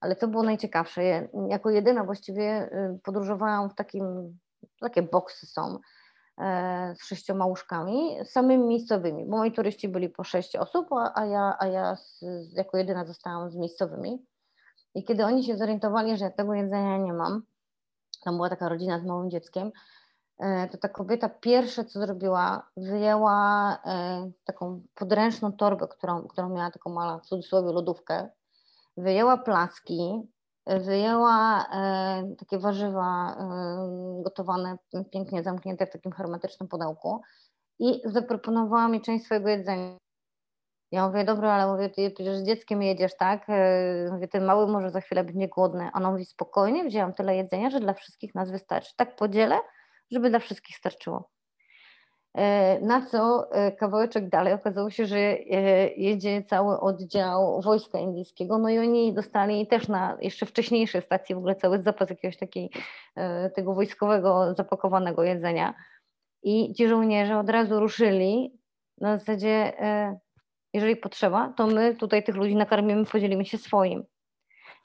Ale 0.00 0.16
co 0.16 0.28
było 0.28 0.42
najciekawsze, 0.42 1.28
jako 1.48 1.70
jedyna 1.70 2.04
właściwie 2.04 2.72
y, 2.72 2.98
podróżowałam 3.02 3.70
w 3.70 3.74
takim, 3.74 4.38
takie 4.80 5.02
boksy 5.02 5.46
są 5.46 5.78
e, 6.38 6.94
z 6.98 7.04
sześcioma 7.04 7.46
łóżkami, 7.46 8.16
samymi 8.24 8.64
miejscowymi, 8.64 9.24
bo 9.26 9.36
moi 9.36 9.52
turyści 9.52 9.88
byli 9.88 10.08
po 10.08 10.24
sześć 10.24 10.56
osób, 10.56 10.88
a 11.14 11.26
ja, 11.26 11.56
a 11.58 11.66
ja 11.66 11.96
z, 11.96 12.24
jako 12.52 12.78
jedyna 12.78 13.04
zostałam 13.04 13.50
z 13.50 13.56
miejscowymi. 13.56 14.26
I 14.94 15.04
kiedy 15.04 15.24
oni 15.24 15.44
się 15.44 15.56
zorientowali, 15.56 16.16
że 16.16 16.24
ja 16.24 16.30
tego 16.30 16.54
jedzenia 16.54 16.98
nie 16.98 17.12
mam, 17.12 17.42
tam 18.24 18.36
była 18.36 18.48
taka 18.48 18.68
rodzina 18.68 19.00
z 19.00 19.04
małym 19.04 19.30
dzieckiem, 19.30 19.72
e, 20.38 20.68
to 20.68 20.78
ta 20.78 20.88
kobieta 20.88 21.28
pierwsze 21.28 21.84
co 21.84 22.00
zrobiła, 22.00 22.70
wyjęła 22.76 23.78
e, 23.84 24.30
taką 24.44 24.82
podręczną 24.94 25.52
torbę, 25.52 25.88
którą, 25.88 26.22
którą 26.22 26.48
miała 26.48 26.70
taką 26.70 26.90
małą 26.90 27.18
w 27.18 27.26
cudzysłowie 27.26 27.72
lodówkę, 27.72 28.28
wyjęła 28.96 29.36
placki, 29.36 30.28
wyjęła 30.66 31.66
e, 31.72 32.34
takie 32.38 32.58
warzywa 32.58 33.36
e, 33.40 34.22
gotowane, 34.22 34.76
pięknie 35.12 35.42
zamknięte 35.42 35.86
w 35.86 35.90
takim 35.90 36.12
hermetycznym 36.12 36.68
pudełku 36.68 37.22
i 37.78 38.00
zaproponowała 38.04 38.88
mi 38.88 39.00
część 39.00 39.24
swojego 39.24 39.48
jedzenia. 39.48 39.96
Ja 40.92 41.08
mówię, 41.08 41.24
dobra, 41.24 41.52
ale 41.52 41.72
mówię, 41.72 41.90
ty 41.90 42.10
przecież 42.10 42.36
z 42.36 42.46
dzieckiem 42.46 42.82
jedziesz, 42.82 43.16
tak? 43.16 43.44
E, 43.48 44.08
mówię, 44.12 44.28
ten 44.28 44.44
mały 44.44 44.66
może 44.66 44.90
za 44.90 45.00
chwilę 45.00 45.24
będzie 45.24 45.48
głodny. 45.48 45.90
Ona 45.94 46.10
mówi, 46.10 46.24
spokojnie, 46.24 46.84
wzięłam 46.84 47.12
tyle 47.12 47.36
jedzenia, 47.36 47.70
że 47.70 47.80
dla 47.80 47.94
wszystkich 47.94 48.34
nas 48.34 48.50
wystarczy. 48.50 48.92
Tak 48.96 49.16
podzielę, 49.16 49.58
żeby 50.10 50.30
dla 50.30 50.38
wszystkich 50.38 50.76
starczyło. 50.76 51.30
E, 52.36 52.80
na 52.80 53.06
co 53.06 53.52
e, 53.52 53.72
kawałeczek 53.72 54.28
dalej 54.28 54.52
okazało 54.52 54.90
się, 54.90 55.06
że 55.06 55.16
e, 55.16 55.38
jedzie 55.88 56.42
cały 56.42 56.80
oddział 56.80 57.60
wojska 57.62 57.98
indyjskiego, 57.98 58.58
no 58.58 58.68
i 58.68 58.78
oni 58.78 59.14
dostali 59.14 59.66
też 59.66 59.88
na 59.88 60.18
jeszcze 60.20 60.46
wcześniejszej 60.46 61.02
stacji 61.02 61.34
w 61.34 61.38
ogóle 61.38 61.54
cały 61.54 61.82
zapas 61.82 62.10
jakiegoś 62.10 62.36
takiego 62.36 62.68
tego 63.54 63.74
wojskowego 63.74 64.54
zapakowanego 64.54 65.22
jedzenia. 65.22 65.74
I 66.42 66.74
ci 66.74 66.88
żołnierze 66.88 67.38
od 67.38 67.50
razu 67.50 67.80
ruszyli 67.80 68.58
na 69.00 69.18
zasadzie, 69.18 69.72
jeżeli 70.72 70.96
potrzeba, 70.96 71.52
to 71.56 71.66
my 71.66 71.94
tutaj 71.94 72.24
tych 72.24 72.36
ludzi 72.36 72.56
nakarmimy, 72.56 73.04
podzielimy 73.04 73.44
się 73.44 73.58
swoim. 73.58 74.04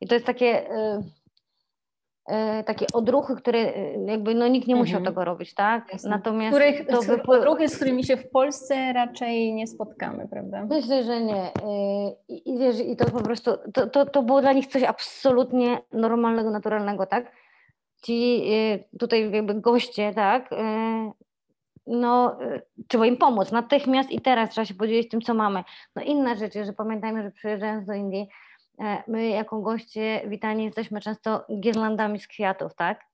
I 0.01 0.07
to 0.07 0.13
jest 0.13 0.25
takie 0.25 0.69
takie 2.65 2.85
odruchy, 2.93 3.35
które 3.35 3.59
e, 3.59 4.05
jakby 4.05 4.35
no 4.35 4.47
nikt 4.47 4.67
nie 4.67 4.75
musiał 4.75 4.97
mhm. 4.97 5.05
tego 5.05 5.25
robić, 5.25 5.53
tak? 5.53 5.93
Jasne. 5.93 6.09
Natomiast 6.09 6.57
Których, 6.57 6.87
to 6.87 6.99
odruchy, 7.27 7.69
z 7.69 7.75
którymi 7.75 8.03
się 8.03 8.17
w 8.17 8.29
Polsce 8.29 8.93
raczej 8.93 9.53
nie 9.53 9.67
spotkamy, 9.67 10.27
prawda? 10.27 10.65
Myślę, 10.65 11.03
że 11.03 11.21
nie. 11.21 11.43
E, 11.43 11.51
I, 12.27 12.53
i 12.53 12.57
wiesz, 12.57 12.79
i 12.79 12.95
to 12.95 13.05
po 13.05 13.23
prostu, 13.23 13.51
to, 13.73 13.87
to, 13.87 14.05
to 14.05 14.23
było 14.23 14.41
dla 14.41 14.53
nich 14.53 14.67
coś 14.67 14.83
absolutnie 14.83 15.81
normalnego, 15.93 16.51
naturalnego, 16.51 17.05
tak? 17.05 17.31
Ci 18.03 18.43
tutaj 18.99 19.31
jakby 19.31 19.53
goście, 19.53 20.13
tak? 20.13 20.49
No, 21.87 22.37
trzeba 22.87 23.05
im 23.05 23.17
pomóc 23.17 23.51
natychmiast 23.51 24.11
i 24.11 24.21
teraz 24.21 24.49
trzeba 24.49 24.65
się 24.65 24.73
podzielić 24.73 25.09
tym, 25.09 25.21
co 25.21 25.33
mamy. 25.33 25.63
No 25.95 26.03
inna 26.03 26.35
rzecz, 26.35 26.53
że 26.53 26.73
pamiętajmy, 26.73 27.23
że 27.23 27.31
przyjeżdżając 27.31 27.85
do 27.85 27.93
Indii, 27.93 28.27
E, 28.27 28.50
my 29.07 29.27
jako 29.27 29.61
goście 29.61 30.21
witani 30.27 30.65
jesteśmy 30.65 31.01
często 31.01 31.45
girlandami 31.59 32.19
z 32.19 32.27
kwiatów, 32.27 32.75
tak? 32.75 33.11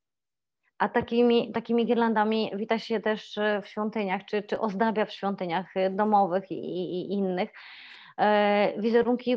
A 0.78 0.90
takimi, 0.90 1.52
takimi 1.52 1.86
girlandami 1.86 2.52
wita 2.56 2.80
się 2.80 3.00
też 3.00 3.38
e, 3.38 3.62
w 3.62 3.68
świątyniach, 3.68 4.26
czy, 4.26 4.44
czy 4.44 4.60
ozdabia 4.60 5.06
w 5.06 5.12
świątyniach 5.12 5.78
e, 5.78 5.90
domowych 5.90 6.52
i, 6.52 6.56
i, 6.56 6.92
i 6.92 7.14
innych 7.14 7.50
wizerunki 8.78 9.36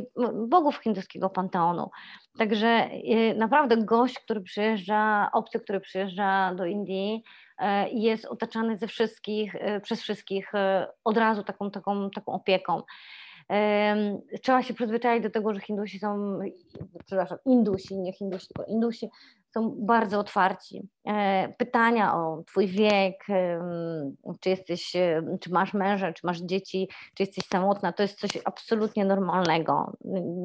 bogów 0.49 0.77
hinduskiego 0.77 1.31
panteonu. 1.31 1.91
Także 2.39 2.89
naprawdę 3.37 3.77
gość, 3.77 4.19
który 4.19 4.41
przyjeżdża, 4.41 5.31
obcy, 5.33 5.61
który 5.61 5.81
przyjeżdża 5.81 6.55
do 6.55 6.67
Indii, 6.67 7.23
jest 7.93 8.25
otaczany 8.25 8.77
ze 8.77 8.87
wszystkich, 8.87 9.55
przez 9.83 10.03
wszystkich 10.03 10.53
od 11.05 11.17
razu 11.17 11.43
taką, 11.43 11.71
taką, 11.71 12.11
taką 12.11 12.33
opieką. 12.33 12.83
Trzeba 14.43 14.63
się 14.63 14.75
przyzwyczaić 14.75 15.23
do 15.23 15.31
tego, 15.31 15.55
że 15.55 15.61
Hindusi 15.61 15.99
są, 15.99 16.39
przepraszam, 17.07 17.39
Indusi, 17.47 17.99
nie 17.99 18.13
Hindusi, 18.13 18.47
tylko 18.47 18.71
Indusi 18.73 19.11
są 19.55 19.75
bardzo 19.79 20.19
otwarci. 20.19 20.89
E, 21.07 21.49
pytania 21.59 22.15
o 22.15 22.43
twój 22.47 22.67
wiek, 22.67 23.15
czy 24.41 24.51
jesteś, 24.51 24.93
czy 25.41 25.51
masz 25.51 25.75
męża, 25.75 26.13
czy 26.13 26.27
masz 26.27 26.41
dzieci, 26.41 26.89
czy 27.15 27.23
jesteś 27.23 27.45
samotna, 27.45 27.93
to 27.93 28.03
jest 28.03 28.21
coś 28.21 28.31
absolutnie 28.45 29.05
normalnego. 29.05 29.97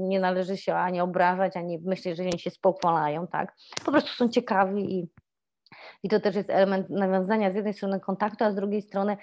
Nie 0.10 0.20
należy 0.20 0.58
się 0.58 0.76
ani 0.76 1.02
obrażać, 1.02 1.58
ani 1.58 1.80
myśleć, 1.80 2.18
że 2.18 2.24
oni 2.24 2.40
się 2.40 2.50
spochwalają, 2.50 3.28
tak? 3.28 3.56
Po 3.86 3.92
prostu 3.92 4.10
są 4.10 4.30
ciekawi 4.30 5.00
i, 5.00 5.10
i 6.04 6.10
to 6.10 6.20
też 6.20 6.36
jest 6.36 6.50
element 6.50 6.90
nawiązania 6.90 7.52
z 7.52 7.56
jednej 7.56 7.74
strony 7.74 8.00
kontaktu, 8.00 8.44
a 8.44 8.52
z 8.52 8.56
drugiej 8.56 8.82
strony 8.82 9.18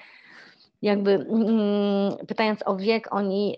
jakby 0.83 1.13
mm, 1.13 2.27
pytając 2.27 2.61
o 2.67 2.77
wiek, 2.77 3.09
oni 3.15 3.57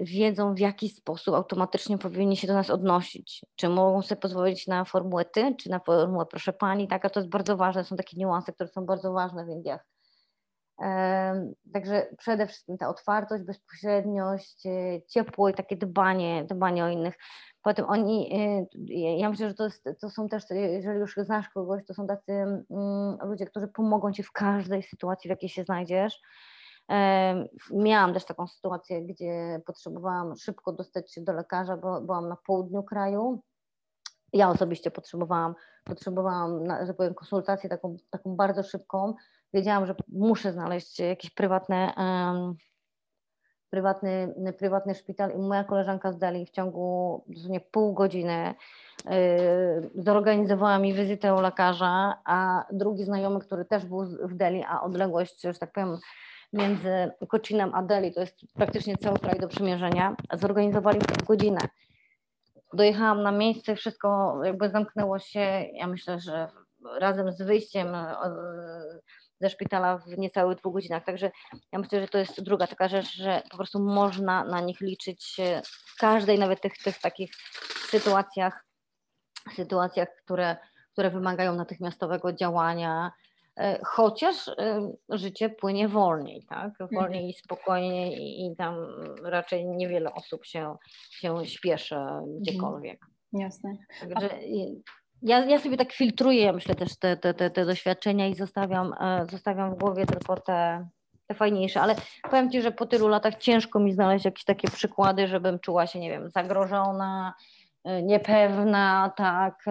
y, 0.00 0.04
wiedzą 0.04 0.54
w 0.54 0.58
jaki 0.58 0.88
sposób 0.88 1.34
automatycznie 1.34 1.98
powinni 1.98 2.36
się 2.36 2.46
do 2.46 2.54
nas 2.54 2.70
odnosić. 2.70 3.44
Czy 3.56 3.68
mogą 3.68 4.02
sobie 4.02 4.20
pozwolić 4.20 4.66
na 4.66 4.84
formułę 4.84 5.24
ty, 5.24 5.54
czy 5.58 5.70
na 5.70 5.80
formułę 5.80 6.26
proszę 6.26 6.52
pani, 6.52 6.88
tak, 6.88 7.04
a 7.04 7.10
to 7.10 7.20
jest 7.20 7.30
bardzo 7.30 7.56
ważne, 7.56 7.84
są 7.84 7.96
takie 7.96 8.16
niuanse, 8.16 8.52
które 8.52 8.68
są 8.68 8.86
bardzo 8.86 9.12
ważne 9.12 9.44
w 9.44 9.48
Indiach. 9.48 9.86
Także 11.72 12.06
przede 12.18 12.46
wszystkim 12.46 12.78
ta 12.78 12.88
otwartość, 12.88 13.44
bezpośredniość, 13.44 14.66
y, 14.66 15.02
ciepło 15.08 15.48
i 15.48 15.54
takie 15.54 15.76
dbanie, 15.76 16.44
dbanie 16.44 16.84
o 16.84 16.88
innych. 16.88 17.14
Potem 17.62 17.84
oni, 17.88 18.30
y, 18.90 18.94
ja 18.94 19.30
myślę, 19.30 19.48
że 19.48 19.54
to, 19.54 19.64
jest, 19.64 19.88
to 20.00 20.10
są 20.10 20.28
też, 20.28 20.44
jeżeli 20.50 20.98
już 20.98 21.14
znasz 21.16 21.48
kogoś, 21.48 21.84
to 21.86 21.94
są 21.94 22.06
tacy 22.06 22.32
mm, 22.32 23.18
ludzie, 23.22 23.46
którzy 23.46 23.68
pomogą 23.68 24.12
ci 24.12 24.22
w 24.22 24.32
każdej 24.32 24.82
sytuacji, 24.82 25.28
w 25.28 25.30
jakiej 25.30 25.48
się 25.48 25.64
znajdziesz 25.64 26.20
Miałam 27.70 28.14
też 28.14 28.24
taką 28.24 28.46
sytuację, 28.46 29.02
gdzie 29.02 29.60
potrzebowałam 29.66 30.36
szybko 30.36 30.72
dostać 30.72 31.12
się 31.12 31.20
do 31.20 31.32
lekarza, 31.32 31.76
bo 31.76 32.00
byłam 32.00 32.28
na 32.28 32.36
południu 32.46 32.82
kraju. 32.82 33.42
Ja 34.32 34.50
osobiście 34.50 34.90
potrzebowałam, 34.90 35.54
potrzebowałam, 35.84 36.64
że 36.86 36.94
powiem, 36.94 37.14
konsultację 37.14 37.70
taką, 37.70 37.96
taką 38.10 38.36
bardzo 38.36 38.62
szybką. 38.62 39.14
Wiedziałam, 39.54 39.86
że 39.86 39.94
muszę 40.08 40.52
znaleźć 40.52 40.98
jakieś 40.98 41.30
prywatne, 41.30 41.92
um, 41.96 42.54
prywatny, 43.70 44.34
prywatny 44.58 44.94
szpital 44.94 45.32
i 45.34 45.38
moja 45.38 45.64
koleżanka 45.64 46.12
z 46.12 46.18
Dali 46.18 46.46
w 46.46 46.50
ciągu 46.50 47.24
dosłownie 47.28 47.60
pół 47.60 47.94
godziny 47.94 48.54
yy, 49.04 49.90
zorganizowała 49.94 50.78
mi 50.78 50.94
wizytę 50.94 51.34
u 51.34 51.40
lekarza, 51.40 52.22
a 52.24 52.66
drugi 52.72 53.04
znajomy, 53.04 53.40
który 53.40 53.64
też 53.64 53.86
był 53.86 54.04
w 54.04 54.34
Delhi, 54.34 54.64
a 54.68 54.82
odległość, 54.82 55.40
że 55.40 55.54
tak 55.54 55.72
powiem, 55.72 55.98
między 56.56 57.10
Kocinem 57.28 57.74
a 57.74 57.82
Delhi, 57.82 58.14
to 58.14 58.20
jest 58.20 58.36
praktycznie 58.54 58.96
cały 58.96 59.18
kraj 59.18 59.38
do 59.38 59.48
przymierzenia, 59.48 60.16
zorganizowali 60.32 61.00
w 61.00 61.24
godzinę. 61.24 61.60
Dojechałam 62.72 63.22
na 63.22 63.32
miejsce, 63.32 63.76
wszystko 63.76 64.40
jakby 64.44 64.70
zamknęło 64.70 65.18
się, 65.18 65.64
ja 65.72 65.86
myślę, 65.86 66.20
że 66.20 66.48
razem 66.98 67.32
z 67.32 67.42
wyjściem 67.42 67.94
e, 67.94 68.16
ze 69.40 69.50
szpitala 69.50 69.98
w 69.98 70.18
niecałych 70.18 70.58
dwóch 70.58 70.74
godzinach. 70.74 71.04
Także 71.04 71.30
ja 71.72 71.78
myślę, 71.78 72.00
że 72.00 72.08
to 72.08 72.18
jest 72.18 72.42
druga 72.42 72.66
taka 72.66 72.88
rzecz, 72.88 73.16
że 73.16 73.42
po 73.50 73.56
prostu 73.56 73.80
można 73.80 74.44
na 74.44 74.60
nich 74.60 74.80
liczyć 74.80 75.36
w 75.64 75.98
każdej, 75.98 76.38
nawet 76.38 76.60
tych, 76.60 76.78
tych 76.78 77.00
takich 77.00 77.30
sytuacjach, 77.88 78.64
sytuacjach, 79.54 80.08
które, 80.24 80.56
które 80.92 81.10
wymagają 81.10 81.54
natychmiastowego 81.54 82.32
działania, 82.32 83.12
E, 83.12 83.25
chociaż 83.84 84.48
e, 84.48 84.92
życie 85.08 85.50
płynie 85.50 85.88
wolniej, 85.88 86.42
tak? 86.48 86.72
Wolniej 86.80 87.20
mhm. 87.20 87.24
i 87.24 87.32
spokojniej 87.32 88.12
i, 88.12 88.46
i 88.46 88.56
tam 88.56 88.74
raczej 89.22 89.66
niewiele 89.66 90.14
osób 90.14 90.44
się, 90.46 90.76
się 91.10 91.46
śpieszy 91.46 91.96
mhm. 91.96 92.38
gdziekolwiek. 92.40 93.06
Jasne. 93.32 93.76
Także 94.00 94.28
ja, 95.22 95.44
ja 95.44 95.58
sobie 95.58 95.76
tak 95.76 95.92
filtruję, 95.92 96.52
myślę 96.52 96.74
też 96.74 96.98
te, 96.98 97.16
te, 97.16 97.34
te, 97.34 97.50
te 97.50 97.66
doświadczenia 97.66 98.26
i 98.26 98.34
zostawiam, 98.34 98.94
e, 99.00 99.26
zostawiam 99.30 99.74
w 99.74 99.78
głowie 99.78 100.06
tylko 100.06 100.36
te, 100.36 100.88
te 101.26 101.34
fajniejsze, 101.34 101.80
ale 101.80 101.94
powiem 102.30 102.50
Ci, 102.50 102.62
że 102.62 102.72
po 102.72 102.86
tylu 102.86 103.08
latach 103.08 103.36
ciężko 103.36 103.80
mi 103.80 103.92
znaleźć 103.92 104.24
jakieś 104.24 104.44
takie 104.44 104.68
przykłady, 104.68 105.28
żebym 105.28 105.58
czuła 105.58 105.86
się, 105.86 105.98
nie 106.00 106.10
wiem, 106.10 106.30
zagrożona, 106.30 107.34
niepewna, 108.02 109.12
tak, 109.16 109.64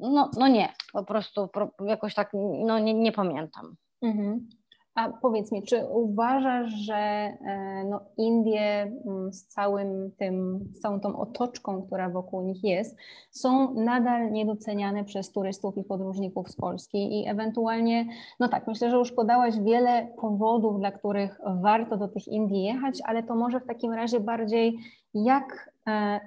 no, 0.00 0.30
no 0.38 0.48
nie, 0.48 0.68
po 0.92 1.04
prostu 1.04 1.48
jakoś 1.86 2.14
tak 2.14 2.30
no, 2.64 2.78
nie, 2.78 2.94
nie 2.94 3.12
pamiętam. 3.12 3.76
Mhm. 4.02 4.48
A 4.94 5.08
powiedz 5.08 5.52
mi, 5.52 5.62
czy 5.62 5.86
uważasz, 5.86 6.72
że 6.72 6.94
e, 6.94 7.84
no, 7.90 8.00
Indie 8.16 8.82
mm, 9.06 9.32
z 9.32 9.46
całym 9.46 10.10
tym, 10.18 10.60
z 10.72 10.80
całą 10.80 11.00
tą 11.00 11.18
otoczką, 11.18 11.82
która 11.82 12.10
wokół 12.10 12.42
nich 12.42 12.64
jest, 12.64 12.96
są 13.30 13.74
nadal 13.74 14.32
niedoceniane 14.32 15.04
przez 15.04 15.32
turystów 15.32 15.76
i 15.76 15.84
podróżników 15.84 16.50
z 16.50 16.56
Polski 16.56 17.20
i 17.20 17.28
ewentualnie, 17.28 18.06
no 18.40 18.48
tak, 18.48 18.66
myślę, 18.66 18.90
że 18.90 18.96
już 18.96 19.12
podałaś 19.12 19.60
wiele 19.60 20.08
powodów, 20.20 20.78
dla 20.78 20.92
których 20.92 21.40
warto 21.62 21.96
do 21.96 22.08
tych 22.08 22.28
Indii 22.28 22.62
jechać, 22.62 22.98
ale 23.04 23.22
to 23.22 23.34
może 23.34 23.60
w 23.60 23.66
takim 23.66 23.92
razie 23.92 24.20
bardziej 24.20 24.78
jak 25.14 25.72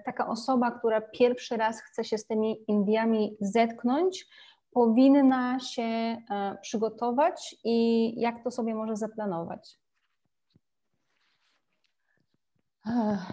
taka 0.05 0.27
osoba, 0.27 0.71
która 0.71 1.01
pierwszy 1.01 1.57
raz 1.57 1.81
chce 1.81 2.03
się 2.03 2.17
z 2.17 2.25
tymi 2.25 2.57
Indiami 2.67 3.37
zetknąć, 3.39 4.27
powinna 4.71 5.59
się 5.59 5.83
e, 5.83 6.17
przygotować 6.61 7.55
i 7.63 8.13
jak 8.21 8.43
to 8.43 8.51
sobie 8.51 8.75
może 8.75 8.95
zaplanować? 8.95 9.77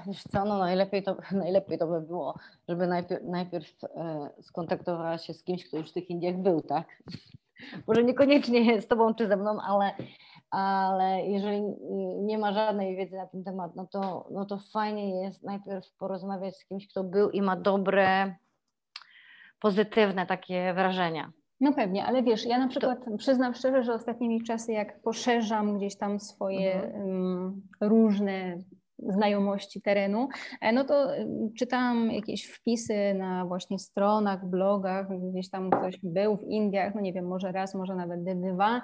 Wiesz 0.07 0.23
co, 0.23 0.45
no 0.45 0.59
najlepiej 0.59 1.03
to, 1.03 1.17
najlepiej 1.33 1.79
to 1.79 1.87
by 1.87 2.01
było, 2.01 2.39
żeby 2.69 2.87
najpierw, 2.87 3.23
najpierw 3.25 3.85
e, 3.85 4.31
skontaktowała 4.43 5.19
się 5.19 5.35
z 5.35 5.43
kimś, 5.45 5.65
kto 5.65 5.77
już 5.77 5.91
w 5.91 5.93
tych 5.93 6.11
Indiach 6.11 6.37
był, 6.37 6.61
tak? 6.61 6.87
Może 7.87 8.05
niekoniecznie 8.05 8.83
z 8.83 8.87
tobą 8.87 9.15
czy 9.15 9.27
ze 9.27 9.37
mną, 9.37 9.59
ale, 9.61 9.93
ale 10.51 11.21
jeżeli 11.27 11.63
nie 12.23 12.39
ma 12.39 12.53
żadnej 12.53 12.97
wiedzy 12.97 13.17
na 13.17 13.27
ten 13.27 13.45
temat, 13.45 13.77
no 13.77 13.87
to, 13.87 14.29
no 14.31 14.45
to 14.45 14.59
fajnie 14.73 15.25
jest 15.25 15.43
najpierw 15.43 15.93
porozmawiać 15.99 16.57
z 16.57 16.65
kimś, 16.65 16.89
kto 16.89 17.05
był 17.05 17.31
i 17.31 17.43
ma 17.43 17.57
dobre, 17.57 18.35
pozytywne 19.61 20.27
takie 20.27 20.75
wrażenia. 20.75 21.33
No 21.61 21.73
pewnie, 21.73 22.05
ale 22.05 22.23
wiesz, 22.23 22.47
ja 22.47 22.59
na 22.59 22.69
przykład 22.69 23.05
to... 23.05 23.17
przyznam 23.17 23.55
szczerze, 23.55 23.83
że 23.83 23.95
ostatnimi 23.95 24.43
czasy, 24.43 24.73
jak 24.73 25.03
poszerzam 25.03 25.79
gdzieś 25.79 25.97
tam 25.97 26.21
swoje 26.21 26.75
mhm. 26.75 27.07
um, 27.07 27.63
różne 27.81 28.57
znajomości 29.09 29.83
terenu, 29.83 30.29
e, 30.61 30.73
no 30.73 30.85
to 30.85 31.09
czytałam 31.59 32.11
jakieś 32.11 32.47
wpisy 32.47 33.15
na 33.15 33.45
właśnie 33.45 33.79
stronach, 33.79 34.47
blogach, 34.47 35.07
gdzieś 35.31 35.51
tam 35.51 35.71
ktoś 35.71 35.99
był 36.03 36.37
w 36.37 36.45
Indiach, 36.45 36.95
no 36.95 37.01
nie 37.01 37.13
wiem, 37.13 37.29
może 37.29 37.53
raz, 37.53 37.75
może 37.75 37.95
nawet 37.95 38.25
dwa. 38.25 38.83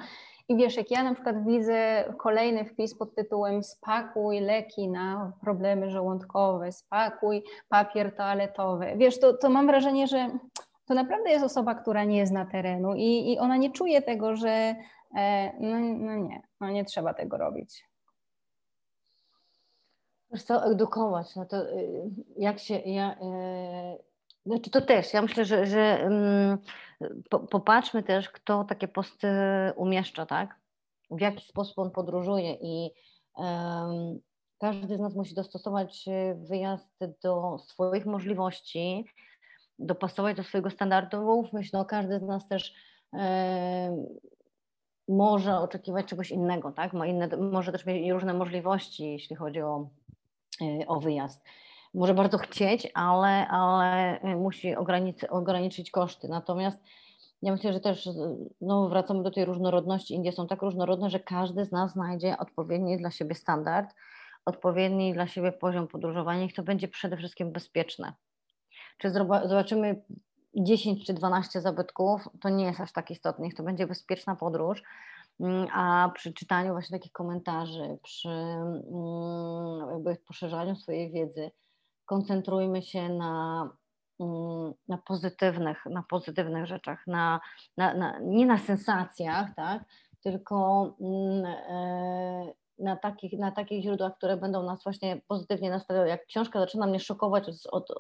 I 0.49 0.57
wiesz, 0.57 0.77
jak 0.77 0.91
ja 0.91 1.03
na 1.03 1.15
przykład 1.15 1.45
widzę 1.47 2.05
kolejny 2.19 2.65
wpis 2.65 2.99
pod 2.99 3.15
tytułem 3.15 3.63
spakuj 3.65 4.41
leki 4.41 4.89
na 4.89 5.33
problemy 5.41 5.91
żołądkowe, 5.91 6.73
spakuj 6.73 7.43
papier 7.69 8.17
toaletowy, 8.17 8.87
wiesz, 8.97 9.21
to, 9.21 9.33
to 9.33 9.51
mam 9.51 9.67
wrażenie, 9.67 10.07
że 10.07 10.31
to 10.87 10.95
naprawdę 10.95 11.31
jest 11.31 11.45
osoba, 11.45 11.75
która 11.75 12.05
nie 12.05 12.27
zna 12.27 12.47
terenu 12.47 12.95
i, 12.95 13.33
i 13.33 13.39
ona 13.39 13.57
nie 13.57 13.71
czuje 13.71 14.03
tego, 14.03 14.37
że 14.37 14.75
e, 15.17 15.53
no, 15.61 15.79
no 15.81 16.17
nie, 16.17 16.43
no 16.61 16.71
nie 16.71 16.85
trzeba 16.85 17.15
tego 17.15 17.37
robić. 17.37 17.85
Co, 20.47 20.65
edukować, 20.65 21.37
no 21.37 21.47
to 21.47 21.71
y, 21.71 22.11
jak 22.39 22.59
się, 22.59 22.75
ja, 22.75 23.13
y, 23.13 24.05
znaczy 24.47 24.71
to 24.71 24.81
też, 24.81 25.15
ja 25.15 25.23
myślę, 25.23 25.45
że, 25.45 25.67
że 25.67 26.01
mm, 26.01 26.59
popatrzmy 27.51 28.03
też, 28.03 28.31
kto 28.31 28.65
takie 28.65 28.89
posty 28.89 29.29
umieszcza, 29.77 30.27
tak? 30.27 30.61
W 31.11 31.21
jaki 31.21 31.49
sposób 31.49 31.79
on 31.79 31.91
podróżuje 31.91 32.53
i 32.53 32.91
um, 33.37 34.21
każdy 34.59 34.97
z 34.97 35.01
nas 35.01 35.15
musi 35.15 35.35
dostosować 35.35 36.05
wyjazd 36.35 36.99
do 37.23 37.59
swoich 37.59 38.07
możliwości, 38.07 39.05
dopasować 39.79 40.37
do 40.37 40.43
swojego 40.43 40.71
standardów. 40.71 41.53
Myślę, 41.53 41.79
no 41.79 41.85
każdy 41.85 42.19
z 42.19 42.23
nas 42.23 42.49
też 42.49 42.75
może 45.09 45.59
oczekiwać 45.59 46.07
czegoś 46.07 46.31
innego, 46.31 46.73
tak? 46.73 46.93
Ma 46.93 47.07
inne, 47.07 47.29
może 47.37 47.73
też 47.73 47.87
mieć 47.87 48.11
różne 48.11 48.35
możliwości, 48.35 49.13
jeśli 49.13 49.37
chodzi 49.37 49.63
o 49.63 49.89
o 50.87 51.01
wyjazd. 51.01 51.45
Może 51.95 52.15
bardzo 52.15 52.39
chcieć, 52.39 52.89
ale, 52.95 53.49
ale 53.49 54.21
y, 54.25 54.37
musi 54.37 54.77
ograniczyć, 55.31 55.91
koszty. 55.91 56.29
Natomiast 56.29 56.79
ja 57.43 57.53
myślę, 57.53 57.73
że 57.73 57.81
też 57.81 58.09
no, 58.61 58.89
wracamy 58.89 59.23
do 59.23 59.31
tej 59.31 59.45
różnorodności. 59.45 60.15
Indie 60.15 60.33
są 60.33 60.47
tak 60.47 60.63
różnorodne, 60.63 61.11
że 61.11 61.21
każdy 61.21 61.65
z 61.65 61.73
nas 61.73 61.93
znajdzie 61.93 62.39
odpowiedni 62.39 62.97
dla 62.97 63.11
siebie 63.11 63.35
standard, 63.35 63.95
odpowiedni 64.45 65.13
dla 65.13 65.27
siebie 65.27 65.53
poziom 65.53 65.89
podróżowania 65.89 66.45
i 66.45 66.53
to 66.53 66.63
będzie 66.63 66.89
przede 66.89 67.17
wszystkim 67.17 67.53
bezpieczne. 67.53 68.13
Czy 68.99 69.11
zobaczymy 69.45 70.03
10 70.55 71.07
czy 71.07 71.15
12 71.15 71.61
zabytków, 71.61 72.29
to 72.41 72.49
nie 72.49 72.65
jest 72.65 72.81
aż 72.81 72.93
tak 72.93 73.11
istotne, 73.11 73.49
to 73.57 73.63
będzie 73.63 73.87
bezpieczna 73.87 74.37
podróż, 74.37 74.83
a 75.73 76.11
przy 76.15 76.33
czytaniu 76.33 76.73
właśnie 76.73 76.99
takich 76.99 77.13
komentarzy, 77.13 77.99
przy 78.03 78.29
mm, 78.29 79.91
jakby 79.91 80.17
poszerzaniu 80.27 80.77
swojej 80.77 81.13
wiedzy, 81.13 81.51
koncentrujmy 82.07 82.83
się 82.83 83.09
na 83.09 83.71
mm, 84.21 84.73
na 84.89 84.99
pozytywnych, 84.99 85.87
na 85.91 86.03
pozytywnych 86.03 86.67
rzeczach, 86.67 87.07
na, 87.07 87.41
na, 87.77 87.95
na, 87.95 88.19
nie 88.19 88.47
na 88.47 88.59
sensacjach, 88.59 89.55
tak, 89.57 89.85
tylko 90.23 90.85
mm, 91.01 91.45
e, 91.47 92.53
na 92.79 92.97
takich, 92.97 93.39
na 93.39 93.51
takich 93.51 93.83
źródłach, 93.83 94.17
które 94.17 94.37
będą 94.37 94.63
nas 94.63 94.85
właśnie 94.85 95.21
pozytywnie 95.29 95.71
nastawiały. 95.71 96.09
Jak 96.09 96.27
książka 96.27 96.61
zaczyna 96.61 96.87
mnie 96.87 97.01
szokować 97.01 97.49
od, 97.49 97.57
od, 97.67 97.91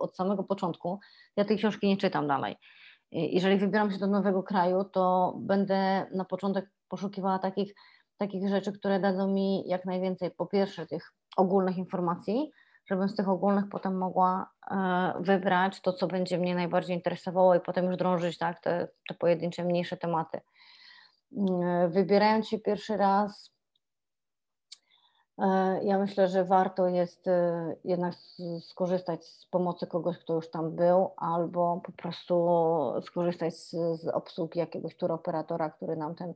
od 0.00 0.16
samego 0.16 0.44
początku, 0.44 1.00
ja 1.36 1.44
tej 1.44 1.58
książki 1.58 1.88
nie 1.88 1.96
czytam 1.96 2.28
dalej. 2.28 2.56
Jeżeli 3.12 3.58
wybieram 3.58 3.90
się 3.90 3.98
do 3.98 4.06
nowego 4.06 4.42
kraju, 4.42 4.84
to 4.84 5.34
będę 5.40 6.06
na 6.14 6.24
początek 6.24 6.70
poszukiwała 6.88 7.38
takich, 7.38 7.74
takich 8.18 8.48
rzeczy, 8.48 8.72
które 8.72 9.00
dadzą 9.00 9.28
mi 9.28 9.68
jak 9.68 9.84
najwięcej, 9.84 10.30
po 10.30 10.46
pierwsze, 10.46 10.86
tych 10.86 11.12
ogólnych 11.36 11.78
informacji, 11.78 12.50
żebym 12.86 13.08
z 13.08 13.16
tych 13.16 13.28
ogólnych 13.28 13.64
potem 13.70 13.98
mogła 13.98 14.50
e, 14.70 15.12
wybrać 15.20 15.80
to, 15.80 15.92
co 15.92 16.06
będzie 16.06 16.38
mnie 16.38 16.54
najbardziej 16.54 16.96
interesowało 16.96 17.54
i 17.54 17.60
potem 17.60 17.84
już 17.84 17.96
drążyć 17.96 18.38
tak, 18.38 18.60
te, 18.60 18.88
te 19.08 19.14
pojedyncze, 19.14 19.64
mniejsze 19.64 19.96
tematy. 19.96 20.40
E, 21.38 21.88
wybierając 21.88 22.48
się 22.48 22.58
pierwszy 22.58 22.96
raz, 22.96 23.50
e, 25.38 25.80
ja 25.84 25.98
myślę, 25.98 26.28
że 26.28 26.44
warto 26.44 26.88
jest 26.88 27.26
jednak 27.84 28.14
skorzystać 28.60 29.24
z 29.24 29.46
pomocy 29.46 29.86
kogoś, 29.86 30.18
kto 30.18 30.34
już 30.34 30.50
tam 30.50 30.76
był, 30.76 31.10
albo 31.16 31.80
po 31.84 31.92
prostu 31.92 32.48
skorzystać 33.02 33.56
z, 33.56 33.70
z 34.00 34.08
obsługi 34.08 34.58
jakiegoś 34.58 34.96
turoperatora, 34.96 35.70
który 35.70 35.96
nam 35.96 36.14
ten 36.14 36.34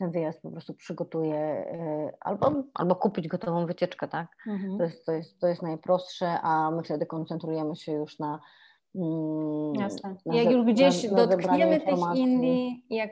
ten 0.00 0.10
wyjazd 0.10 0.42
po 0.42 0.50
prostu 0.50 0.74
przygotuje 0.74 1.36
e, 1.36 2.12
albo, 2.20 2.52
albo 2.74 2.96
kupić 2.96 3.28
gotową 3.28 3.66
wycieczkę, 3.66 4.08
tak? 4.08 4.36
Mhm. 4.46 4.78
To, 4.78 4.84
jest, 4.84 5.06
to, 5.06 5.12
jest, 5.12 5.40
to 5.40 5.46
jest 5.46 5.62
najprostsze, 5.62 6.40
a 6.40 6.70
my 6.70 6.82
wtedy 6.82 7.06
koncentrujemy 7.06 7.76
się 7.76 7.92
już 7.92 8.18
na 8.18 8.40
mm, 8.94 9.74
Jasne. 9.74 10.16
Na, 10.26 10.34
jak 10.34 10.50
już 10.50 10.66
gdzieś 10.66 11.10
na, 11.10 11.16
na 11.16 11.26
dotkniemy 11.26 11.80
tych 11.80 11.98
Indii 12.14 12.86
jak, 12.90 13.10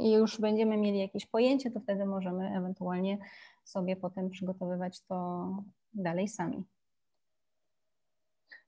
i 0.00 0.12
już 0.12 0.40
będziemy 0.40 0.76
mieli 0.76 0.98
jakieś 0.98 1.26
pojęcie, 1.26 1.70
to 1.70 1.80
wtedy 1.80 2.06
możemy 2.06 2.56
ewentualnie 2.56 3.18
sobie 3.64 3.96
potem 3.96 4.30
przygotowywać 4.30 5.00
to 5.00 5.48
dalej 5.94 6.28
sami. 6.28 6.64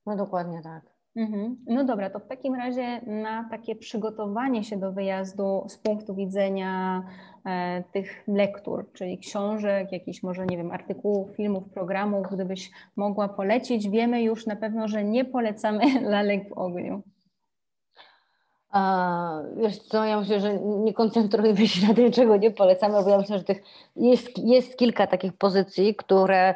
No 0.05 0.15
dokładnie 0.15 0.61
tak. 0.61 0.96
Mhm. 1.17 1.57
No 1.67 1.83
dobra, 1.83 2.09
to 2.09 2.19
w 2.19 2.27
takim 2.27 2.55
razie 2.55 3.01
na 3.05 3.47
takie 3.51 3.75
przygotowanie 3.75 4.63
się 4.63 4.77
do 4.77 4.91
wyjazdu 4.91 5.65
z 5.67 5.77
punktu 5.77 6.15
widzenia 6.15 7.03
e, 7.45 7.83
tych 7.91 8.23
lektur, 8.27 8.85
czyli 8.93 9.17
książek, 9.17 9.91
jakichś 9.91 10.23
może, 10.23 10.45
nie 10.45 10.57
wiem, 10.57 10.71
artykułów, 10.71 11.35
filmów, 11.35 11.69
programów, 11.69 12.27
gdybyś 12.31 12.71
mogła 12.95 13.27
polecić, 13.27 13.89
wiemy 13.89 14.21
już 14.21 14.45
na 14.45 14.55
pewno, 14.55 14.87
że 14.87 15.03
nie 15.03 15.25
polecamy 15.25 15.83
lalek 16.11 16.49
w 16.49 16.57
ogniu. 16.57 17.01
A, 18.69 19.41
wiesz 19.57 19.77
co, 19.77 20.05
ja 20.05 20.19
myślę, 20.19 20.39
że 20.39 20.59
nie 20.59 20.93
koncentrujemy 20.93 21.67
się 21.67 21.87
na 21.87 21.93
tym, 21.93 22.11
czego 22.11 22.37
nie 22.37 22.51
polecamy, 22.51 23.03
bo 23.03 23.09
ja 23.09 23.17
myślę, 23.17 23.37
że 23.37 23.43
tych 23.43 23.63
jest, 23.95 24.37
jest 24.37 24.77
kilka 24.77 25.07
takich 25.07 25.33
pozycji, 25.33 25.95
które 25.95 26.55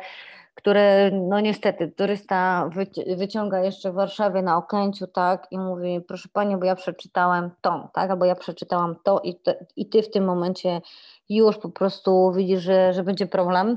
które 0.62 1.12
no 1.12 1.40
niestety 1.40 1.88
turysta 1.88 2.70
wyciąga 3.18 3.64
jeszcze 3.64 3.92
w 3.92 3.96
Warszawie 3.96 4.42
na 4.42 4.58
Okęciu, 4.58 5.08
tak, 5.08 5.48
i 5.52 5.58
mówi, 5.58 6.02
proszę 6.08 6.30
Pani, 6.34 6.58
bo 6.58 6.66
ja 6.66 6.76
przeczytałem 6.76 7.52
to, 7.62 7.90
tak, 7.94 8.12
albo 8.12 8.26
ja 8.26 8.36
przeczytałam 8.36 8.96
to 9.04 9.20
i, 9.20 9.36
te, 9.36 9.66
i 9.76 9.90
Ty 9.90 10.02
w 10.02 10.12
tym 10.12 10.26
momencie 10.26 10.82
już 11.30 11.58
po 11.58 11.70
prostu 11.70 12.32
widzisz, 12.32 12.62
że, 12.62 12.94
że 12.94 13.04
będzie 13.04 13.28
problem, 13.28 13.76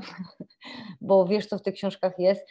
bo 1.01 1.25
wiesz, 1.25 1.45
co 1.45 1.57
w 1.57 1.61
tych 1.61 1.75
książkach 1.75 2.19
jest, 2.19 2.47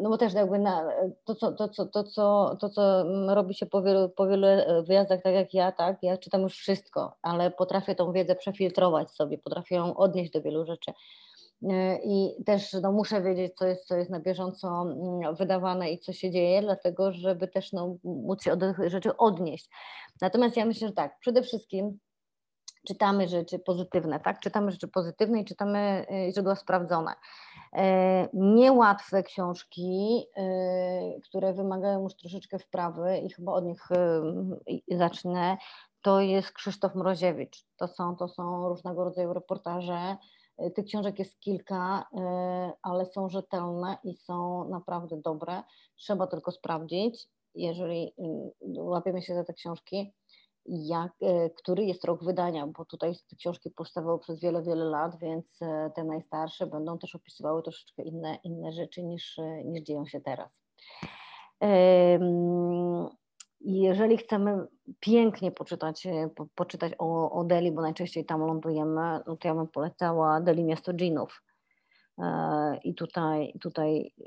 no 0.00 0.08
bo 0.10 0.18
też 0.18 0.34
jakby 0.34 0.58
na, 0.58 0.88
to, 1.24 1.34
co, 1.34 1.52
to, 1.52 1.68
co, 1.68 1.86
to, 1.86 2.04
co, 2.04 2.56
to, 2.60 2.68
co 2.68 3.04
robi 3.34 3.54
się 3.54 3.66
po 3.66 3.82
wielu, 3.82 4.08
po 4.08 4.26
wielu 4.26 4.46
wyjazdach, 4.86 5.22
tak 5.22 5.34
jak 5.34 5.54
ja, 5.54 5.72
tak, 5.72 6.02
ja 6.02 6.18
czytam 6.18 6.42
już 6.42 6.54
wszystko, 6.54 7.16
ale 7.22 7.50
potrafię 7.50 7.94
tą 7.94 8.12
wiedzę 8.12 8.36
przefiltrować 8.36 9.10
sobie, 9.10 9.38
potrafię 9.38 9.74
ją 9.74 9.96
odnieść 9.96 10.32
do 10.32 10.42
wielu 10.42 10.64
rzeczy. 10.64 10.92
E, 11.62 11.98
i 12.04 12.44
też 12.44 12.72
no, 12.72 12.92
muszę 12.92 13.22
wiedzieć, 13.22 13.54
co 13.56 13.66
jest, 13.66 13.84
co 13.84 13.96
jest 13.96 14.10
na 14.10 14.20
bieżąco 14.20 14.82
mm, 14.82 15.34
wydawane 15.34 15.90
i 15.90 15.98
co 15.98 16.12
się 16.12 16.30
dzieje, 16.30 16.62
dlatego 16.62 17.12
żeby 17.12 17.48
też 17.48 17.72
no, 17.72 17.96
móc 18.04 18.42
się 18.42 18.52
od 18.52 18.60
tych 18.60 18.90
rzeczy 18.90 19.16
odnieść. 19.16 19.70
Natomiast 20.20 20.56
ja 20.56 20.64
myślę, 20.64 20.88
że 20.88 20.94
tak, 20.94 21.18
przede 21.20 21.42
wszystkim 21.42 21.98
czytamy 22.86 23.28
rzeczy 23.28 23.58
pozytywne, 23.58 24.20
tak? 24.20 24.40
Czytamy 24.40 24.70
rzeczy 24.70 24.88
pozytywne 24.88 25.40
i 25.40 25.44
czytamy 25.44 26.06
e, 26.10 26.32
źródła 26.32 26.54
sprawdzone. 26.54 27.12
E, 27.72 28.28
niełatwe 28.32 29.22
książki, 29.22 30.24
które 31.24 31.54
wymagają 31.54 32.02
już 32.02 32.16
troszeczkę 32.16 32.58
wprawy 32.58 33.18
i 33.18 33.30
chyba 33.30 33.52
od 33.52 33.64
nich 33.64 33.88
zacznę, 34.90 35.56
to 36.02 36.20
jest 36.20 36.52
Krzysztof 36.52 36.94
Mroziewicz. 36.94 37.64
To 37.76 37.88
są, 37.88 38.16
to 38.16 38.28
są 38.28 38.68
różnego 38.68 39.04
rodzaju 39.04 39.32
reportaże, 39.32 40.16
tych 40.74 40.84
książek 40.84 41.18
jest 41.18 41.40
kilka, 41.40 42.06
e, 42.14 42.72
ale 42.82 43.06
są 43.06 43.28
rzetelne 43.28 43.98
i 44.04 44.14
są 44.14 44.68
naprawdę 44.68 45.20
dobre. 45.24 45.62
Trzeba 45.96 46.26
tylko 46.26 46.52
sprawdzić, 46.52 47.28
jeżeli 47.54 48.14
mm, 48.18 48.50
łapiemy 48.76 49.22
się 49.22 49.34
za 49.34 49.44
te 49.44 49.52
książki, 49.52 50.12
jak, 50.66 51.12
e, 51.22 51.50
który 51.50 51.84
jest 51.84 52.04
rok 52.04 52.24
wydania, 52.24 52.66
bo 52.66 52.84
tutaj 52.84 53.14
te 53.30 53.36
książki 53.36 53.70
powstawały 53.70 54.18
przez 54.18 54.40
wiele, 54.40 54.62
wiele 54.62 54.84
lat, 54.84 55.18
więc 55.18 55.58
te 55.94 56.04
najstarsze 56.04 56.66
będą 56.66 56.98
też 56.98 57.14
opisywały 57.14 57.62
troszeczkę 57.62 58.02
inne, 58.02 58.38
inne 58.44 58.72
rzeczy 58.72 59.02
niż, 59.02 59.40
niż 59.64 59.82
dzieją 59.82 60.06
się 60.06 60.20
teraz. 60.20 60.60
Jeżeli 63.60 64.16
chcemy 64.16 64.66
pięknie 65.00 65.52
poczytać, 65.52 66.06
e, 66.06 66.28
po, 66.36 66.46
poczytać 66.54 66.92
o, 66.98 67.30
o 67.30 67.44
Delhi, 67.44 67.72
bo 67.72 67.82
najczęściej 67.82 68.24
tam 68.24 68.40
lądujemy, 68.40 69.20
no 69.26 69.36
to 69.36 69.48
ja 69.48 69.54
bym 69.54 69.68
polecała 69.68 70.40
Delhi 70.40 70.64
Miasto 70.64 70.92
Dżinów. 70.92 71.42
E, 72.18 72.78
I 72.84 72.94
tutaj, 72.94 73.52
tutaj 73.60 74.14
e, 74.20 74.24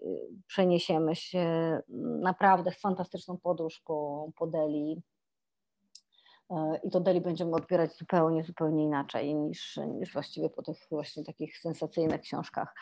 przeniesiemy 0.47 1.15
się 1.15 1.79
naprawdę 2.21 2.71
w 2.71 2.79
fantastyczną 2.79 3.37
podróż 3.37 3.81
po, 3.85 4.29
po 4.35 4.47
Delhi. 4.47 5.01
I 6.83 6.89
to 6.91 6.99
Delhi 6.99 7.21
będziemy 7.21 7.51
odbierać 7.51 7.97
zupełnie, 7.97 8.43
zupełnie 8.43 8.83
inaczej 8.83 9.35
niż, 9.35 9.77
niż 9.77 10.13
właściwie 10.13 10.49
po 10.49 10.61
tych 10.61 10.87
właśnie 10.91 11.23
takich 11.23 11.57
sensacyjnych 11.57 12.21
książkach. 12.21 12.73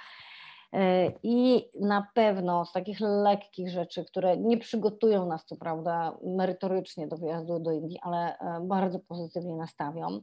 E, 0.73 1.11
I 1.23 1.69
na 1.81 2.07
pewno 2.13 2.65
z 2.65 2.71
takich 2.71 2.99
lekkich 2.99 3.69
rzeczy, 3.69 4.05
które 4.05 4.37
nie 4.37 4.57
przygotują 4.57 5.25
nas, 5.25 5.45
co 5.45 5.55
prawda, 5.55 6.17
merytorycznie 6.23 7.07
do 7.07 7.17
wyjazdu 7.17 7.59
do 7.59 7.71
Indii, 7.71 7.99
ale 8.01 8.37
e, 8.37 8.61
bardzo 8.61 8.99
pozytywnie 8.99 9.55
nastawią, 9.55 10.21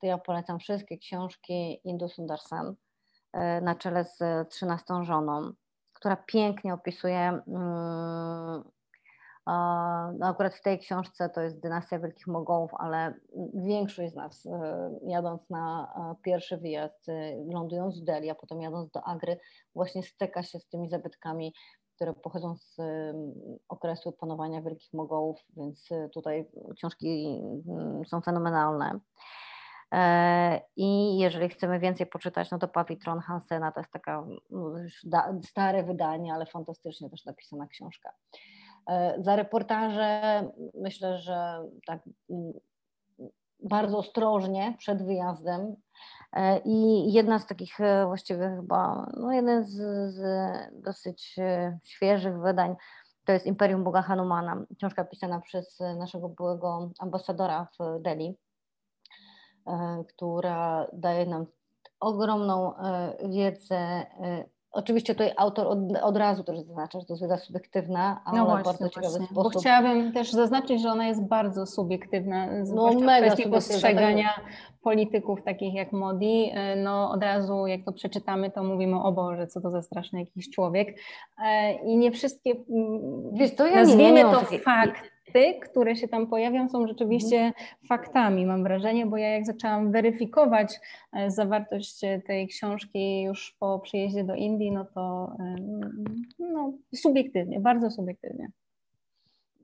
to 0.00 0.06
ja 0.06 0.18
polecam 0.18 0.58
wszystkie 0.58 0.98
książki 0.98 1.80
Indu 1.84 2.08
Sundarsan 2.08 2.74
e, 3.32 3.60
na 3.60 3.74
czele 3.74 4.04
z 4.04 4.48
trzynastą 4.48 5.04
żoną, 5.04 5.52
która 5.92 6.16
pięknie 6.16 6.74
opisuje 6.74 7.42
mm, 7.48 8.62
no 9.46 10.26
akurat 10.26 10.54
w 10.54 10.62
tej 10.62 10.78
książce 10.78 11.28
to 11.28 11.40
jest 11.40 11.60
dynastia 11.60 11.98
Wielkich 11.98 12.26
Mogołów, 12.26 12.70
ale 12.78 13.14
większość 13.54 14.12
z 14.12 14.16
nas 14.16 14.46
e, 14.46 14.90
jadąc 15.06 15.50
na 15.50 15.92
e, 15.96 16.22
pierwszy 16.22 16.56
wyjazd, 16.56 17.08
e, 17.08 17.12
lądując 17.52 18.00
w 18.00 18.04
Delhi, 18.04 18.30
a 18.30 18.34
potem 18.34 18.60
jadąc 18.60 18.90
do 18.90 19.04
Agry, 19.04 19.38
właśnie 19.74 20.02
styka 20.02 20.42
się 20.42 20.58
z 20.58 20.68
tymi 20.68 20.88
zabytkami, 20.88 21.54
które 21.96 22.14
pochodzą 22.14 22.56
z 22.56 22.76
okresu 23.68 24.12
panowania 24.12 24.62
Wielkich 24.62 24.92
Mogołów, 24.92 25.40
więc 25.56 25.88
tutaj 26.14 26.50
książki 26.76 27.40
mm, 27.68 28.04
są 28.04 28.20
fenomenalne. 28.20 29.00
I 30.76 31.18
jeżeli 31.18 31.48
chcemy 31.48 31.78
więcej 31.78 32.06
poczytać, 32.06 32.50
no 32.50 32.58
to 32.58 32.68
Pawitron 32.68 33.20
Hansena 33.20 33.72
to 33.72 33.80
jest 33.80 33.92
taka 33.92 34.26
no, 34.50 34.74
stare 35.42 35.82
wydanie, 35.82 36.34
ale 36.34 36.46
fantastycznie 36.46 37.10
też 37.10 37.24
napisana 37.24 37.66
książka. 37.66 38.12
E, 38.86 39.22
za 39.22 39.36
reportaże 39.36 40.22
myślę, 40.74 41.18
że 41.18 41.68
tak 41.86 42.00
mm, 42.30 42.52
bardzo 43.60 43.98
ostrożnie 43.98 44.74
przed 44.78 45.02
wyjazdem. 45.02 45.76
E, 46.32 46.58
I 46.58 47.12
jedna 47.12 47.38
z 47.38 47.46
takich 47.46 47.80
e, 47.80 48.06
właściwie 48.06 48.56
chyba, 48.56 49.10
no 49.16 49.32
jeden 49.32 49.64
z, 49.64 49.76
z 50.14 50.22
dosyć 50.72 51.36
świeżych 51.82 52.40
wydań 52.40 52.76
to 53.24 53.32
jest 53.32 53.46
Imperium 53.46 53.84
Boga 53.84 54.02
Hanumana, 54.02 54.64
książka 54.78 55.04
pisana 55.04 55.40
przez 55.40 55.80
naszego 55.98 56.28
byłego 56.28 56.90
ambasadora 56.98 57.68
w 57.78 58.02
Delhi, 58.02 58.36
która 60.08 60.86
daje 60.92 61.26
nam 61.26 61.46
ogromną 62.00 62.72
wiedzę 63.28 64.06
Oczywiście 64.72 65.14
tutaj 65.14 65.32
autor 65.36 65.66
od, 65.66 65.78
od 66.02 66.16
razu 66.16 66.44
też 66.44 66.58
zaznacza, 66.58 67.00
że 67.00 67.06
to 67.06 67.12
jest 67.12 67.22
wiedza 67.22 67.38
subiektywna, 67.38 68.22
ale 68.24 68.38
no 68.38 68.44
właśnie, 68.46 68.64
bardzo 68.64 68.88
ciekawy 68.88 69.18
właśnie. 69.18 69.26
sposób. 69.26 69.52
Bo 69.52 69.60
chciałabym 69.60 70.12
też 70.12 70.32
zaznaczyć, 70.32 70.82
że 70.82 70.88
ona 70.88 71.06
jest 71.06 71.28
bardzo 71.28 71.66
subiektywna, 71.66 72.46
no, 72.74 72.92
mega 72.92 73.26
kwestii 73.26 73.50
postrzegania 73.50 74.40
polityków 74.82 75.42
takich 75.42 75.74
jak 75.74 75.92
Modi. 75.92 76.52
No 76.76 77.10
od 77.10 77.22
razu 77.22 77.66
jak 77.66 77.84
to 77.84 77.92
przeczytamy, 77.92 78.50
to 78.50 78.64
mówimy 78.64 79.02
o 79.02 79.12
Boże, 79.12 79.46
co 79.46 79.60
to 79.60 79.70
za 79.70 79.82
straszny 79.82 80.20
jakiś 80.20 80.50
człowiek. 80.50 80.96
E, 81.44 81.72
I 81.72 81.96
nie 81.96 82.12
wszystkie, 82.12 82.54
Wiesz, 83.32 83.54
to 83.54 83.66
ja 83.66 83.76
nazwijmy 83.76 84.02
nie, 84.02 84.12
nie, 84.12 84.24
nie 84.24 84.30
to 84.30 84.40
fakt, 84.58 85.11
fakty, 85.26 85.60
które 85.60 85.96
się 85.96 86.08
tam 86.08 86.26
pojawią, 86.26 86.68
są 86.68 86.86
rzeczywiście 86.86 87.36
mhm. 87.36 87.66
faktami, 87.88 88.46
mam 88.46 88.62
wrażenie, 88.62 89.06
bo 89.06 89.16
ja 89.16 89.28
jak 89.28 89.46
zaczęłam 89.46 89.92
weryfikować 89.92 90.80
e, 91.12 91.30
zawartość 91.30 92.04
e, 92.04 92.20
tej 92.20 92.48
książki 92.48 93.22
już 93.22 93.56
po 93.60 93.78
przyjeździe 93.78 94.24
do 94.24 94.34
Indii, 94.34 94.72
no 94.72 94.84
to 94.84 95.32
e, 95.40 95.54
no, 96.38 96.72
subiektywnie, 96.94 97.60
bardzo 97.60 97.90
subiektywnie. 97.90 98.48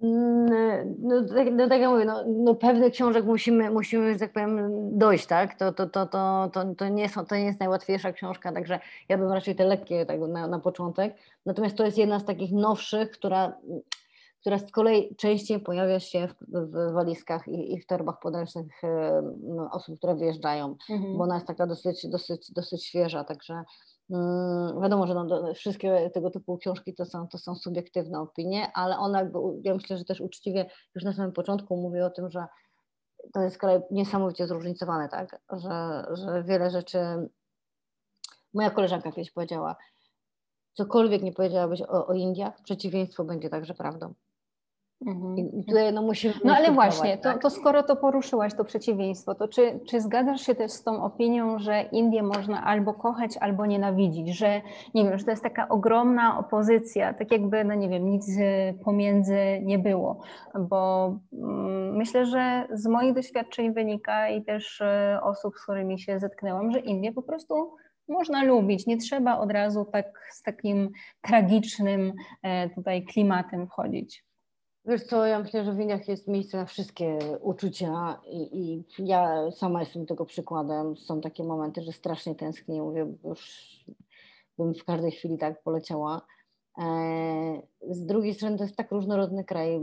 Mm, 0.03 0.97
no, 1.03 1.25
tak, 1.35 1.49
no 1.53 1.69
tak 1.69 1.81
jak 1.81 1.91
mówię, 1.91 2.05
no, 2.05 2.25
no 2.27 2.55
pewnych 2.55 2.93
książek 2.93 3.25
musimy, 3.25 3.71
musimy, 3.71 4.13
że 4.13 4.19
tak 4.19 4.33
powiem, 4.33 4.71
dojść, 4.99 5.27
tak? 5.27 5.55
To, 5.55 5.73
to, 5.73 5.87
to, 5.87 6.07
to, 6.07 6.51
to, 6.53 6.75
to, 6.75 6.89
nie 6.89 7.09
są, 7.09 7.27
to 7.27 7.37
nie 7.37 7.45
jest 7.45 7.61
najłatwiejsza 7.61 8.13
książka, 8.13 8.53
także 8.53 8.81
ja 9.09 9.19
bym 9.19 9.33
raczej 9.33 9.55
te 9.55 9.65
lekkie 9.65 10.07
tak, 10.07 10.21
na, 10.21 10.49
na 10.49 10.59
początek. 10.59 11.15
Natomiast 11.47 11.77
to 11.77 11.85
jest 11.85 11.99
jedna 11.99 12.19
z 12.19 12.25
takich 12.25 12.53
nowszych, 12.53 13.11
która 13.11 13.53
która 14.41 14.59
z 14.59 14.71
kolei 14.71 15.17
częściej 15.17 15.61
pojawia 15.61 16.01
się 16.01 16.29
w, 16.29 16.35
w 16.49 16.93
walizkach 16.93 17.49
i, 17.49 17.75
i, 17.75 17.81
w 17.81 17.87
torbach 17.87 18.19
podręcznych 18.23 18.85
e, 18.85 19.23
no, 19.43 19.71
osób, 19.71 19.99
które 19.99 20.17
wyjeżdżają, 20.17 20.77
mhm. 20.91 21.19
bo 21.19 21.25
ona 21.25 21.35
jest 21.35 21.47
taka 21.47 21.67
dosyć, 21.67 22.07
dosyć, 22.09 22.53
dosyć 22.53 22.85
świeża, 22.85 23.25
także 23.25 23.63
mm, 24.11 24.83
wiadomo, 24.83 25.07
że 25.07 25.15
no, 25.15 25.25
do, 25.25 25.55
wszystkie 25.55 26.11
tego 26.15 26.31
typu 26.31 26.59
książki 26.59 26.95
to 26.95 27.05
są, 27.05 27.29
to 27.29 27.39
są 27.39 27.55
subiektywne 27.55 28.21
opinie, 28.21 28.73
ale 28.75 28.99
ona 28.99 29.19
jakby, 29.19 29.39
ja 29.65 29.75
myślę, 29.75 29.99
że 29.99 30.05
też 30.05 30.21
uczciwie 30.21 30.71
już 30.95 31.05
na 31.05 31.13
samym 31.13 31.33
początku 31.33 31.77
mówi 31.77 32.01
o 32.01 32.11
tym, 32.11 32.31
że 32.31 32.47
to 33.33 33.43
jest 33.43 33.59
kolej 33.59 33.81
niesamowicie 33.91 34.47
zróżnicowane, 34.47 35.09
tak, 35.09 35.41
że, 35.53 36.07
że 36.13 36.45
wiele 36.45 36.71
rzeczy, 36.71 36.99
moja 38.55 38.71
koleżanka 38.71 39.13
kiedyś 39.13 39.31
powiedziała, 39.31 39.77
cokolwiek 40.73 41.23
nie 41.23 41.33
powiedziałabyś 41.33 41.83
o, 41.83 42.07
o 42.07 42.15
Indiach, 42.15 42.63
przeciwieństwo 42.63 43.25
będzie 43.25 43.51
także 43.51 43.75
prawdą. 43.75 44.15
Mhm. 45.07 45.39
I 45.39 45.65
tutaj 45.65 45.93
no, 45.93 46.03
musimy 46.03 46.35
no 46.45 46.57
ale 46.57 46.73
właśnie, 46.73 47.19
tak? 47.19 47.35
to, 47.35 47.41
to 47.41 47.51
skoro 47.51 47.83
to 47.83 47.97
poruszyłaś, 47.97 48.55
to 48.55 48.65
przeciwieństwo, 48.65 49.35
to 49.35 49.49
czy, 49.49 49.81
czy 49.89 50.01
zgadzasz 50.01 50.41
się 50.41 50.55
też 50.55 50.73
z 50.73 50.83
tą 50.83 51.05
opinią, 51.05 51.59
że 51.59 51.83
Indię 51.83 52.23
można 52.23 52.65
albo 52.65 52.95
kochać, 52.95 53.37
albo 53.37 53.67
nienawidzić, 53.67 54.29
że 54.39 54.61
nie 54.95 55.05
wiem, 55.05 55.19
że 55.19 55.25
to 55.25 55.31
jest 55.31 55.43
taka 55.43 55.69
ogromna 55.69 56.39
opozycja, 56.39 57.15
tak 57.15 57.33
jakby, 57.33 57.65
no 57.65 57.75
nie 57.75 57.89
wiem, 57.89 58.11
nic 58.11 58.27
pomiędzy 58.85 59.61
nie 59.63 59.79
było, 59.79 60.21
bo 60.59 61.13
mm, 61.33 61.97
myślę, 61.97 62.27
że 62.27 62.69
z 62.73 62.87
moich 62.87 63.15
doświadczeń 63.15 63.75
wynika 63.75 64.29
i 64.29 64.45
też 64.45 64.81
y, 64.81 64.87
osób, 65.23 65.55
z 65.59 65.63
którymi 65.63 65.99
się 65.99 66.19
zetknęłam, 66.19 66.73
że 66.73 66.79
Indię 66.79 67.13
po 67.13 67.23
prostu 67.23 67.71
można 68.09 68.45
lubić, 68.45 68.87
nie 68.87 68.97
trzeba 68.97 69.39
od 69.39 69.53
razu 69.53 69.85
tak 69.85 70.21
z 70.33 70.43
takim 70.43 70.91
tragicznym 71.21 72.13
e, 72.43 72.71
tutaj 72.71 73.05
klimatem 73.05 73.67
wchodzić. 73.67 74.28
Wiesz 74.89 75.03
co, 75.03 75.27
ja 75.27 75.39
myślę, 75.39 75.65
że 75.65 75.73
w 75.73 75.81
Indiach 75.81 76.09
jest 76.09 76.29
miejsce 76.29 76.57
na 76.57 76.65
wszystkie 76.65 77.19
uczucia 77.41 78.21
i, 78.27 78.59
i, 78.61 78.85
ja 78.99 79.51
sama 79.51 79.81
jestem 79.81 80.07
tego 80.07 80.27
przykładem. 80.27 80.97
Są 80.97 81.21
takie 81.21 81.45
momenty, 81.45 81.83
że 81.83 81.93
strasznie 81.93 82.35
tęsknię, 82.35 82.83
mówię, 82.83 83.07
już 83.25 83.85
bym 84.59 84.75
w 84.75 84.85
każdej 84.85 85.11
chwili 85.11 85.39
tak 85.39 85.63
poleciała. 85.63 86.27
E, 86.79 87.63
z 87.91 88.07
drugiej 88.07 88.35
strony 88.35 88.57
to 88.57 88.65
jest 88.65 88.77
tak 88.77 88.93
różnorodny 88.93 89.45
kraj, 89.45 89.81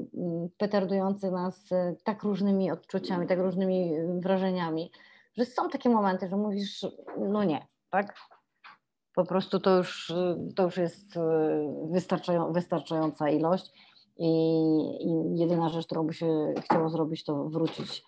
petardujący 0.57 1.31
nas 1.31 1.71
e, 1.71 1.95
tak 2.03 2.23
różnymi 2.23 2.71
odczuciami, 2.71 3.27
tak 3.27 3.39
różnymi 3.39 3.91
wrażeniami, 4.19 4.91
że 5.37 5.45
są 5.45 5.69
takie 5.69 5.89
momenty, 5.89 6.29
że 6.29 6.37
mówisz, 6.37 6.85
no 7.17 7.43
nie, 7.43 7.67
tak? 7.89 8.15
Po 9.15 9.25
prostu 9.25 9.59
to 9.59 9.77
już, 9.77 10.13
to 10.55 10.63
już 10.63 10.77
jest 10.77 11.17
e, 11.17 12.51
wystarczająca 12.51 13.29
ilość. 13.29 13.71
I, 14.17 14.29
I 15.01 15.39
jedyna 15.39 15.69
rzecz, 15.69 15.85
którą 15.85 16.07
by 16.07 16.13
się 16.13 16.53
chciało 16.61 16.89
zrobić, 16.89 17.23
to 17.23 17.43
wrócić, 17.43 18.03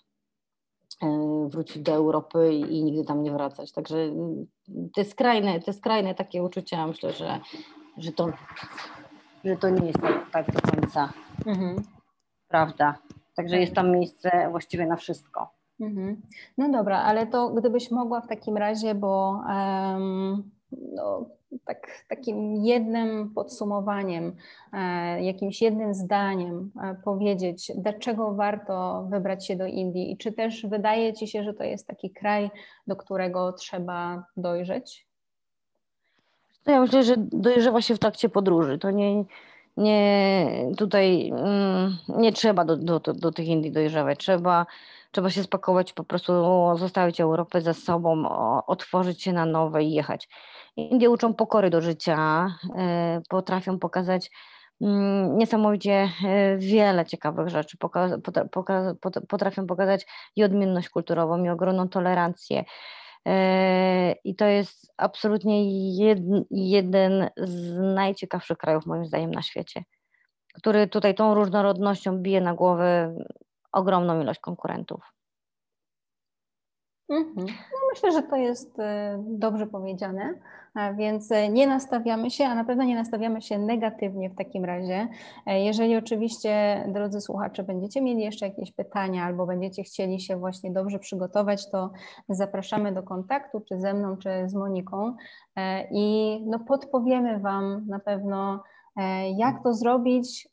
e, 1.03 1.47
wrócić 1.49 1.84
do 1.84 1.91
Europy 1.91 2.53
i, 2.53 2.78
i 2.78 2.84
nigdy 2.84 3.05
tam 3.05 3.24
nie 3.24 3.32
wracać. 3.32 3.72
Także 3.72 3.97
te 4.95 5.05
skrajne, 5.05 5.60
te 5.60 5.74
skrajne 5.74 6.16
takie 6.16 6.43
uczucia, 6.43 6.88
myślę, 6.88 7.14
że, 7.14 7.39
że, 7.97 8.12
to, 8.12 8.30
że 9.43 9.55
to 9.55 9.70
nie 9.70 9.88
jest 9.88 10.01
tak, 10.01 10.32
tak 10.32 10.51
do 10.51 10.72
końca 10.72 11.14
mhm. 11.45 11.84
prawda. 12.47 12.97
Także 13.36 13.58
jest 13.58 13.74
tam 13.74 13.91
miejsce 13.91 14.47
właściwie 14.51 14.88
na 14.88 14.95
wszystko. 14.95 15.49
Mhm. 15.80 16.22
No 16.58 16.70
dobra, 16.70 16.97
ale 16.97 17.28
to 17.28 17.49
gdybyś 17.49 17.91
mogła 17.91 18.22
w 18.22 18.28
takim 18.28 18.58
razie, 18.58 18.95
bo 18.95 19.41
um, 19.47 20.51
no, 20.72 21.26
tak, 21.66 22.06
takim 22.08 22.56
jednym 22.66 23.30
podsumowaniem, 23.30 24.36
e, 24.74 25.24
jakimś 25.24 25.62
jednym 25.62 25.93
zdaniem 25.93 26.72
e, 26.84 26.95
powiedzieć, 27.04 27.72
dlaczego 27.76 28.34
warto 28.34 29.08
wybrać 29.10 29.48
się 29.48 29.56
do 29.56 29.66
Indii 29.66 30.12
i 30.12 30.18
czy 30.18 30.32
też 30.32 30.66
wydaje 30.66 31.14
Ci 31.14 31.28
się, 31.28 31.43
że 31.43 31.54
to 31.54 31.64
jest 31.64 31.88
taki 31.88 32.10
kraj, 32.10 32.52
do 32.88 32.95
którego 32.95 33.54
trzeba 33.54 34.24
dojrzeć? 34.38 35.08
Ja 36.66 36.82
myślę, 36.82 37.04
że 37.04 37.16
dojrzewa 37.18 37.82
się 37.82 37.95
w 37.95 38.00
trakcie 38.00 38.30
podróży. 38.30 38.78
To 38.78 38.91
nie, 38.91 39.24
nie 39.78 40.48
tutaj 40.78 41.30
mm, 41.30 41.98
nie 42.08 42.34
trzeba 42.34 42.66
do, 42.66 42.78
do, 42.78 43.00
do 43.00 43.32
tych 43.32 43.48
Indii 43.48 43.72
dojrzewać. 43.72 44.20
Trzeba, 44.20 44.66
trzeba 45.12 45.30
się 45.30 45.43
spakować, 45.43 45.93
po 45.93 46.04
prostu 46.04 46.34
zostawić 46.76 47.22
Europę 47.22 47.62
za 47.62 47.74
sobą, 47.74 48.30
otworzyć 48.68 49.24
się 49.24 49.34
na 49.34 49.45
nowe 49.45 49.84
i 49.84 49.93
jechać. 49.93 50.30
Indie 50.78 51.09
uczą 51.09 51.34
pokory 51.34 51.69
do 51.69 51.82
życia, 51.82 52.47
e, 52.78 53.21
potrafią 53.30 53.80
pokazać 53.80 54.32
mm, 54.82 55.38
niesamowicie 55.38 56.09
e, 56.25 56.57
wiele 56.57 57.05
ciekawych 57.05 57.49
rzeczy, 57.49 57.78
potrafią 59.30 59.67
pokazać 59.67 60.05
i 60.36 60.43
odmienność 60.43 60.89
kulturową, 60.89 61.43
i 61.43 61.49
ogromną 61.49 61.89
tolerancję. 61.89 62.63
E, 63.28 64.11
I 64.23 64.36
to 64.36 64.45
jest 64.45 64.93
absolutnie 64.97 65.63
jeden 66.51 67.30
z 67.38 67.78
najciekawszych 67.95 68.57
krajów, 68.57 68.86
moim 68.86 69.05
zdaniem, 69.05 69.32
na 69.32 69.41
świecie, 69.41 69.84
który 70.53 70.88
tutaj 70.88 71.15
tą 71.15 71.34
różnorodnością 71.34 72.17
bije 72.17 72.41
na 72.41 72.53
głowę 72.53 73.15
ogromną 73.71 74.21
ilość 74.21 74.39
konkurentów. 74.39 75.16
Mhm. 77.10 77.47
No 77.47 77.78
myślę, 77.93 78.12
że 78.12 78.24
to 78.24 78.36
jest 78.36 78.80
e, 78.80 79.18
dobrze 79.28 79.68
powiedziane, 79.68 80.34
więc 80.97 81.32
e, 81.32 81.49
nie 81.49 81.68
nastawiamy 81.68 82.32
się, 82.32 82.45
a 82.45 82.55
na 82.55 82.64
pewno 82.64 82.84
nie 82.84 82.95
nastawiamy 82.95 83.41
się 83.41 83.60
negatywnie 83.60 84.30
w 84.30 84.36
takim 84.36 84.66
razie. 84.66 85.08
E, 85.45 85.64
jeżeli 85.64 85.97
oczywiście, 85.97 86.84
drodzy 86.88 87.22
słuchacze, 87.22 87.64
będziecie 87.64 88.01
mieli 88.01 88.24
jeszcze 88.24 88.47
jakieś 88.47 88.72
pytania 88.72 89.24
albo 89.24 89.45
będziecie 89.45 89.84
chcieli 89.84 90.20
się 90.22 90.38
właśnie 90.38 90.72
dobrze 90.72 90.99
przygotować, 90.99 91.72
to 91.72 91.91
zapraszamy 92.30 92.91
do 92.91 93.03
kontaktu, 93.03 93.62
czy 93.62 93.80
ze 93.80 93.93
mną, 93.93 94.18
czy 94.18 94.30
z 94.45 94.53
Moniką 94.53 95.16
i 95.91 96.39
no, 96.45 96.60
podpowiemy 96.60 97.39
Wam 97.39 97.88
na 97.88 97.99
pewno, 97.99 98.64
jak 99.36 99.64
to 99.64 99.74
zrobić, 99.74 100.49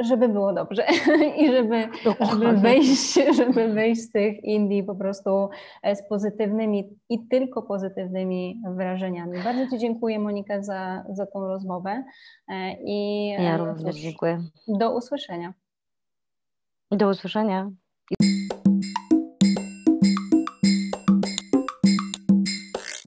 żeby 0.00 0.28
było 0.28 0.52
dobrze 0.52 0.86
i 1.40 1.52
żeby, 1.52 1.88
żeby, 2.30 2.52
wyjść, 2.52 3.14
żeby 3.36 3.68
wyjść 3.68 4.02
z 4.02 4.10
tych 4.10 4.44
Indii 4.44 4.82
po 4.82 4.94
prostu 4.94 5.48
e, 5.82 5.96
z 5.96 6.08
pozytywnymi 6.08 6.98
i 7.08 7.28
tylko 7.28 7.62
pozytywnymi 7.62 8.62
wrażeniami. 8.76 9.38
Bardzo 9.44 9.70
Ci 9.70 9.78
dziękuję 9.78 10.18
Monika 10.18 10.62
za, 10.62 11.04
za 11.08 11.26
tą 11.26 11.48
rozmowę 11.48 12.04
e, 12.48 12.76
i 12.84 13.28
ja 13.28 13.54
e, 13.54 13.58
również 13.58 13.96
dziękuję. 13.96 14.42
Do 14.68 14.96
usłyszenia. 14.96 15.54
Do 16.90 17.08
usłyszenia. 17.08 17.70